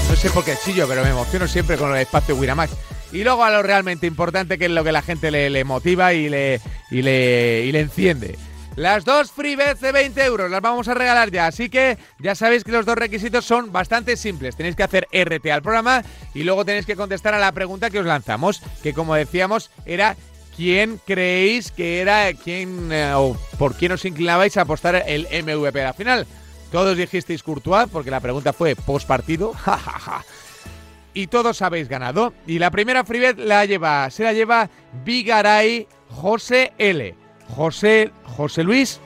No 0.09 0.15
sé 0.15 0.29
por 0.29 0.45
qué 0.45 0.55
chillo, 0.63 0.87
pero 0.87 1.03
me 1.03 1.09
emociono 1.09 1.47
siempre 1.47 1.77
con 1.77 1.91
el 1.91 2.01
espacio 2.01 2.35
Winamax. 2.35 2.73
Y 3.11 3.23
luego 3.23 3.43
a 3.43 3.51
lo 3.51 3.61
realmente 3.61 4.07
importante, 4.07 4.57
que 4.57 4.65
es 4.65 4.71
lo 4.71 4.83
que 4.83 4.91
la 4.91 5.01
gente 5.01 5.29
le, 5.31 5.63
motiva 5.63 6.13
y 6.13 6.29
le, 6.29 6.61
y 6.89 7.01
le, 7.01 7.63
y 7.65 7.71
le 7.71 7.79
enciende. 7.79 8.37
Las 8.75 9.05
dos 9.05 9.31
free 9.31 9.55
bets 9.55 9.81
de 9.81 9.91
20 9.91 10.23
euros 10.25 10.49
las 10.49 10.61
vamos 10.61 10.87
a 10.87 10.95
regalar 10.95 11.29
ya, 11.29 11.45
así 11.45 11.69
que 11.69 11.99
ya 12.17 12.33
sabéis 12.33 12.63
que 12.63 12.71
los 12.71 12.87
dos 12.87 12.95
requisitos 12.95 13.45
son 13.45 13.71
bastante 13.71 14.17
simples. 14.17 14.55
Tenéis 14.55 14.75
que 14.75 14.81
hacer 14.81 15.07
RT 15.11 15.45
al 15.51 15.61
programa 15.61 16.03
y 16.33 16.43
luego 16.43 16.65
tenéis 16.65 16.87
que 16.87 16.95
contestar 16.95 17.35
a 17.35 17.39
la 17.39 17.51
pregunta 17.51 17.91
que 17.91 17.99
os 17.99 18.05
lanzamos, 18.05 18.63
que 18.81 18.93
como 18.93 19.13
decíamos 19.13 19.69
era 19.85 20.15
quién 20.55 20.99
creéis 21.05 21.71
que 21.71 22.01
era, 22.01 22.33
quién 22.33 22.91
eh, 22.91 23.13
o 23.15 23.37
por 23.57 23.75
quién 23.75 23.91
os 23.91 24.05
inclinabais 24.05 24.57
a 24.57 24.61
apostar 24.61 25.03
el 25.07 25.27
MVP 25.31 25.81
a 25.81 25.85
la 25.85 25.93
final. 25.93 26.27
Todos 26.71 26.97
dijisteis 26.97 27.43
Courtois, 27.43 27.87
porque 27.91 28.11
la 28.11 28.19
pregunta 28.19 28.53
fue 28.53 28.75
post 28.75 29.07
partido. 29.07 29.53
y 31.13 31.27
todos 31.27 31.61
habéis 31.61 31.87
ganado. 31.87 32.33
Y 32.47 32.59
la 32.59 32.71
primera 32.71 33.03
free 33.03 33.33
la 33.37 33.65
lleva, 33.65 34.09
se 34.09 34.23
la 34.23 34.33
lleva 34.33 34.69
Vigaray 35.05 35.87
José 36.09 36.73
L. 36.77 37.15
José, 37.55 38.11
José 38.23 38.63
Luis 38.63 38.99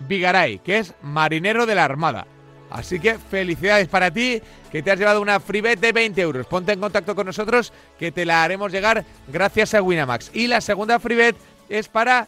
Vigaray, 0.00 0.58
que 0.58 0.78
es 0.78 0.94
marinero 1.02 1.66
de 1.66 1.74
la 1.74 1.84
Armada. 1.84 2.26
Así 2.74 2.98
que 2.98 3.18
felicidades 3.18 3.86
para 3.86 4.10
ti, 4.10 4.42
que 4.72 4.82
te 4.82 4.90
has 4.90 4.98
llevado 4.98 5.22
una 5.22 5.38
free 5.38 5.60
de 5.60 5.92
20 5.92 6.20
euros. 6.20 6.44
Ponte 6.46 6.72
en 6.72 6.80
contacto 6.80 7.14
con 7.14 7.24
nosotros, 7.24 7.72
que 8.00 8.10
te 8.10 8.26
la 8.26 8.42
haremos 8.42 8.72
llegar 8.72 9.04
gracias 9.28 9.74
a 9.74 9.82
Winamax. 9.82 10.32
Y 10.34 10.48
la 10.48 10.60
segunda 10.60 10.98
free 10.98 11.36
es 11.68 11.86
para 11.86 12.26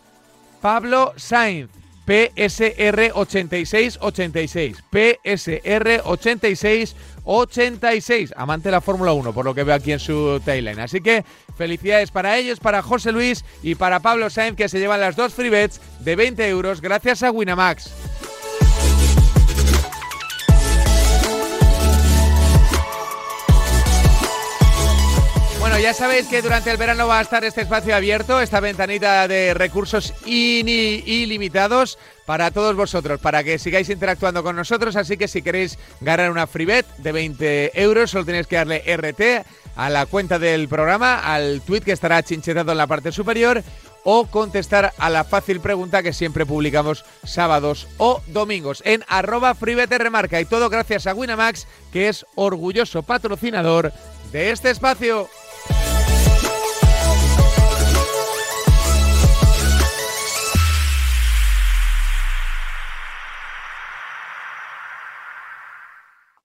Pablo 0.63 1.13
Sainz. 1.17 1.69
PSR 2.07 3.11
8686. 3.15 4.85
PSR 4.93 6.03
8686. 6.05 8.33
Amante 8.37 8.69
de 8.69 8.73
la 8.73 8.81
Fórmula 8.81 9.13
1, 9.15 9.33
por 9.33 9.45
lo 9.45 9.53
que 9.53 9.65
veo 9.65 9.75
aquí 9.75 9.91
en 9.91 9.99
su 9.99 10.41
timeline. 10.45 10.79
Así 10.79 11.01
que 11.01 11.25
felicidades 11.57 12.13
para 12.13 12.39
ellos, 12.39 12.61
para 12.61 12.83
José 12.83 13.11
Luis 13.11 13.45
y 13.65 13.75
para 13.75 13.99
Pablo 13.99 14.31
Sainz, 14.31 14.57
que 14.57 14.69
se 14.69 14.79
llevan 14.79 15.01
las 15.01 15.17
dos 15.17 15.35
free 15.35 15.49
bets 15.49 15.81
de 15.99 16.15
20 16.15 16.49
euros 16.49 16.81
gracias 16.81 17.25
a 17.25 17.33
Winamax. 17.33 17.91
Ya 25.83 25.93
sabéis 25.93 26.27
que 26.27 26.43
durante 26.43 26.71
el 26.71 26.79
verano 26.79 27.07
va 27.07 27.19
a 27.19 27.23
estar 27.23 27.45
este 27.45 27.61
espacio 27.61 27.95
abierto, 27.95 28.41
esta 28.41 28.61
ventanita 28.61 29.29
de 29.29 29.55
recursos 29.55 30.15
ilimitados 30.25 31.99
para 32.25 32.51
todos 32.51 32.75
vosotros, 32.75 33.21
para 33.21 33.45
que 33.45 33.59
sigáis 33.59 33.89
interactuando 33.91 34.43
con 34.43 34.57
nosotros. 34.57 34.97
Así 34.97 35.17
que 35.17 35.29
si 35.29 35.43
queréis 35.43 35.79
ganar 36.01 36.31
una 36.31 36.47
free 36.47 36.65
bet 36.65 36.87
de 36.97 37.13
20 37.13 37.81
euros, 37.81 38.11
solo 38.11 38.25
tenéis 38.25 38.47
que 38.47 38.57
darle 38.57 38.83
RT 38.97 39.47
a 39.77 39.91
la 39.91 40.07
cuenta 40.07 40.39
del 40.39 40.67
programa, 40.67 41.21
al 41.21 41.61
tweet 41.61 41.83
que 41.83 41.93
estará 41.93 42.23
chinchetado 42.23 42.73
en 42.73 42.79
la 42.79 42.87
parte 42.87 43.13
superior 43.13 43.63
o 44.03 44.27
contestar 44.27 44.93
a 44.99 45.11
la 45.11 45.25
fácil 45.25 45.61
pregunta 45.61 46.03
que 46.03 46.13
siempre 46.13 46.47
publicamos 46.47 47.05
sábados 47.25 47.87
o 47.99 48.23
domingos 48.29 48.83
en 48.87 49.05
arroba 49.09 49.57
remarca 49.61 50.41
y 50.41 50.45
todo 50.47 50.71
gracias 50.71 51.07
a 51.07 51.15
Winamax 51.15 51.67
que 51.93 52.09
es 52.09 52.25
orgulloso 52.35 53.03
patrocinador 53.03 53.93
de 54.33 54.51
este 54.51 54.71
espacio. 54.71 55.29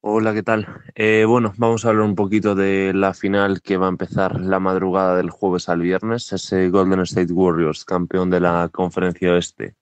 Hola, 0.03 0.33
¿qué 0.33 0.41
tal? 0.41 0.67
Eh, 0.95 1.25
bueno, 1.27 1.53
vamos 1.57 1.85
a 1.85 1.89
hablar 1.89 2.05
un 2.05 2.15
poquito 2.15 2.55
de 2.55 2.91
la 2.91 3.13
final 3.13 3.61
que 3.61 3.77
va 3.77 3.85
a 3.85 3.89
empezar 3.89 4.41
la 4.41 4.59
madrugada 4.59 5.15
del 5.15 5.29
jueves 5.29 5.69
al 5.69 5.81
viernes, 5.81 6.33
ese 6.33 6.69
Golden 6.69 7.01
State 7.01 7.31
Warriors, 7.31 7.85
campeón 7.85 8.31
de 8.31 8.39
la 8.39 8.67
conferencia 8.69 9.31
oeste, 9.31 9.75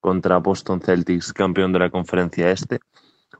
contra 0.00 0.38
Boston 0.38 0.80
Celtics, 0.80 1.32
campeón 1.32 1.72
de 1.72 1.78
la 1.78 1.90
conferencia 1.90 2.50
este. 2.50 2.80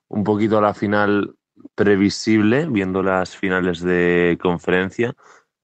Un 0.06 0.22
poquito 0.22 0.60
la 0.60 0.72
final 0.72 1.34
previsible, 1.74 2.66
viendo 2.68 3.02
las 3.02 3.36
finales 3.36 3.80
de 3.80 4.38
conferencia. 4.40 5.16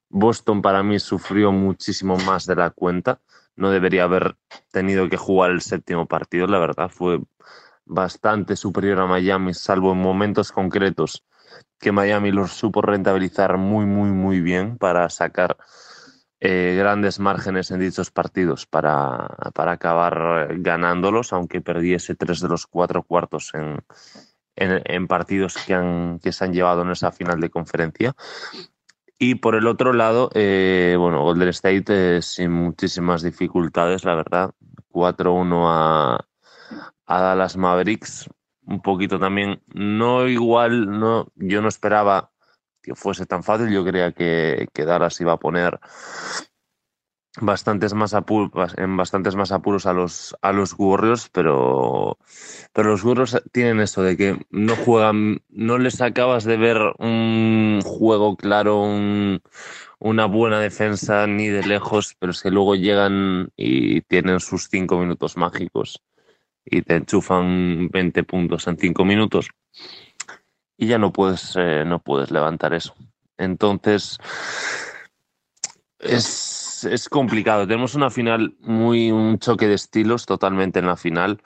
Boston 0.09 0.63
para 0.63 0.83
mí 0.83 0.99
sufrió 0.99 1.53
muchísimo 1.53 2.17
más 2.27 2.47
de 2.47 2.57
la 2.57 2.71
cuenta. 2.71 3.21
No 3.55 3.71
debería 3.71 4.03
haber 4.03 4.37
tenido 4.73 5.09
que 5.09 5.17
jugar 5.17 5.53
el 5.53 5.61
séptimo 5.61 6.07
partido, 6.07 6.49
la 6.49 6.59
verdad. 6.59 6.91
Fue 6.91 7.21
bastante 7.91 8.57
superior 8.57 9.01
a 9.01 9.07
Miami, 9.07 9.53
salvo 9.53 9.93
en 9.93 9.99
momentos 9.99 10.53
concretos 10.53 11.25
que 11.79 11.93
Miami 11.93 12.31
los 12.31 12.53
supo 12.53 12.83
rentabilizar 12.83 13.59
muy, 13.59 13.85
muy, 13.85 14.11
muy 14.11 14.41
bien 14.41 14.79
para 14.79 15.09
sacar 15.11 15.57
eh, 16.39 16.77
grandes 16.79 17.19
márgenes 17.19 17.71
en 17.71 17.81
dichos 17.81 18.11
partidos 18.11 18.67
para, 18.67 19.27
para, 19.55 19.73
acabar 19.73 20.57
ganándolos, 20.61 21.33
aunque 21.33 21.61
perdiese 21.61 22.15
tres 22.15 22.41
de 22.41 22.49
los 22.49 22.67
cuatro 22.67 23.03
cuartos 23.03 23.53
en, 23.55 23.83
en, 24.55 25.07
partidos 25.09 25.57
que, 25.67 25.75
han, 25.75 26.21
que 26.23 26.33
se 26.33 26.45
han 26.45 26.53
llevado 26.53 26.83
en 26.83 26.91
esa 26.91 27.13
final 27.13 27.41
de 27.41 27.51
conferencia. 27.51 28.15
Y 29.19 29.35
por 29.35 29.55
el 29.55 29.67
otro 29.67 29.93
lado, 29.93 30.31
eh, 30.35 30.97
bueno, 30.99 31.23
Golden 31.23 31.49
State 31.49 31.85
eh, 31.89 32.23
sin 32.23 32.53
muchísimas 32.53 33.23
dificultades, 33.23 34.05
la 34.05 34.15
verdad. 34.15 34.53
4-1 34.93 35.65
a, 35.69 36.27
a 37.11 37.21
Dallas 37.21 37.57
Mavericks. 37.57 38.31
Un 38.67 38.81
poquito 38.81 39.19
también, 39.19 39.63
no 39.75 40.29
igual, 40.29 41.01
no, 41.01 41.27
yo 41.35 41.61
no 41.61 41.69
esperaba 41.69 42.31
que 42.83 42.95
fuese 42.95 43.27
tan 43.27 43.43
fácil. 43.43 43.69
Yo 43.71 43.85
creía 43.85 44.13
que, 44.13 44.69
que 44.73 44.85
Dallas 44.85 45.21
iba 45.21 45.33
a 45.33 45.39
poner 45.39 45.81
bastantes 47.41 47.95
más 47.95 48.15
apuros, 48.15 48.75
en 48.77 48.97
bastantes 48.97 49.35
más 49.35 49.51
apuros 49.51 49.87
a 49.87 49.93
los, 49.93 50.37
a 50.41 50.53
los 50.53 50.75
Warriors, 50.79 51.29
pero, 51.33 52.17
pero 52.73 52.91
los 52.91 53.03
Warriors 53.03 53.43
tienen 53.51 53.81
esto 53.81 54.03
de 54.03 54.17
que 54.17 54.47
no 54.51 54.77
juegan, 54.77 55.43
no 55.49 55.79
les 55.79 56.01
acabas 56.01 56.45
de 56.45 56.57
ver 56.57 56.79
un 56.99 57.81
juego 57.85 58.37
claro, 58.37 58.83
una 59.99 60.27
buena 60.27 60.61
defensa 60.61 61.27
ni 61.27 61.49
de 61.49 61.65
lejos, 61.65 62.17
pero 62.21 62.31
es 62.31 62.43
que 62.43 62.51
luego 62.51 62.77
llegan 62.77 63.51
y 63.57 64.03
tienen 64.03 64.39
sus 64.39 64.69
cinco 64.69 64.99
minutos 64.99 65.37
mágicos 65.37 66.03
y 66.65 66.83
te 66.83 66.97
enchufan 66.97 67.89
20 67.89 68.25
puntos 68.25 68.67
en 68.67 68.77
5 68.77 69.05
minutos 69.05 69.51
y 70.81 70.87
ya 70.87 70.99
no 70.99 71.13
puedes, 71.13 71.55
eh, 71.57 71.85
no 71.87 71.99
puedes 71.99 72.31
levantar 72.31 72.73
eso. 72.73 72.95
Entonces, 73.37 74.19
es, 75.99 76.85
es, 76.85 77.09
complicado. 77.11 77.67
Tenemos 77.67 77.95
una 77.95 78.09
final 78.09 78.57
muy, 78.61 79.13
un 79.13 79.39
choque 79.39 79.69
de 79.69 79.75
estilos 79.75 80.25
totalmente 80.25 80.79
en 80.79 80.87
la 80.87 80.97
final. 80.97 81.43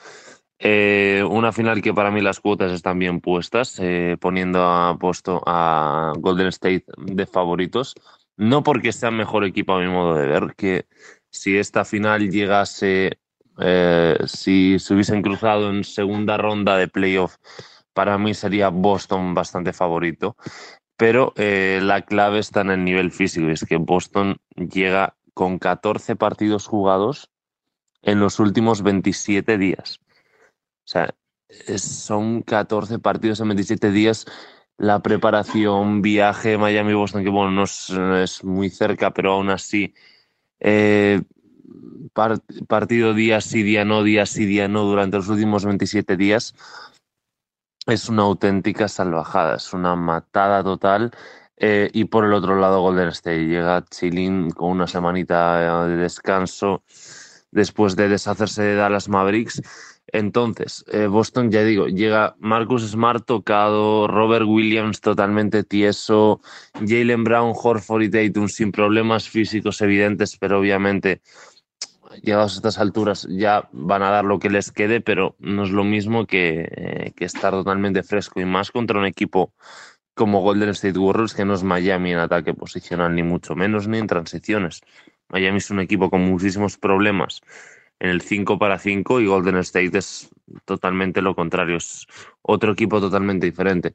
Eh, 0.60 1.24
una 1.28 1.50
final 1.50 1.82
que 1.82 1.92
para 1.92 2.12
mí 2.12 2.20
las 2.20 2.38
cuotas 2.38 2.70
están 2.70 3.00
bien 3.00 3.20
puestas, 3.20 3.76
eh, 3.80 4.16
poniendo 4.20 4.62
a 4.62 4.96
puesto 4.98 5.42
a 5.46 6.12
Golden 6.16 6.46
State 6.46 6.84
de 6.96 7.26
favoritos. 7.26 7.96
No 8.36 8.62
porque 8.62 8.92
sea 8.92 9.10
mejor 9.10 9.44
equipo 9.44 9.74
a 9.74 9.80
mi 9.80 9.88
modo 9.88 10.14
de 10.14 10.26
ver, 10.28 10.54
que 10.56 10.86
si 11.28 11.56
esta 11.56 11.84
final 11.84 12.30
llegase 12.30 13.18
eh, 13.58 14.16
si 14.26 14.78
se 14.78 14.94
hubiesen 14.94 15.22
cruzado 15.22 15.70
en 15.70 15.84
segunda 15.84 16.36
ronda 16.36 16.76
de 16.76 16.88
playoff, 16.88 17.36
para 17.92 18.18
mí 18.18 18.34
sería 18.34 18.68
Boston 18.68 19.34
bastante 19.34 19.72
favorito. 19.72 20.36
Pero 20.96 21.32
eh, 21.36 21.80
la 21.82 22.02
clave 22.02 22.38
está 22.38 22.60
en 22.60 22.70
el 22.70 22.84
nivel 22.84 23.10
físico, 23.10 23.48
es 23.48 23.64
que 23.64 23.76
Boston 23.76 24.36
llega 24.56 25.16
con 25.34 25.58
14 25.58 26.14
partidos 26.14 26.66
jugados 26.66 27.30
en 28.02 28.20
los 28.20 28.38
últimos 28.38 28.82
27 28.82 29.58
días. 29.58 30.00
O 30.84 30.86
sea, 30.86 31.14
son 31.78 32.42
14 32.42 32.98
partidos 32.98 33.40
en 33.40 33.48
27 33.48 33.90
días. 33.90 34.26
La 34.76 35.00
preparación, 35.00 36.02
viaje 36.02 36.58
Miami-Boston, 36.58 37.24
que 37.24 37.30
bueno, 37.30 37.50
no 37.52 38.16
es, 38.18 38.44
muy 38.44 38.70
cerca, 38.70 39.12
pero 39.12 39.32
aún 39.32 39.50
así 39.50 39.94
eh, 40.60 41.22
partido 42.68 43.14
día 43.14 43.40
sí, 43.40 43.62
día 43.62 43.84
no, 43.84 44.02
día 44.02 44.26
sí, 44.26 44.46
día 44.46 44.68
no 44.68 44.84
durante 44.84 45.16
los 45.16 45.28
últimos 45.28 45.64
27 45.64 46.16
días 46.16 46.54
es 47.86 48.08
una 48.08 48.22
auténtica 48.22 48.88
salvajada, 48.88 49.56
es 49.56 49.72
una 49.72 49.94
matada 49.96 50.62
total. 50.62 51.10
Eh, 51.56 51.90
y 51.92 52.04
por 52.06 52.24
el 52.24 52.32
otro 52.32 52.56
lado, 52.58 52.80
Golden 52.80 53.08
State 53.08 53.46
llega 53.46 53.84
chilling 53.90 54.50
con 54.50 54.70
una 54.70 54.86
semanita 54.86 55.86
de 55.86 55.96
descanso, 55.96 56.82
después 57.52 57.94
de 57.94 58.08
deshacerse 58.08 58.62
de 58.62 58.74
Dallas 58.74 59.08
Mavericks. 59.08 59.62
Entonces, 60.08 60.84
eh, 60.92 61.06
Boston, 61.06 61.50
ya 61.50 61.62
digo, 61.62 61.86
llega 61.86 62.36
Marcus 62.38 62.88
Smart 62.90 63.24
tocado, 63.24 64.06
Robert 64.06 64.46
Williams 64.46 65.00
totalmente 65.00 65.64
tieso, 65.64 66.40
Jalen 66.74 67.24
Brown, 67.24 67.52
Horford 67.54 68.02
y 68.02 68.10
Tatum 68.10 68.48
sin 68.48 68.70
problemas 68.70 69.28
físicos 69.28 69.80
evidentes, 69.80 70.36
pero 70.36 70.60
obviamente 70.60 71.20
llegados 72.22 72.54
a 72.54 72.56
estas 72.56 72.78
alturas 72.78 73.26
ya 73.30 73.68
van 73.72 74.02
a 74.02 74.10
dar 74.10 74.24
lo 74.24 74.38
que 74.38 74.50
les 74.50 74.70
quede, 74.70 75.00
pero 75.00 75.36
no 75.38 75.64
es 75.64 75.70
lo 75.70 75.84
mismo 75.84 76.26
que, 76.26 76.68
eh, 76.70 77.12
que 77.16 77.24
estar 77.24 77.52
totalmente 77.52 78.02
fresco 78.02 78.40
y 78.40 78.44
más 78.44 78.70
contra 78.70 78.98
un 78.98 79.06
equipo 79.06 79.52
como 80.14 80.42
Golden 80.42 80.70
State 80.70 80.98
Warriors, 80.98 81.34
que 81.34 81.44
no 81.44 81.54
es 81.54 81.62
Miami 81.62 82.12
en 82.12 82.18
ataque 82.18 82.54
posicional, 82.54 83.14
ni 83.14 83.22
mucho 83.22 83.54
menos, 83.54 83.88
ni 83.88 83.98
en 83.98 84.06
transiciones. 84.06 84.82
Miami 85.28 85.58
es 85.58 85.70
un 85.70 85.80
equipo 85.80 86.10
con 86.10 86.22
muchísimos 86.22 86.78
problemas 86.78 87.42
en 87.98 88.10
el 88.10 88.20
5 88.20 88.58
para 88.58 88.78
5 88.78 89.20
y 89.20 89.26
Golden 89.26 89.56
State 89.56 89.98
es 89.98 90.30
totalmente 90.64 91.22
lo 91.22 91.34
contrario, 91.34 91.76
es 91.76 92.06
otro 92.42 92.72
equipo 92.72 93.00
totalmente 93.00 93.46
diferente. 93.46 93.94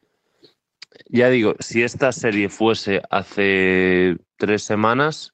Ya 1.07 1.29
digo, 1.29 1.55
si 1.59 1.83
esta 1.83 2.11
serie 2.11 2.49
fuese 2.49 3.01
hace 3.09 4.17
tres 4.37 4.63
semanas, 4.63 5.33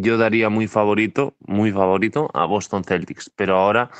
yo 0.00 0.18
daría 0.18 0.48
muy 0.48 0.66
favorito, 0.66 1.36
muy 1.40 1.72
favorito 1.72 2.30
a 2.34 2.44
Boston 2.46 2.84
Celtics, 2.84 3.30
pero 3.34 3.56
ahora 3.56 3.90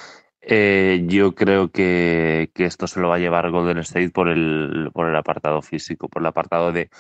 eh, 0.41 1.05
yo 1.07 1.35
creo 1.35 1.71
que, 1.71 2.51
que, 2.55 2.65
esto 2.65 2.87
se 2.87 3.01
lo 3.01 3.09
va 3.09 3.17
a 3.17 3.19
llevar 3.19 3.51
Golden 3.51 3.79
State 3.79 4.11
por 4.11 4.29
el, 4.29 4.91
por 4.95 5.09
el 5.09 5.17
apartado 5.17 5.61
físico, 5.63 6.09
por 6.09 6.23
el 6.23 6.27
apartado 6.27 6.73
de, 6.73 6.91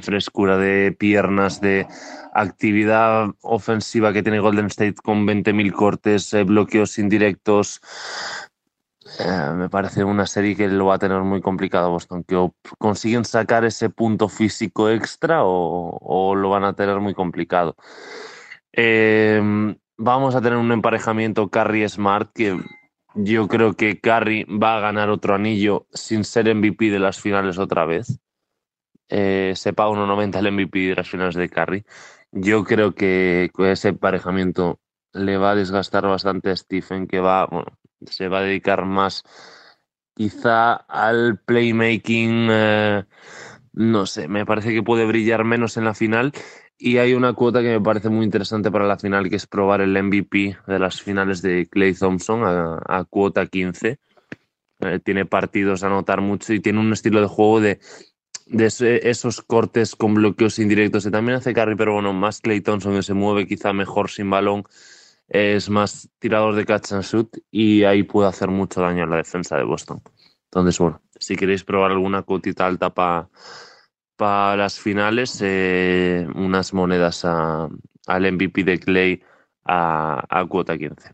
frescura 0.00 0.58
de 0.58 0.92
piernas, 0.92 1.60
de 1.60 1.86
actividad 2.34 3.30
ofensiva 3.40 4.12
que 4.12 4.22
tiene 4.22 4.40
Golden 4.40 4.66
State 4.66 4.96
con 5.02 5.26
20.000 5.26 5.72
cortes, 5.72 6.32
eh, 6.34 6.44
bloqueos 6.44 6.98
indirectos. 6.98 7.80
Eh, 9.18 9.52
me 9.54 9.68
parece 9.68 10.04
una 10.04 10.26
serie 10.26 10.56
que 10.56 10.68
lo 10.68 10.86
va 10.86 10.94
a 10.94 10.98
tener 10.98 11.20
muy 11.22 11.40
complicado 11.40 11.90
Boston, 11.90 12.24
que 12.24 12.50
consiguen 12.78 13.24
sacar 13.24 13.64
ese 13.64 13.90
punto 13.90 14.28
físico 14.28 14.90
extra 14.90 15.40
o, 15.44 16.34
lo 16.36 16.50
van 16.50 16.64
a 16.64 16.74
tener 16.74 17.00
muy 17.00 17.14
complicado. 17.14 17.76
Eh, 18.72 19.40
vamos 19.96 20.34
a 20.34 20.40
tener 20.40 20.58
un 20.58 20.70
emparejamiento 20.72 21.48
Curry-Smart 21.48 22.30
que 22.32 22.60
yo 23.14 23.48
creo 23.48 23.74
que 23.74 24.00
Curry 24.00 24.44
va 24.44 24.76
a 24.76 24.80
ganar 24.80 25.10
otro 25.10 25.34
anillo 25.34 25.86
sin 25.92 26.24
ser 26.24 26.54
MVP 26.54 26.90
de 26.90 26.98
las 27.00 27.20
finales 27.20 27.58
otra 27.58 27.84
vez 27.84 28.20
eh, 29.08 29.54
se 29.56 29.72
paga 29.72 29.90
1.90 29.90 30.38
el 30.38 30.52
MVP 30.52 30.78
de 30.88 30.94
las 30.96 31.08
finales 31.08 31.34
de 31.34 31.48
Curry. 31.48 31.84
Yo 32.32 32.64
creo 32.64 32.94
que 32.94 33.50
ese 33.58 33.88
emparejamiento 33.88 34.80
le 35.12 35.38
va 35.38 35.52
a 35.52 35.54
desgastar 35.54 36.06
bastante 36.06 36.50
a 36.50 36.56
Stephen, 36.56 37.06
que 37.06 37.20
va, 37.20 37.48
se 38.06 38.28
va 38.28 38.40
a 38.40 38.42
dedicar 38.42 38.84
más 38.84 39.22
quizá 40.14 40.74
al 40.74 41.38
playmaking. 41.38 42.48
Eh, 42.50 43.04
no 43.72 44.06
sé, 44.06 44.28
me 44.28 44.44
parece 44.44 44.72
que 44.72 44.82
puede 44.82 45.06
brillar 45.06 45.44
menos 45.44 45.76
en 45.76 45.84
la 45.84 45.94
final. 45.94 46.32
Y 46.76 46.98
hay 46.98 47.14
una 47.14 47.32
cuota 47.32 47.60
que 47.60 47.70
me 47.70 47.80
parece 47.80 48.08
muy 48.08 48.24
interesante 48.24 48.70
para 48.70 48.86
la 48.86 48.98
final, 48.98 49.28
que 49.28 49.36
es 49.36 49.46
probar 49.46 49.80
el 49.80 50.00
MVP 50.00 50.58
de 50.66 50.78
las 50.78 51.02
finales 51.02 51.42
de 51.42 51.66
Clay 51.66 51.94
Thompson 51.94 52.42
a, 52.44 53.04
cuota 53.10 53.46
15. 53.46 53.98
Eh, 54.80 55.00
tiene 55.04 55.24
partidos 55.24 55.82
a 55.82 55.88
anotar 55.88 56.20
mucho 56.20 56.52
y 56.52 56.60
tiene 56.60 56.78
un 56.78 56.92
estilo 56.92 57.20
de 57.20 57.26
juego 57.26 57.60
de 57.60 57.80
de 58.48 59.00
esos 59.04 59.42
cortes 59.42 59.94
con 59.94 60.14
bloqueos 60.14 60.58
indirectos 60.58 61.04
que 61.04 61.10
también 61.10 61.36
hace 61.36 61.52
Curry, 61.52 61.76
pero 61.76 61.94
bueno, 61.94 62.12
más 62.12 62.40
Clay 62.40 62.60
Thompson 62.60 62.94
que 62.94 63.02
se 63.02 63.14
mueve 63.14 63.46
quizá 63.46 63.72
mejor 63.72 64.10
sin 64.10 64.30
balón, 64.30 64.64
es 65.28 65.68
más 65.70 66.08
tirador 66.18 66.54
de 66.54 66.64
catch 66.64 66.92
and 66.92 67.04
shoot 67.04 67.36
y 67.50 67.84
ahí 67.84 68.02
puede 68.02 68.28
hacer 68.28 68.48
mucho 68.48 68.80
daño 68.80 69.04
a 69.04 69.06
la 69.06 69.16
defensa 69.16 69.56
de 69.56 69.64
Boston. 69.64 70.02
Entonces, 70.44 70.78
bueno, 70.78 71.02
si 71.18 71.36
queréis 71.36 71.64
probar 71.64 71.92
alguna 71.92 72.22
cotita 72.22 72.66
alta 72.66 72.90
para 72.90 73.28
para 74.18 74.56
las 74.56 74.80
finales, 74.80 75.38
eh, 75.42 76.26
unas 76.34 76.74
monedas 76.74 77.24
a, 77.24 77.68
al 78.08 78.32
MVP 78.32 78.64
de 78.64 78.80
Clay 78.80 79.22
a, 79.64 80.24
a 80.28 80.44
cuota 80.46 80.76
15. 80.76 81.12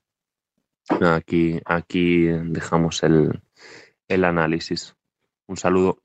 Aquí, 1.02 1.60
aquí 1.66 2.28
dejamos 2.28 3.02
el, 3.02 3.42
el 4.08 4.24
análisis. 4.24 4.96
Un 5.46 5.58
saludo. 5.58 6.00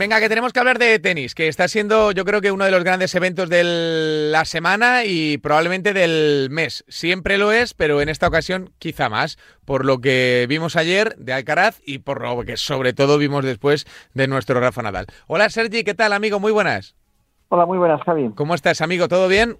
Venga, 0.00 0.18
que 0.18 0.30
tenemos 0.30 0.54
que 0.54 0.60
hablar 0.60 0.78
de 0.78 0.98
tenis, 0.98 1.34
que 1.34 1.46
está 1.46 1.68
siendo 1.68 2.10
yo 2.12 2.24
creo 2.24 2.40
que 2.40 2.52
uno 2.52 2.64
de 2.64 2.70
los 2.70 2.82
grandes 2.84 3.14
eventos 3.14 3.50
de 3.50 4.30
la 4.32 4.46
semana 4.46 5.04
y 5.04 5.36
probablemente 5.36 5.92
del 5.92 6.48
mes. 6.50 6.86
Siempre 6.88 7.36
lo 7.36 7.52
es, 7.52 7.74
pero 7.74 8.00
en 8.00 8.08
esta 8.08 8.26
ocasión 8.26 8.70
quizá 8.78 9.10
más, 9.10 9.36
por 9.66 9.84
lo 9.84 9.98
que 9.98 10.46
vimos 10.48 10.74
ayer 10.76 11.14
de 11.16 11.34
Alcaraz 11.34 11.82
y 11.84 11.98
por 11.98 12.22
lo 12.22 12.44
que 12.44 12.56
sobre 12.56 12.94
todo 12.94 13.18
vimos 13.18 13.44
después 13.44 13.84
de 14.14 14.26
nuestro 14.26 14.58
Rafa 14.58 14.80
Nadal. 14.80 15.04
Hola 15.26 15.50
Sergi, 15.50 15.84
¿qué 15.84 15.92
tal 15.92 16.14
amigo? 16.14 16.40
Muy 16.40 16.50
buenas. 16.50 16.96
Hola, 17.50 17.66
muy 17.66 17.76
buenas 17.76 18.00
Javi. 18.00 18.30
¿Cómo 18.34 18.54
estás 18.54 18.80
amigo? 18.80 19.06
¿Todo 19.06 19.28
bien? 19.28 19.58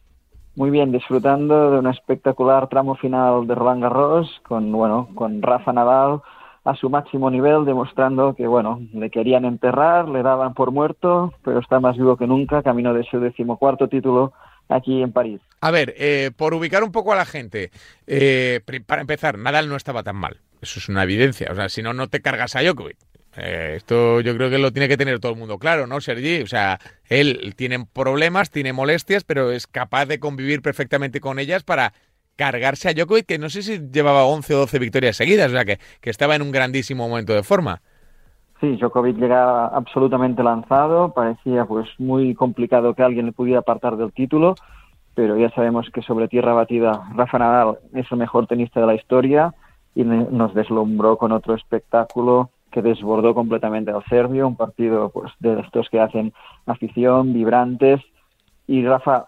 Muy 0.57 0.71
bien, 0.71 0.91
disfrutando 0.91 1.71
de 1.73 1.81
un 1.81 1.87
espectacular 1.87 2.67
tramo 2.71 2.95
final 2.95 3.47
de 3.47 3.55
Roland 3.55 3.83
Garros 3.83 4.41
con, 4.49 4.73
bueno, 4.73 5.11
con 5.15 5.43
Rafa 5.43 5.75
Nadal 5.75 6.23
a 6.65 6.75
su 6.77 6.91
máximo 6.91 7.31
nivel, 7.31 7.65
demostrando 7.65 8.35
que, 8.35 8.47
bueno, 8.47 8.81
le 8.93 9.11
querían 9.11 9.45
enterrar, 9.45 10.09
le 10.09 10.23
daban 10.23 10.55
por 10.55 10.73
muerto, 10.73 11.33
pero 11.43 11.61
está 11.61 11.81
más 11.81 11.97
vivo 11.97 12.17
que 12.17 12.27
nunca, 12.27 12.63
camino 12.63 12.93
de 12.93 13.05
su 13.05 13.19
decimocuarto 13.19 13.89
título 13.89 14.33
aquí 14.69 15.03
en 15.03 15.13
París. 15.13 15.41
A 15.61 15.71
ver, 15.71 15.95
eh, 15.97 16.31
por 16.37 16.55
ubicar 16.55 16.83
un 16.85 16.93
poco 16.93 17.13
a 17.13 17.17
la 17.17 17.25
gente, 17.25 17.71
eh, 18.07 18.61
para 18.87 19.01
empezar, 19.01 19.39
Nadal 19.39 19.69
no 19.69 19.77
estaba 19.77 20.03
tan 20.03 20.17
mal, 20.17 20.39
eso 20.61 20.79
es 20.79 20.89
una 20.89 21.03
evidencia, 21.03 21.49
o 21.51 21.55
sea, 21.55 21.69
si 21.69 21.83
no, 21.83 21.93
no 21.93 22.09
te 22.09 22.21
cargas 22.21 22.57
a 22.57 22.63
Djokovic. 22.63 22.99
Eh, 23.37 23.75
esto 23.77 24.21
yo 24.21 24.35
creo 24.35 24.51
que 24.51 24.59
lo 24.59 24.73
tiene 24.73 24.89
que 24.89 24.97
tener 24.97 25.21
todo 25.21 25.33
el 25.33 25.39
mundo 25.39 25.59
claro, 25.59 25.87
¿no, 25.87 26.01
Sergi? 26.01 26.43
O 26.43 26.47
sea, 26.47 26.81
él 27.09 27.55
tiene 27.57 27.87
problemas, 27.93 28.51
tiene 28.51 28.73
molestias, 28.73 29.23
pero 29.23 29.53
es 29.53 29.69
capaz 29.69 30.07
de 30.07 30.19
convivir 30.19 30.63
perfectamente 30.63 31.21
con 31.21 31.39
ellas 31.39 31.63
para 31.63 31.93
cargarse 32.41 32.89
a 32.89 32.95
Djokovic, 32.95 33.27
que 33.27 33.39
no 33.39 33.51
sé 33.51 33.61
si 33.63 33.79
llevaba 33.93 34.25
11 34.25 34.55
o 34.55 34.59
12 34.61 34.79
victorias 34.79 35.17
seguidas, 35.17 35.49
o 35.49 35.55
sea, 35.55 35.67
que, 35.67 35.79
que 36.01 36.09
estaba 36.09 36.35
en 36.37 36.41
un 36.41 36.51
grandísimo 36.51 37.07
momento 37.07 37.35
de 37.35 37.43
forma. 37.43 37.83
Sí, 38.61 38.77
Djokovic 38.77 39.19
llega 39.19 39.67
absolutamente 39.67 40.43
lanzado, 40.43 41.13
parecía 41.13 41.67
pues 41.67 41.87
muy 41.99 42.35
complicado 42.35 42.95
que 42.95 43.03
alguien 43.03 43.27
le 43.27 43.33
pudiera 43.33 43.61
apartar 43.61 43.99
del 43.99 44.13
título, 44.13 44.55
pero 45.15 45.37
ya 45.37 45.51
sabemos 45.51 45.91
que 45.93 46.01
sobre 46.01 46.29
tierra 46.29 46.55
batida 46.55 47.11
Rafa 47.15 47.39
Nadal 47.39 47.79
es 47.93 48.11
el 48.11 48.17
mejor 48.17 48.47
tenista 48.47 48.81
de 48.81 48.87
la 48.87 48.95
historia 48.95 49.53
y 49.95 50.05
nos 50.05 50.55
deslumbró 50.55 51.19
con 51.19 51.33
otro 51.33 51.55
espectáculo 51.55 52.51
que 52.71 52.81
desbordó 52.81 53.35
completamente 53.35 53.91
al 53.91 54.05
serbio, 54.05 54.49
un 54.49 54.57
partido 54.57 55.11
pues 55.11 55.31
de 55.41 55.61
estos 55.61 55.91
que 55.91 56.01
hacen 56.01 56.33
afición, 56.65 57.35
vibrantes, 57.35 58.01
y 58.67 58.87
Rafa 58.87 59.27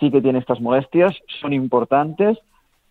sí 0.00 0.10
que 0.10 0.22
tiene 0.22 0.38
estas 0.38 0.60
molestias, 0.60 1.14
son 1.40 1.52
importantes, 1.52 2.38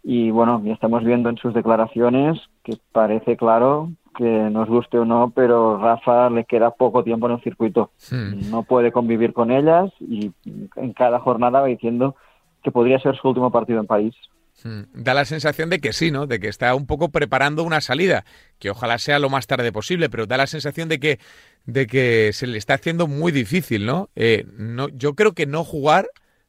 y 0.10 0.32
bueno, 0.32 0.62
ya 0.64 0.72
estamos 0.72 1.04
viendo 1.04 1.28
en 1.28 1.36
sus 1.36 1.54
declaraciones 1.54 2.40
que 2.64 2.78
parece 2.94 3.36
claro 3.36 3.92
que 4.16 4.24
nos 4.24 4.70
guste 4.70 4.98
o 4.98 5.04
no, 5.04 5.34
pero 5.36 5.78
Rafa 5.80 6.30
le 6.30 6.46
queda 6.46 6.72
poco 6.72 7.04
tiempo 7.04 7.28
en 7.28 7.34
el 7.34 7.44
circuito. 7.44 7.92
Hmm. 8.10 8.50
No 8.50 8.64
puede 8.64 8.94
convivir 8.94 9.34
con 9.34 9.52
ellas 9.52 9.92
y 10.00 10.32
en 10.46 10.94
cada 10.94 11.20
jornada 11.20 11.60
va 11.60 11.68
diciendo 11.68 12.16
que 12.64 12.72
podría 12.72 13.00
ser 13.00 13.18
su 13.18 13.28
último 13.28 13.52
partido 13.52 13.82
en 13.82 13.86
París. 13.86 14.16
Hmm. 14.64 14.84
Da 14.94 15.14
la 15.14 15.26
sensación 15.26 15.70
de 15.70 15.80
que 15.80 15.92
sí, 15.92 16.10
¿no? 16.10 16.26
De 16.26 16.40
que 16.40 16.48
está 16.48 16.74
un 16.74 16.88
poco 16.88 17.10
preparando 17.10 17.64
una 17.64 17.82
salida, 17.82 18.24
que 18.60 18.70
ojalá 18.70 19.00
sea 19.00 19.20
lo 19.20 19.30
más 19.30 19.46
tarde 19.46 19.74
posible, 19.74 20.10
pero 20.10 20.26
da 20.26 20.38
la 20.38 20.48
sensación 20.48 20.88
de 20.88 21.02
que, 21.02 21.20
de 21.66 21.86
que 21.86 22.32
se 22.32 22.48
le 22.48 22.58
está 22.58 22.76
haciendo 22.76 23.08
muy 23.08 23.34
difícil, 23.34 23.86
¿no? 23.86 24.08
Eh, 24.16 24.46
no 24.58 24.88
yo 24.88 25.16
creo 25.16 25.34
que 25.34 25.48
no 25.48 25.66
jugar 25.66 26.08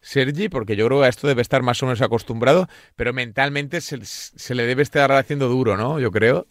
Sergi, 0.09 0.49
porque 0.49 0.75
yo 0.75 0.87
creo 0.87 1.01
que 1.01 1.05
a 1.05 1.11
esto 1.11 1.29
debe 1.29 1.43
estar 1.43 1.63
más 1.63 1.83
o 1.83 1.87
menos 1.87 2.01
acostumbrado, 2.01 2.67
pero 2.97 3.13
mentalmente 3.13 3.83
se, 3.83 4.03
se, 4.07 4.55
le 4.55 4.65
debe 4.65 4.81
estar 4.81 5.13
haciendo 5.13 5.49
duro, 5.49 5.77
¿no? 5.77 6.01
Yo 6.01 6.11
creo. 6.11 6.47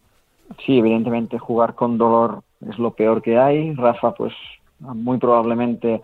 Sí, 0.64 0.78
evidentemente 0.78 1.40
jugar 1.40 1.74
con 1.74 1.98
dolor 1.98 2.44
es 2.70 2.78
lo 2.78 2.92
peor 2.92 3.24
que 3.24 3.40
hay. 3.40 3.74
Rafa, 3.74 4.14
pues 4.14 4.32
muy 4.80 5.18
probablemente 5.18 6.04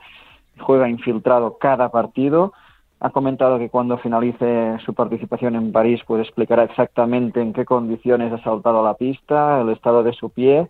juega 0.57 0.89
infiltrado 0.89 1.59
cada 1.59 1.89
partido. 1.89 2.53
Ha 2.99 3.11
comentado 3.11 3.59
que 3.59 3.69
cuando 3.69 3.99
finalice 3.99 4.79
su 4.83 4.95
participación 4.95 5.55
en 5.55 5.71
París, 5.71 6.01
pues 6.07 6.25
explicará 6.25 6.63
exactamente 6.63 7.39
en 7.39 7.53
qué 7.53 7.65
condiciones 7.65 8.33
ha 8.33 8.41
saltado 8.41 8.79
a 8.79 8.83
la 8.83 8.95
pista, 8.95 9.61
el 9.61 9.69
estado 9.69 10.01
de 10.01 10.13
su 10.13 10.31
pie 10.31 10.67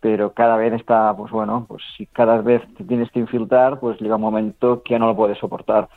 pero 0.00 0.32
cada 0.34 0.56
vez 0.56 0.72
está, 0.74 1.16
pues 1.16 1.32
bueno, 1.32 1.64
pues 1.66 1.82
si 1.96 2.06
cada 2.06 2.40
vez 2.40 2.62
te 2.76 2.84
tienes 2.84 3.10
que 3.10 3.18
infiltrar, 3.18 3.80
pues 3.80 4.00
llega 4.00 4.14
un 4.14 4.22
momento 4.22 4.82
que 4.84 4.98
no 4.98 5.06
lo 5.06 5.16
puedes 5.16 5.36
soportar. 5.38 5.88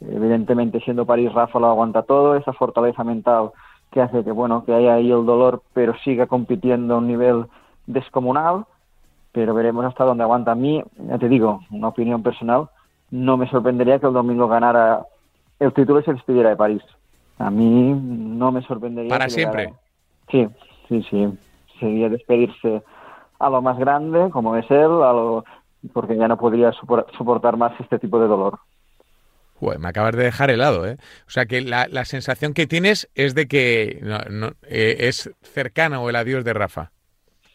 Evidentemente, 0.00 0.80
siendo 0.80 1.06
París, 1.06 1.32
Rafa 1.32 1.58
lo 1.58 1.68
aguanta 1.68 2.02
todo, 2.02 2.36
esa 2.36 2.52
fortaleza 2.52 3.04
mental 3.04 3.50
que 3.90 4.02
hace 4.02 4.24
que, 4.24 4.32
bueno, 4.32 4.64
que 4.64 4.74
haya 4.74 4.94
ahí 4.94 5.10
el 5.10 5.24
dolor, 5.24 5.62
pero 5.72 5.94
siga 6.04 6.26
compitiendo 6.26 6.94
a 6.94 6.98
un 6.98 7.06
nivel 7.06 7.46
descomunal, 7.86 8.64
pero 9.32 9.54
veremos 9.54 9.84
hasta 9.84 10.04
dónde 10.04 10.24
aguanta. 10.24 10.52
A 10.52 10.56
mí, 10.56 10.82
ya 10.98 11.18
te 11.18 11.28
digo, 11.28 11.60
una 11.70 11.88
opinión 11.88 12.22
personal, 12.22 12.68
no 13.10 13.36
me 13.36 13.48
sorprendería 13.48 13.98
que 13.98 14.06
el 14.06 14.12
domingo 14.12 14.48
ganara 14.48 15.06
el 15.60 15.72
título 15.72 16.02
se 16.02 16.12
despidiera 16.12 16.50
de 16.50 16.56
París. 16.56 16.82
A 17.38 17.50
mí 17.50 17.92
no 17.94 18.52
me 18.52 18.62
sorprendería. 18.62 19.10
Para 19.10 19.28
siempre. 19.28 19.72
Sí, 20.30 20.48
sí, 20.88 21.02
sí. 21.08 21.38
Sería 21.78 22.08
despedirse 22.08 22.82
a 23.38 23.50
lo 23.50 23.62
más 23.62 23.78
grande, 23.78 24.30
como 24.30 24.56
es 24.56 24.70
él, 24.70 25.02
a 25.02 25.12
lo... 25.12 25.44
porque 25.92 26.16
ya 26.16 26.28
no 26.28 26.36
podría 26.36 26.72
soportar 26.72 27.56
más 27.56 27.78
este 27.80 27.98
tipo 27.98 28.18
de 28.20 28.28
dolor. 28.28 28.58
Me 29.78 29.88
acabas 29.88 30.16
de 30.16 30.24
dejar 30.24 30.50
helado, 30.50 30.86
¿eh? 30.86 30.96
O 31.26 31.30
sea 31.30 31.46
que 31.46 31.60
la, 31.60 31.86
sensación 32.04 32.54
que 32.54 32.66
tienes 32.66 33.10
es 33.14 33.34
de 33.34 33.46
que 33.46 34.00
eh, 34.68 34.96
es 35.00 35.30
cercano 35.42 36.08
el 36.08 36.16
adiós 36.16 36.44
de 36.44 36.52
Rafa. 36.52 36.90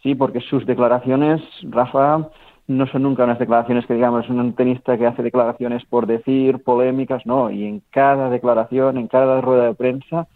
Sí, 0.01 0.15
porque 0.15 0.41
sus 0.41 0.65
declaraciones, 0.65 1.41
Rafa, 1.63 2.29
no 2.67 2.87
son 2.87 3.03
nunca 3.03 3.23
unas 3.23 3.39
declaraciones 3.39 3.85
que 3.85 3.95
digamos 3.95 4.29
un 4.29 4.53
tenista 4.53 4.97
que 4.97 5.07
hace 5.07 5.23
declaraciones 5.23 5.83
por 5.85 6.07
decir, 6.07 6.63
polémicas, 6.63 7.25
no, 7.25 7.49
y 7.49 7.65
en 7.65 7.81
cada 7.89 8.29
declaración, 8.29 8.97
en 8.97 9.07
cada 9.07 9.41
rueda 9.41 9.65
de 9.65 9.73
prensa, 9.73 10.27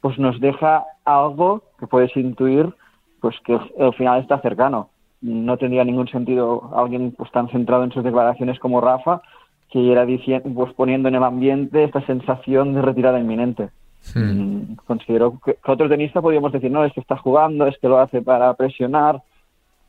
pues 0.00 0.18
nos 0.18 0.38
deja 0.40 0.84
algo 1.04 1.62
que 1.80 1.86
puedes 1.86 2.14
intuir 2.16 2.74
pues 3.20 3.36
que 3.44 3.58
el 3.78 3.92
final 3.94 4.20
está 4.20 4.40
cercano. 4.40 4.90
No 5.20 5.56
tendría 5.56 5.82
ningún 5.82 6.08
sentido 6.08 6.70
alguien 6.76 7.12
pues 7.16 7.32
tan 7.32 7.48
centrado 7.48 7.82
en 7.84 7.90
sus 7.90 8.04
declaraciones 8.04 8.58
como 8.60 8.80
Rafa 8.80 9.22
que 9.70 9.92
era 9.92 10.04
diciendo, 10.06 10.48
pues 10.54 10.72
poniendo 10.74 11.08
en 11.08 11.14
el 11.14 11.22
ambiente 11.22 11.84
esta 11.84 12.04
sensación 12.06 12.74
de 12.74 12.82
retirada 12.82 13.18
inminente. 13.18 13.68
Mm, 14.14 14.74
considero 14.86 15.40
que, 15.44 15.54
que 15.54 15.72
otro 15.72 15.88
tenista 15.88 16.22
podríamos 16.22 16.52
decir, 16.52 16.70
no, 16.70 16.84
es 16.84 16.92
que 16.92 17.00
está 17.00 17.16
jugando, 17.16 17.66
es 17.66 17.76
que 17.78 17.88
lo 17.88 17.98
hace 17.98 18.22
para 18.22 18.54
presionar. 18.54 19.22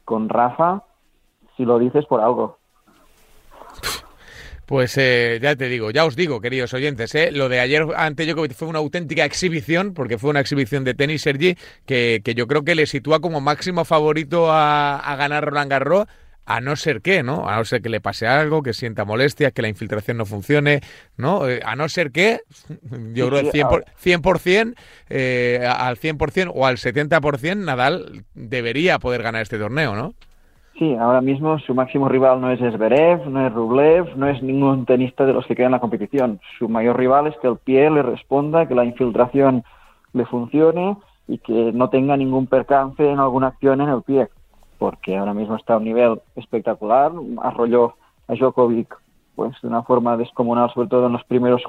Con 0.03 0.27
Rafa, 0.27 0.83
si 1.55 1.65
lo 1.65 1.77
dices 1.77 2.05
por 2.07 2.19
algo. 2.19 2.57
Pues 4.69 4.95
eh, 4.99 5.39
ya 5.41 5.55
te 5.55 5.67
digo, 5.67 5.89
ya 5.89 6.05
os 6.05 6.15
digo, 6.15 6.41
queridos 6.41 6.75
oyentes, 6.75 7.15
eh, 7.15 7.31
lo 7.31 7.49
de 7.49 7.59
ayer 7.59 7.87
ante 7.95 8.27
yo 8.27 8.35
fue 8.55 8.67
una 8.67 8.77
auténtica 8.77 9.25
exhibición, 9.25 9.95
porque 9.95 10.19
fue 10.19 10.29
una 10.29 10.41
exhibición 10.41 10.83
de 10.83 10.93
tenis 10.93 11.23
Sergi, 11.23 11.57
que, 11.87 12.21
que 12.23 12.35
yo 12.35 12.45
creo 12.45 12.63
que 12.63 12.75
le 12.75 12.85
sitúa 12.85 13.19
como 13.19 13.41
máximo 13.41 13.83
favorito 13.83 14.51
a, 14.51 15.15
ganar 15.17 15.43
Roland 15.43 15.71
Garros, 15.71 16.05
a 16.49 16.61
no 16.61 16.75
ser 16.75 17.01
que, 17.01 17.21
¿no? 17.21 17.47
A 17.47 17.57
no 17.57 17.63
ser 17.63 17.79
que 17.83 17.89
le 17.89 18.01
pase 18.01 18.25
algo, 18.25 18.63
que 18.63 18.73
sienta 18.73 19.05
molestias, 19.05 19.53
que 19.53 19.61
la 19.61 19.67
infiltración 19.67 20.17
no 20.17 20.25
funcione, 20.25 20.81
¿no? 21.15 21.47
Eh, 21.47 21.59
a 21.63 21.75
no 21.75 21.87
ser 21.87 22.11
que, 22.11 22.39
yo 23.13 23.29
creo 23.29 23.51
que 23.51 23.63
100%, 23.63 23.83
100% 24.03 24.75
eh, 25.09 25.63
al 25.71 25.97
100% 25.97 26.51
o 26.53 26.65
al 26.65 26.77
70% 26.77 27.55
Nadal 27.57 28.23
debería 28.33 28.97
poder 28.97 29.21
ganar 29.21 29.43
este 29.43 29.59
torneo, 29.59 29.95
¿no? 29.95 30.15
Sí, 30.79 30.95
ahora 30.95 31.21
mismo 31.21 31.59
su 31.59 31.75
máximo 31.75 32.09
rival 32.09 32.41
no 32.41 32.51
es 32.51 32.59
Zverev, 32.59 33.27
no 33.29 33.45
es 33.45 33.53
Rublev, 33.53 34.17
no 34.17 34.27
es 34.27 34.41
ningún 34.41 34.85
tenista 34.85 35.25
de 35.25 35.33
los 35.33 35.45
que 35.45 35.55
quedan 35.55 35.67
en 35.67 35.73
la 35.73 35.79
competición. 35.79 36.39
Su 36.57 36.67
mayor 36.67 36.97
rival 36.97 37.27
es 37.27 37.35
que 37.41 37.47
el 37.47 37.57
pie 37.57 37.91
le 37.91 38.01
responda, 38.01 38.65
que 38.65 38.73
la 38.73 38.85
infiltración 38.85 39.63
le 40.13 40.25
funcione 40.25 40.97
y 41.27 41.37
que 41.37 41.71
no 41.73 41.89
tenga 41.89 42.17
ningún 42.17 42.47
percance 42.47 43.07
en 43.07 43.19
alguna 43.19 43.47
acción 43.47 43.81
en 43.81 43.89
el 43.89 44.01
pie, 44.01 44.29
porque 44.79 45.15
ahora 45.15 45.35
mismo 45.35 45.55
está 45.55 45.75
a 45.75 45.77
un 45.77 45.83
nivel 45.83 46.19
espectacular, 46.35 47.11
arrolló 47.43 47.93
a 48.27 48.33
Djokovic 48.33 48.97
pues 49.35 49.55
de 49.61 49.67
una 49.67 49.83
forma 49.83 50.17
descomunal, 50.17 50.71
sobre 50.73 50.87
todo 50.87 51.05
en 51.05 51.13
los 51.13 51.23
primeros 51.25 51.61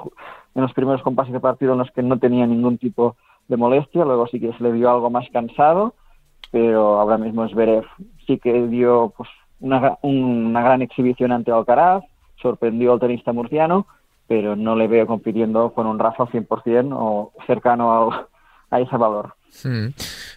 en 0.55 0.61
los 0.63 0.73
primeros 0.73 1.03
compases 1.03 1.31
de 1.31 1.39
partido 1.39 1.73
en 1.73 1.79
los 1.79 1.91
que 1.91 2.01
no 2.01 2.17
tenía 2.17 2.47
ningún 2.47 2.77
tipo 2.77 3.15
de 3.47 3.57
molestia, 3.57 4.03
luego 4.03 4.25
sí 4.27 4.39
que 4.39 4.51
se 4.53 4.63
le 4.63 4.71
vio 4.71 4.89
algo 4.89 5.09
más 5.09 5.29
cansado 5.31 5.93
pero 6.51 6.99
ahora 6.99 7.17
mismo 7.17 7.47
Zverev 7.47 7.85
sí 8.27 8.37
que 8.37 8.67
dio 8.67 9.13
pues, 9.15 9.29
una, 9.61 9.97
una 10.01 10.61
gran 10.61 10.81
exhibición 10.81 11.31
ante 11.31 11.51
Alcaraz, 11.51 12.03
sorprendió 12.41 12.93
al 12.93 12.99
tenista 12.99 13.31
murciano, 13.31 13.87
pero 14.27 14.55
no 14.55 14.75
le 14.75 14.87
veo 14.87 15.07
compitiendo 15.07 15.73
con 15.73 15.87
un 15.87 15.97
Rafa 15.97 16.25
100% 16.25 16.93
o 16.93 17.31
cercano 17.47 18.11
a 18.69 18.79
ese 18.79 18.97
valor. 18.97 19.33
Hmm. 19.63 19.89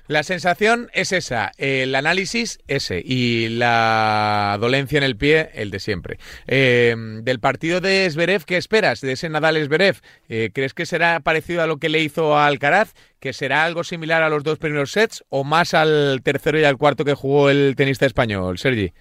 La 0.07 0.23
sensación 0.23 0.91
es 0.93 1.13
esa, 1.13 1.53
el 1.57 1.95
análisis 1.95 2.59
ese 2.67 3.03
y 3.05 3.49
la 3.49 4.57
dolencia 4.61 4.99
en 4.99 5.05
el 5.05 5.17
pie 5.17 5.51
el 5.55 5.71
de 5.71 5.81
siempre. 5.81 6.19
Eh, 6.47 6.95
del 7.23 7.41
partido 7.41 7.81
de 7.81 8.09
Zverev, 8.11 8.45
¿qué 8.45 8.57
esperas 8.57 9.01
de 9.01 9.13
ese 9.13 9.29
Nadal 9.29 9.65
Zverev? 9.65 10.01
Eh, 10.29 10.51
¿Crees 10.53 10.75
que 10.75 10.87
será 10.87 11.21
parecido 11.21 11.63
a 11.63 11.67
lo 11.67 11.79
que 11.79 11.89
le 11.89 12.01
hizo 12.01 12.37
a 12.37 12.47
Alcaraz? 12.47 12.93
¿Que 13.21 13.33
será 13.33 13.65
algo 13.65 13.85
similar 13.85 14.23
a 14.23 14.29
los 14.29 14.45
dos 14.45 14.59
primeros 14.59 14.93
sets 14.93 15.25
o 15.31 15.45
más 15.45 15.75
al 15.75 16.21
tercero 16.23 16.59
y 16.61 16.65
al 16.65 16.77
cuarto 16.77 17.05
que 17.05 17.15
jugó 17.15 17.51
el 17.51 17.75
tenista 17.77 18.07
español, 18.07 18.59
Sergi? 18.59 18.93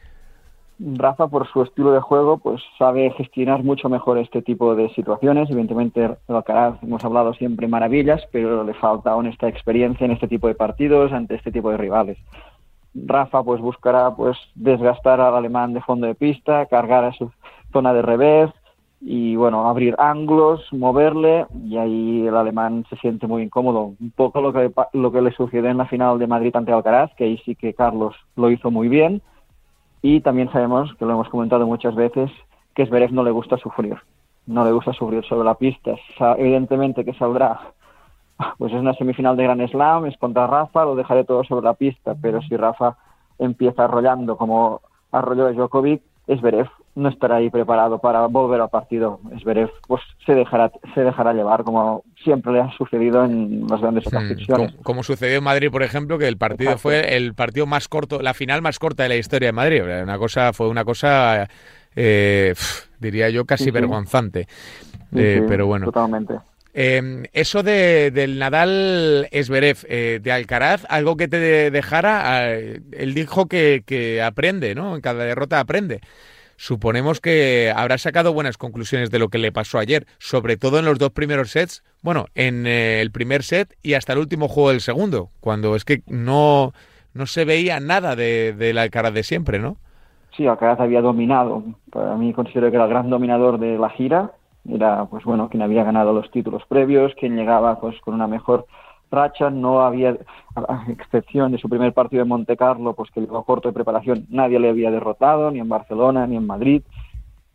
Rafa, 0.86 1.28
por 1.28 1.48
su 1.48 1.62
estilo 1.62 1.94
de 1.94 2.02
juego, 2.02 2.40
pues 2.40 2.62
sabe 2.78 3.10
gestionar 3.12 3.64
mucho 3.64 3.88
mejor 3.88 4.18
este 4.18 4.42
tipo 4.42 4.76
de 4.76 4.90
situaciones. 4.90 5.50
Evidentemente, 5.50 6.18
Alcaraz 6.28 6.76
hemos 6.84 7.06
hablado 7.06 7.34
siempre 7.34 7.70
maravillas, 7.70 8.22
pero 8.34 8.66
le 8.66 8.74
falta 8.74 9.12
aún 9.12 9.28
esta 9.28 9.48
experiencia 9.48 10.04
en 10.04 10.12
este 10.12 10.28
tipo 10.28 10.48
de 10.48 10.56
partidos 10.56 11.14
ante 11.14 11.36
este 11.36 11.54
tipo 11.54 11.72
de 11.72 11.78
rivales. 11.78 12.18
Rafa, 12.94 13.44
pues 13.44 13.62
buscará 13.62 14.14
pues 14.14 14.38
desgastar 14.56 15.22
al 15.22 15.36
alemán 15.36 15.74
de 15.74 15.82
fondo 15.82 16.06
de 16.06 16.16
pista, 16.16 16.66
cargar 16.66 17.06
a 17.06 17.14
su 17.14 17.32
zona 17.72 17.94
de 17.94 18.02
revés 18.02 18.52
y 19.00 19.38
bueno, 19.38 19.70
abrir 19.70 19.96
ángulos, 19.98 20.68
moverle 20.74 21.46
y 21.64 21.78
ahí 21.78 22.28
el 22.28 22.36
alemán 22.36 22.86
se 22.90 22.98
siente 22.98 23.26
muy 23.26 23.44
incómodo. 23.44 23.94
Un 24.02 24.12
poco 24.12 24.42
lo 24.42 24.52
que 24.52 24.70
lo 24.94 25.12
que 25.14 25.22
le 25.22 25.32
sucedió 25.32 25.70
en 25.70 25.78
la 25.78 25.88
final 25.88 26.20
de 26.20 26.28
Madrid 26.28 26.54
ante 26.56 26.74
Alcaraz, 26.74 27.12
que 27.16 27.24
ahí 27.24 27.38
sí 27.46 27.56
que 27.56 27.74
Carlos 27.74 28.16
lo 28.36 28.52
hizo 28.52 28.70
muy 28.70 28.90
bien 28.90 29.22
y 30.04 30.20
también 30.20 30.52
sabemos, 30.52 30.94
que 30.96 31.06
lo 31.06 31.14
hemos 31.14 31.30
comentado 31.30 31.66
muchas 31.66 31.96
veces, 31.96 32.30
que 32.76 32.86
Zverev 32.86 33.14
no 33.14 33.24
le 33.24 33.32
gusta 33.32 33.58
sufrir. 33.58 33.96
No 34.46 34.66
le 34.66 34.74
gusta 34.74 34.92
sufrir 34.92 35.24
sobre 35.24 35.46
la 35.46 35.56
pista. 35.56 35.96
Evidentemente 36.38 37.06
que 37.06 37.14
saldrá, 37.14 37.58
pues 38.58 38.74
es 38.74 38.80
una 38.80 38.94
semifinal 38.96 39.38
de 39.38 39.44
Gran 39.44 39.66
Slam, 39.66 40.06
es 40.06 40.18
contra 40.18 40.46
Rafa, 40.46 40.84
lo 40.84 40.96
dejaré 40.96 41.24
todo 41.24 41.46
sobre 41.46 41.64
la 41.64 41.74
pista, 41.74 42.16
pero 42.22 42.42
si 42.42 42.58
Rafa 42.58 42.98
empieza 43.40 43.86
arrollando 43.86 44.36
como 44.36 44.82
arrolló 45.10 45.52
Djokovic, 45.54 46.02
Zverev 46.28 46.70
no 46.96 47.10
estará 47.10 47.38
ahí 47.38 47.50
preparado 47.50 48.00
para 48.00 48.26
volver 48.28 48.62
al 48.62 48.70
partido. 48.70 49.20
Zverev 49.42 49.70
pues, 49.88 50.02
se, 50.26 50.34
dejará, 50.34 50.72
se 50.94 51.02
dejará 51.02 51.34
llevar, 51.34 51.64
como 51.64 52.04
siempre 52.24 52.54
le 52.54 52.62
ha 52.62 52.72
sucedido 52.78 53.26
en 53.26 53.66
las 53.68 53.82
grandes 53.82 54.06
ocasiones. 54.08 54.74
como, 54.84 55.04
sucedió 55.04 55.38
en 55.38 55.44
Madrid, 55.44 55.72
por 55.72 55.84
ejemplo, 55.84 56.18
que 56.18 56.28
el 56.28 56.38
partido 56.38 56.78
fue 56.78 57.16
el 57.16 57.34
partido 57.34 57.66
más 57.66 57.88
corto, 57.88 58.22
la 58.22 58.34
final 58.34 58.62
más 58.62 58.78
corta 58.78 59.04
de 59.04 59.10
la 59.10 59.16
historia 59.16 59.48
de 59.48 59.54
Madrid. 59.54 59.82
Una 59.84 60.18
cosa, 60.18 60.54
fue 60.54 60.70
una 60.70 60.86
cosa, 60.86 61.48
eh, 61.96 62.54
diría 63.00 63.30
yo, 63.30 63.46
casi 63.46 63.72
vergonzante. 63.72 64.48
Eh, 65.16 65.44
pero 65.48 65.66
bueno. 65.66 65.86
Totalmente. 65.86 66.36
Em, 66.76 67.24
eso 67.34 67.62
de, 67.62 68.10
del 68.10 68.40
Nadal 68.40 69.28
Esberev 69.32 69.78
eh, 69.88 70.20
de 70.22 70.32
Alcaraz, 70.32 70.86
algo 70.90 71.18
que 71.18 71.28
te 71.28 71.70
dejara, 71.70 72.50
él 72.52 73.14
dijo 73.14 73.46
que, 73.46 73.84
que 73.86 74.24
aprende, 74.24 74.74
¿no? 74.74 74.96
En 74.96 75.02
cada 75.02 75.24
derrota 75.24 75.60
aprende 75.60 76.02
suponemos 76.56 77.20
que 77.20 77.72
habrá 77.76 77.98
sacado 77.98 78.34
buenas 78.34 78.58
conclusiones 78.58 79.12
de 79.12 79.20
lo 79.20 79.30
que 79.30 79.38
le 79.38 79.52
pasó 79.52 79.80
ayer, 79.80 80.06
sobre 80.18 80.58
todo 80.58 80.80
en 80.80 80.86
los 80.86 81.00
dos 81.00 81.12
primeros 81.12 81.52
sets, 81.52 81.84
bueno, 82.02 82.26
en 82.36 82.68
eh, 82.68 83.02
el 83.02 83.12
primer 83.12 83.44
set 83.44 83.76
y 83.82 83.94
hasta 83.94 84.14
el 84.14 84.20
último 84.20 84.48
juego 84.48 84.70
del 84.70 84.82
segundo, 84.82 85.30
cuando 85.40 85.76
es 85.76 85.86
que 85.86 86.02
no, 86.08 86.74
no 87.14 87.26
se 87.26 87.46
veía 87.46 87.80
nada 87.80 88.16
de, 88.16 88.54
de 88.54 88.74
la 88.74 88.84
Alcaraz 88.84 89.14
de 89.14 89.24
siempre, 89.24 89.60
¿no? 89.60 89.78
Sí, 90.36 90.48
Alcaraz 90.48 90.80
había 90.80 91.02
dominado. 91.02 91.64
Para 91.92 92.16
mí 92.16 92.34
considero 92.34 92.70
que 92.70 92.76
era 92.76 92.86
el 92.86 92.90
gran 92.90 93.10
dominador 93.10 93.60
de 93.60 93.78
la 93.78 93.90
gira. 93.90 94.32
Era, 94.68 95.06
pues 95.06 95.24
bueno, 95.26 95.50
quien 95.50 95.62
había 95.62 95.84
ganado 95.84 96.14
los 96.14 96.32
títulos 96.32 96.64
previos, 96.68 97.14
quien 97.20 97.36
llegaba 97.36 97.80
pues 97.80 98.00
con 98.02 98.14
una 98.14 98.28
mejor 98.28 98.66
racha, 99.14 99.50
no 99.50 99.82
había, 99.82 100.18
a 100.56 100.86
excepción 100.90 101.52
de 101.52 101.58
su 101.58 101.70
primer 101.70 101.94
partido 101.94 102.24
en 102.24 102.30
Monte 102.30 102.58
Carlo, 102.58 102.94
pues 102.94 103.12
que 103.12 103.22
llegó 103.22 103.44
corto 103.44 103.70
de 103.70 103.74
preparación, 103.74 104.26
nadie 104.30 104.60
le 104.60 104.70
había 104.70 104.92
derrotado, 104.92 105.52
ni 105.52 105.60
en 105.60 105.70
Barcelona, 105.70 106.28
ni 106.28 106.36
en 106.36 106.46
Madrid, 106.46 106.82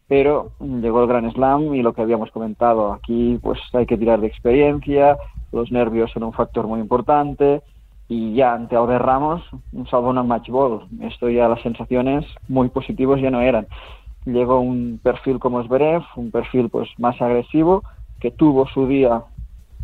pero 0.07 0.53
llegó 0.61 1.03
el 1.03 1.09
Gran 1.09 1.31
Slam 1.31 1.75
y 1.75 1.83
lo 1.83 1.93
que 1.93 2.03
habíamos 2.03 2.31
comentado 2.31 2.93
aquí, 2.93 3.39
pues 3.43 3.61
hay 3.75 3.85
que 3.85 3.99
tirar 3.99 4.21
de 4.21 4.29
experiencia, 4.29 5.19
los 5.53 5.71
nervios 5.71 6.11
son 6.13 6.23
un 6.23 6.33
factor 6.33 6.67
muy 6.67 6.81
importante, 6.81 7.63
y 8.09 8.35
ya 8.35 8.55
ante 8.55 8.75
Albert 8.75 9.05
Ramos, 9.05 9.43
salvo 9.91 10.09
una 10.09 10.23
match 10.23 10.49
ball, 10.49 10.87
esto 11.03 11.29
ya 11.29 11.49
las 11.49 11.61
sensaciones 11.61 12.25
muy 12.49 12.71
positivas 12.71 13.21
ya 13.21 13.31
no 13.31 13.43
eran. 13.43 13.67
Llegó 14.25 14.61
un 14.61 14.99
perfil 15.03 15.39
como 15.39 15.63
Zverev, 15.63 16.03
un 16.17 16.31
perfil 16.31 16.71
pues 16.71 16.89
más 16.99 17.21
agresivo, 17.21 17.83
que 18.19 18.31
tuvo 18.31 18.67
su 18.69 18.87
día 18.87 19.25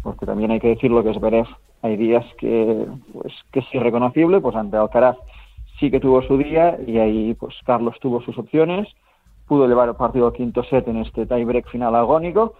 porque 0.04 0.26
también 0.26 0.52
hay 0.52 0.60
que 0.60 0.68
decirlo 0.68 1.02
que 1.02 1.10
es 1.10 1.20
Beref. 1.20 1.48
Hay 1.84 1.98
días 1.98 2.24
que, 2.38 2.86
pues, 3.12 3.34
que 3.52 3.60
es 3.60 3.74
irreconocible, 3.74 4.40
pues 4.40 4.56
ante 4.56 4.78
Alcaraz 4.78 5.18
sí 5.78 5.90
que 5.90 6.00
tuvo 6.00 6.22
su 6.22 6.38
día 6.38 6.78
y 6.86 6.96
ahí 6.96 7.34
pues 7.34 7.54
Carlos 7.66 7.94
tuvo 8.00 8.22
sus 8.22 8.38
opciones, 8.38 8.88
pudo 9.46 9.68
llevar 9.68 9.90
el 9.90 9.94
partido 9.94 10.28
al 10.28 10.32
quinto 10.32 10.64
set 10.64 10.88
en 10.88 10.96
este 10.96 11.26
tiebreak 11.26 11.68
final 11.68 11.94
agónico, 11.94 12.54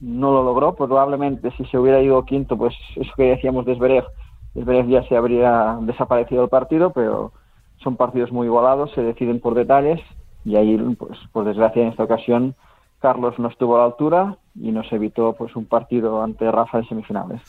no 0.00 0.32
lo 0.32 0.42
logró, 0.42 0.74
probablemente 0.74 1.52
si 1.52 1.64
se 1.66 1.78
hubiera 1.78 2.02
ido 2.02 2.24
quinto, 2.24 2.58
pues 2.58 2.74
eso 2.96 3.12
que 3.16 3.36
decíamos 3.36 3.64
de 3.64 3.76
Zverev, 3.76 4.06
Zverev 4.54 4.88
ya 4.88 5.04
se 5.04 5.16
habría 5.16 5.78
desaparecido 5.82 6.42
el 6.42 6.48
partido, 6.48 6.90
pero 6.90 7.30
son 7.76 7.94
partidos 7.94 8.32
muy 8.32 8.48
igualados, 8.48 8.90
se 8.90 9.04
deciden 9.04 9.38
por 9.38 9.54
detalles 9.54 10.00
y 10.44 10.56
ahí, 10.56 10.76
pues 10.98 11.16
por 11.30 11.44
desgracia 11.44 11.80
en 11.80 11.90
esta 11.90 12.02
ocasión, 12.02 12.56
Carlos 13.04 13.38
no 13.38 13.50
estuvo 13.50 13.76
a 13.76 13.80
la 13.80 13.84
altura 13.84 14.38
y 14.58 14.72
nos 14.72 14.90
evitó 14.90 15.34
pues 15.36 15.54
un 15.56 15.66
partido 15.66 16.22
ante 16.22 16.50
Rafa 16.50 16.78
en 16.78 16.88
semifinales. 16.88 17.42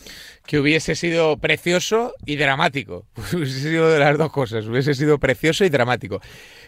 Que 0.45 0.59
hubiese 0.59 0.95
sido 0.95 1.37
precioso 1.37 2.11
y 2.25 2.35
dramático. 2.35 3.05
hubiese 3.33 3.61
sido 3.61 3.89
de 3.89 3.99
las 3.99 4.17
dos 4.17 4.33
cosas. 4.33 4.67
Hubiese 4.67 4.93
sido 4.95 5.17
precioso 5.17 5.63
y 5.63 5.69
dramático. 5.69 6.19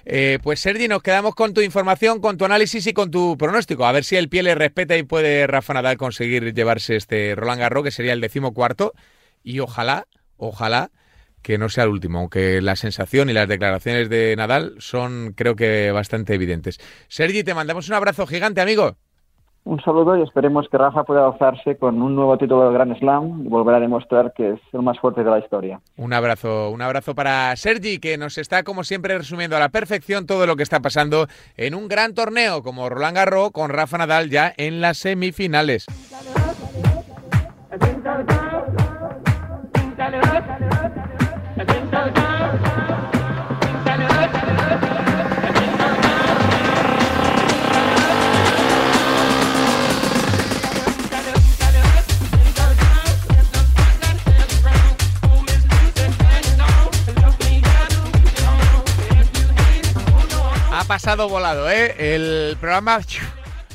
Eh, 0.05 0.39
pues 0.41 0.61
Sergi, 0.61 0.87
nos 0.87 1.03
quedamos 1.03 1.35
con 1.35 1.53
tu 1.53 1.59
información, 1.59 2.21
con 2.21 2.37
tu 2.37 2.45
análisis 2.45 2.87
y 2.87 2.93
con 2.93 3.11
tu 3.11 3.37
pronóstico. 3.37 3.85
A 3.85 3.91
ver 3.91 4.05
si 4.05 4.15
el 4.15 4.29
pie 4.29 4.41
le 4.41 4.55
respeta 4.55 4.95
y 4.95 5.03
puede 5.03 5.47
Rafa 5.47 5.73
Nadal 5.73 5.97
conseguir 5.97 6.53
llevarse 6.53 6.95
este 6.95 7.35
Roland 7.35 7.59
Garros, 7.59 7.83
que 7.83 7.91
sería 7.91 8.13
el 8.13 8.21
decimocuarto. 8.21 8.93
Y 9.43 9.59
ojalá, 9.59 10.07
ojalá 10.37 10.91
que 11.47 11.57
no 11.57 11.69
sea 11.69 11.85
el 11.85 11.91
último, 11.91 12.19
aunque 12.19 12.61
la 12.61 12.75
sensación 12.75 13.29
y 13.29 13.33
las 13.33 13.47
declaraciones 13.47 14.09
de 14.09 14.35
Nadal 14.35 14.73
son, 14.79 15.31
creo 15.33 15.55
que, 15.55 15.93
bastante 15.93 16.33
evidentes. 16.33 16.77
Sergi, 17.07 17.41
te 17.45 17.53
mandamos 17.53 17.87
un 17.87 17.95
abrazo 17.95 18.27
gigante, 18.27 18.59
amigo. 18.59 18.97
Un 19.63 19.79
saludo 19.79 20.17
y 20.17 20.23
esperemos 20.23 20.67
que 20.69 20.77
Rafa 20.77 21.05
pueda 21.05 21.25
alzarse 21.25 21.77
con 21.77 22.01
un 22.01 22.15
nuevo 22.15 22.37
título 22.37 22.65
del 22.65 22.73
Grand 22.73 22.99
Slam 22.99 23.45
y 23.45 23.47
volver 23.47 23.75
a 23.75 23.79
demostrar 23.79 24.33
que 24.35 24.55
es 24.55 24.59
el 24.73 24.81
más 24.81 24.99
fuerte 24.99 25.23
de 25.23 25.31
la 25.31 25.39
historia. 25.39 25.79
Un 25.95 26.11
abrazo, 26.11 26.69
un 26.69 26.81
abrazo 26.81 27.15
para 27.15 27.55
Sergi, 27.55 27.99
que 27.99 28.17
nos 28.17 28.37
está, 28.37 28.63
como 28.63 28.83
siempre, 28.83 29.17
resumiendo 29.17 29.55
a 29.55 29.61
la 29.61 29.69
perfección 29.69 30.25
todo 30.25 30.47
lo 30.47 30.57
que 30.57 30.63
está 30.63 30.81
pasando 30.81 31.27
en 31.55 31.75
un 31.75 31.87
gran 31.87 32.13
torneo 32.13 32.61
como 32.61 32.89
Roland 32.89 33.15
Garros 33.15 33.51
con 33.51 33.69
Rafa 33.69 33.97
Nadal 33.97 34.29
ya 34.29 34.53
en 34.57 34.81
las 34.81 34.97
semifinales. 34.97 35.85
Ha 60.71 60.83
pasado 60.87 61.27
volado, 61.27 61.69
¿eh? 61.71 61.95
El 61.97 62.55
programa 62.57 63.01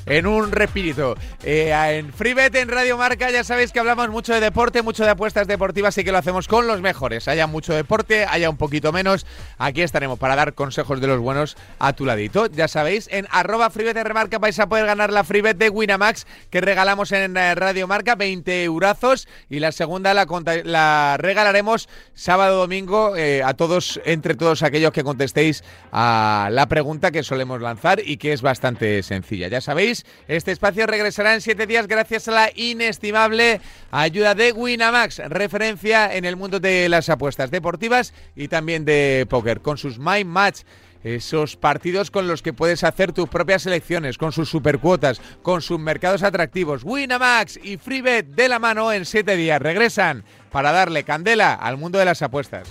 en 0.06 0.26
un 0.26 0.52
respirito. 0.52 1.16
Eh, 1.44 1.72
en 1.98 2.12
FreeBet, 2.12 2.54
en 2.56 2.68
Radio 2.68 2.96
Marca, 2.96 3.30
ya 3.30 3.44
sabéis 3.44 3.72
que 3.72 3.80
hablamos 3.80 4.08
mucho 4.10 4.32
de 4.32 4.40
deporte, 4.40 4.82
mucho 4.82 5.04
de 5.04 5.10
apuestas 5.10 5.46
deportivas 5.46 5.96
y 5.98 6.04
que 6.04 6.12
lo 6.12 6.18
hacemos 6.18 6.48
con 6.48 6.66
los 6.66 6.80
mejores. 6.80 7.28
Haya 7.28 7.46
mucho 7.46 7.74
deporte, 7.74 8.26
haya 8.26 8.50
un 8.50 8.56
poquito 8.56 8.92
menos. 8.92 9.26
Aquí 9.58 9.82
estaremos 9.82 10.18
para 10.18 10.36
dar 10.36 10.54
consejos 10.54 11.00
de 11.00 11.06
los 11.06 11.20
buenos 11.20 11.56
a 11.78 11.92
tu 11.92 12.04
ladito. 12.04 12.46
Ya 12.46 12.68
sabéis, 12.68 13.08
en 13.10 13.26
arroba 13.30 13.70
FreeBet 13.70 13.94
de 13.94 14.04
Remarca 14.04 14.38
vais 14.38 14.58
a 14.58 14.68
poder 14.68 14.86
ganar 14.86 15.12
la 15.12 15.24
FreeBet 15.24 15.56
de 15.56 15.68
Winamax 15.68 16.26
que 16.50 16.60
regalamos 16.60 17.12
en 17.12 17.36
eh, 17.36 17.54
Radio 17.54 17.86
Marca, 17.86 18.14
20 18.14 18.64
eurazos. 18.64 19.28
Y 19.48 19.60
la 19.60 19.72
segunda 19.72 20.14
la, 20.14 20.26
la 20.64 21.16
regalaremos 21.18 21.88
sábado 22.14 22.58
domingo 22.58 23.16
eh, 23.16 23.42
a 23.42 23.54
todos, 23.54 24.00
entre 24.04 24.34
todos 24.34 24.62
aquellos 24.62 24.92
que 24.92 25.04
contestéis 25.04 25.64
a 25.92 26.48
la 26.50 26.66
pregunta 26.66 27.10
que 27.10 27.22
solemos 27.22 27.60
lanzar 27.60 28.00
y 28.04 28.16
que 28.16 28.32
es 28.32 28.42
bastante 28.42 29.02
sencilla. 29.02 29.48
Ya 29.48 29.60
sabéis 29.60 29.91
este 30.28 30.52
espacio 30.52 30.86
regresará 30.86 31.34
en 31.34 31.40
siete 31.40 31.66
días 31.66 31.86
gracias 31.86 32.28
a 32.28 32.32
la 32.32 32.50
inestimable 32.54 33.60
ayuda 33.90 34.34
de 34.34 34.52
Winamax, 34.52 35.18
referencia 35.28 36.14
en 36.14 36.24
el 36.24 36.36
mundo 36.36 36.60
de 36.60 36.88
las 36.88 37.08
apuestas 37.08 37.50
deportivas 37.50 38.12
y 38.34 38.48
también 38.48 38.84
de 38.84 39.26
póker, 39.28 39.60
con 39.60 39.78
sus 39.78 39.98
My 39.98 40.24
Match 40.24 40.62
esos 41.04 41.56
partidos 41.56 42.10
con 42.10 42.28
los 42.28 42.42
que 42.42 42.52
puedes 42.52 42.84
hacer 42.84 43.12
tus 43.12 43.28
propias 43.28 43.62
selecciones, 43.62 44.18
con 44.18 44.32
sus 44.32 44.48
supercuotas, 44.48 45.20
con 45.42 45.62
sus 45.62 45.78
mercados 45.78 46.22
atractivos. 46.22 46.84
Winamax 46.84 47.58
y 47.62 47.76
FreeBet 47.76 48.26
de 48.26 48.48
la 48.48 48.58
mano 48.58 48.92
en 48.92 49.04
siete 49.04 49.36
días 49.36 49.60
regresan 49.60 50.24
para 50.50 50.72
darle 50.72 51.04
candela 51.04 51.54
al 51.54 51.76
mundo 51.76 51.98
de 51.98 52.04
las 52.04 52.22
apuestas. 52.22 52.68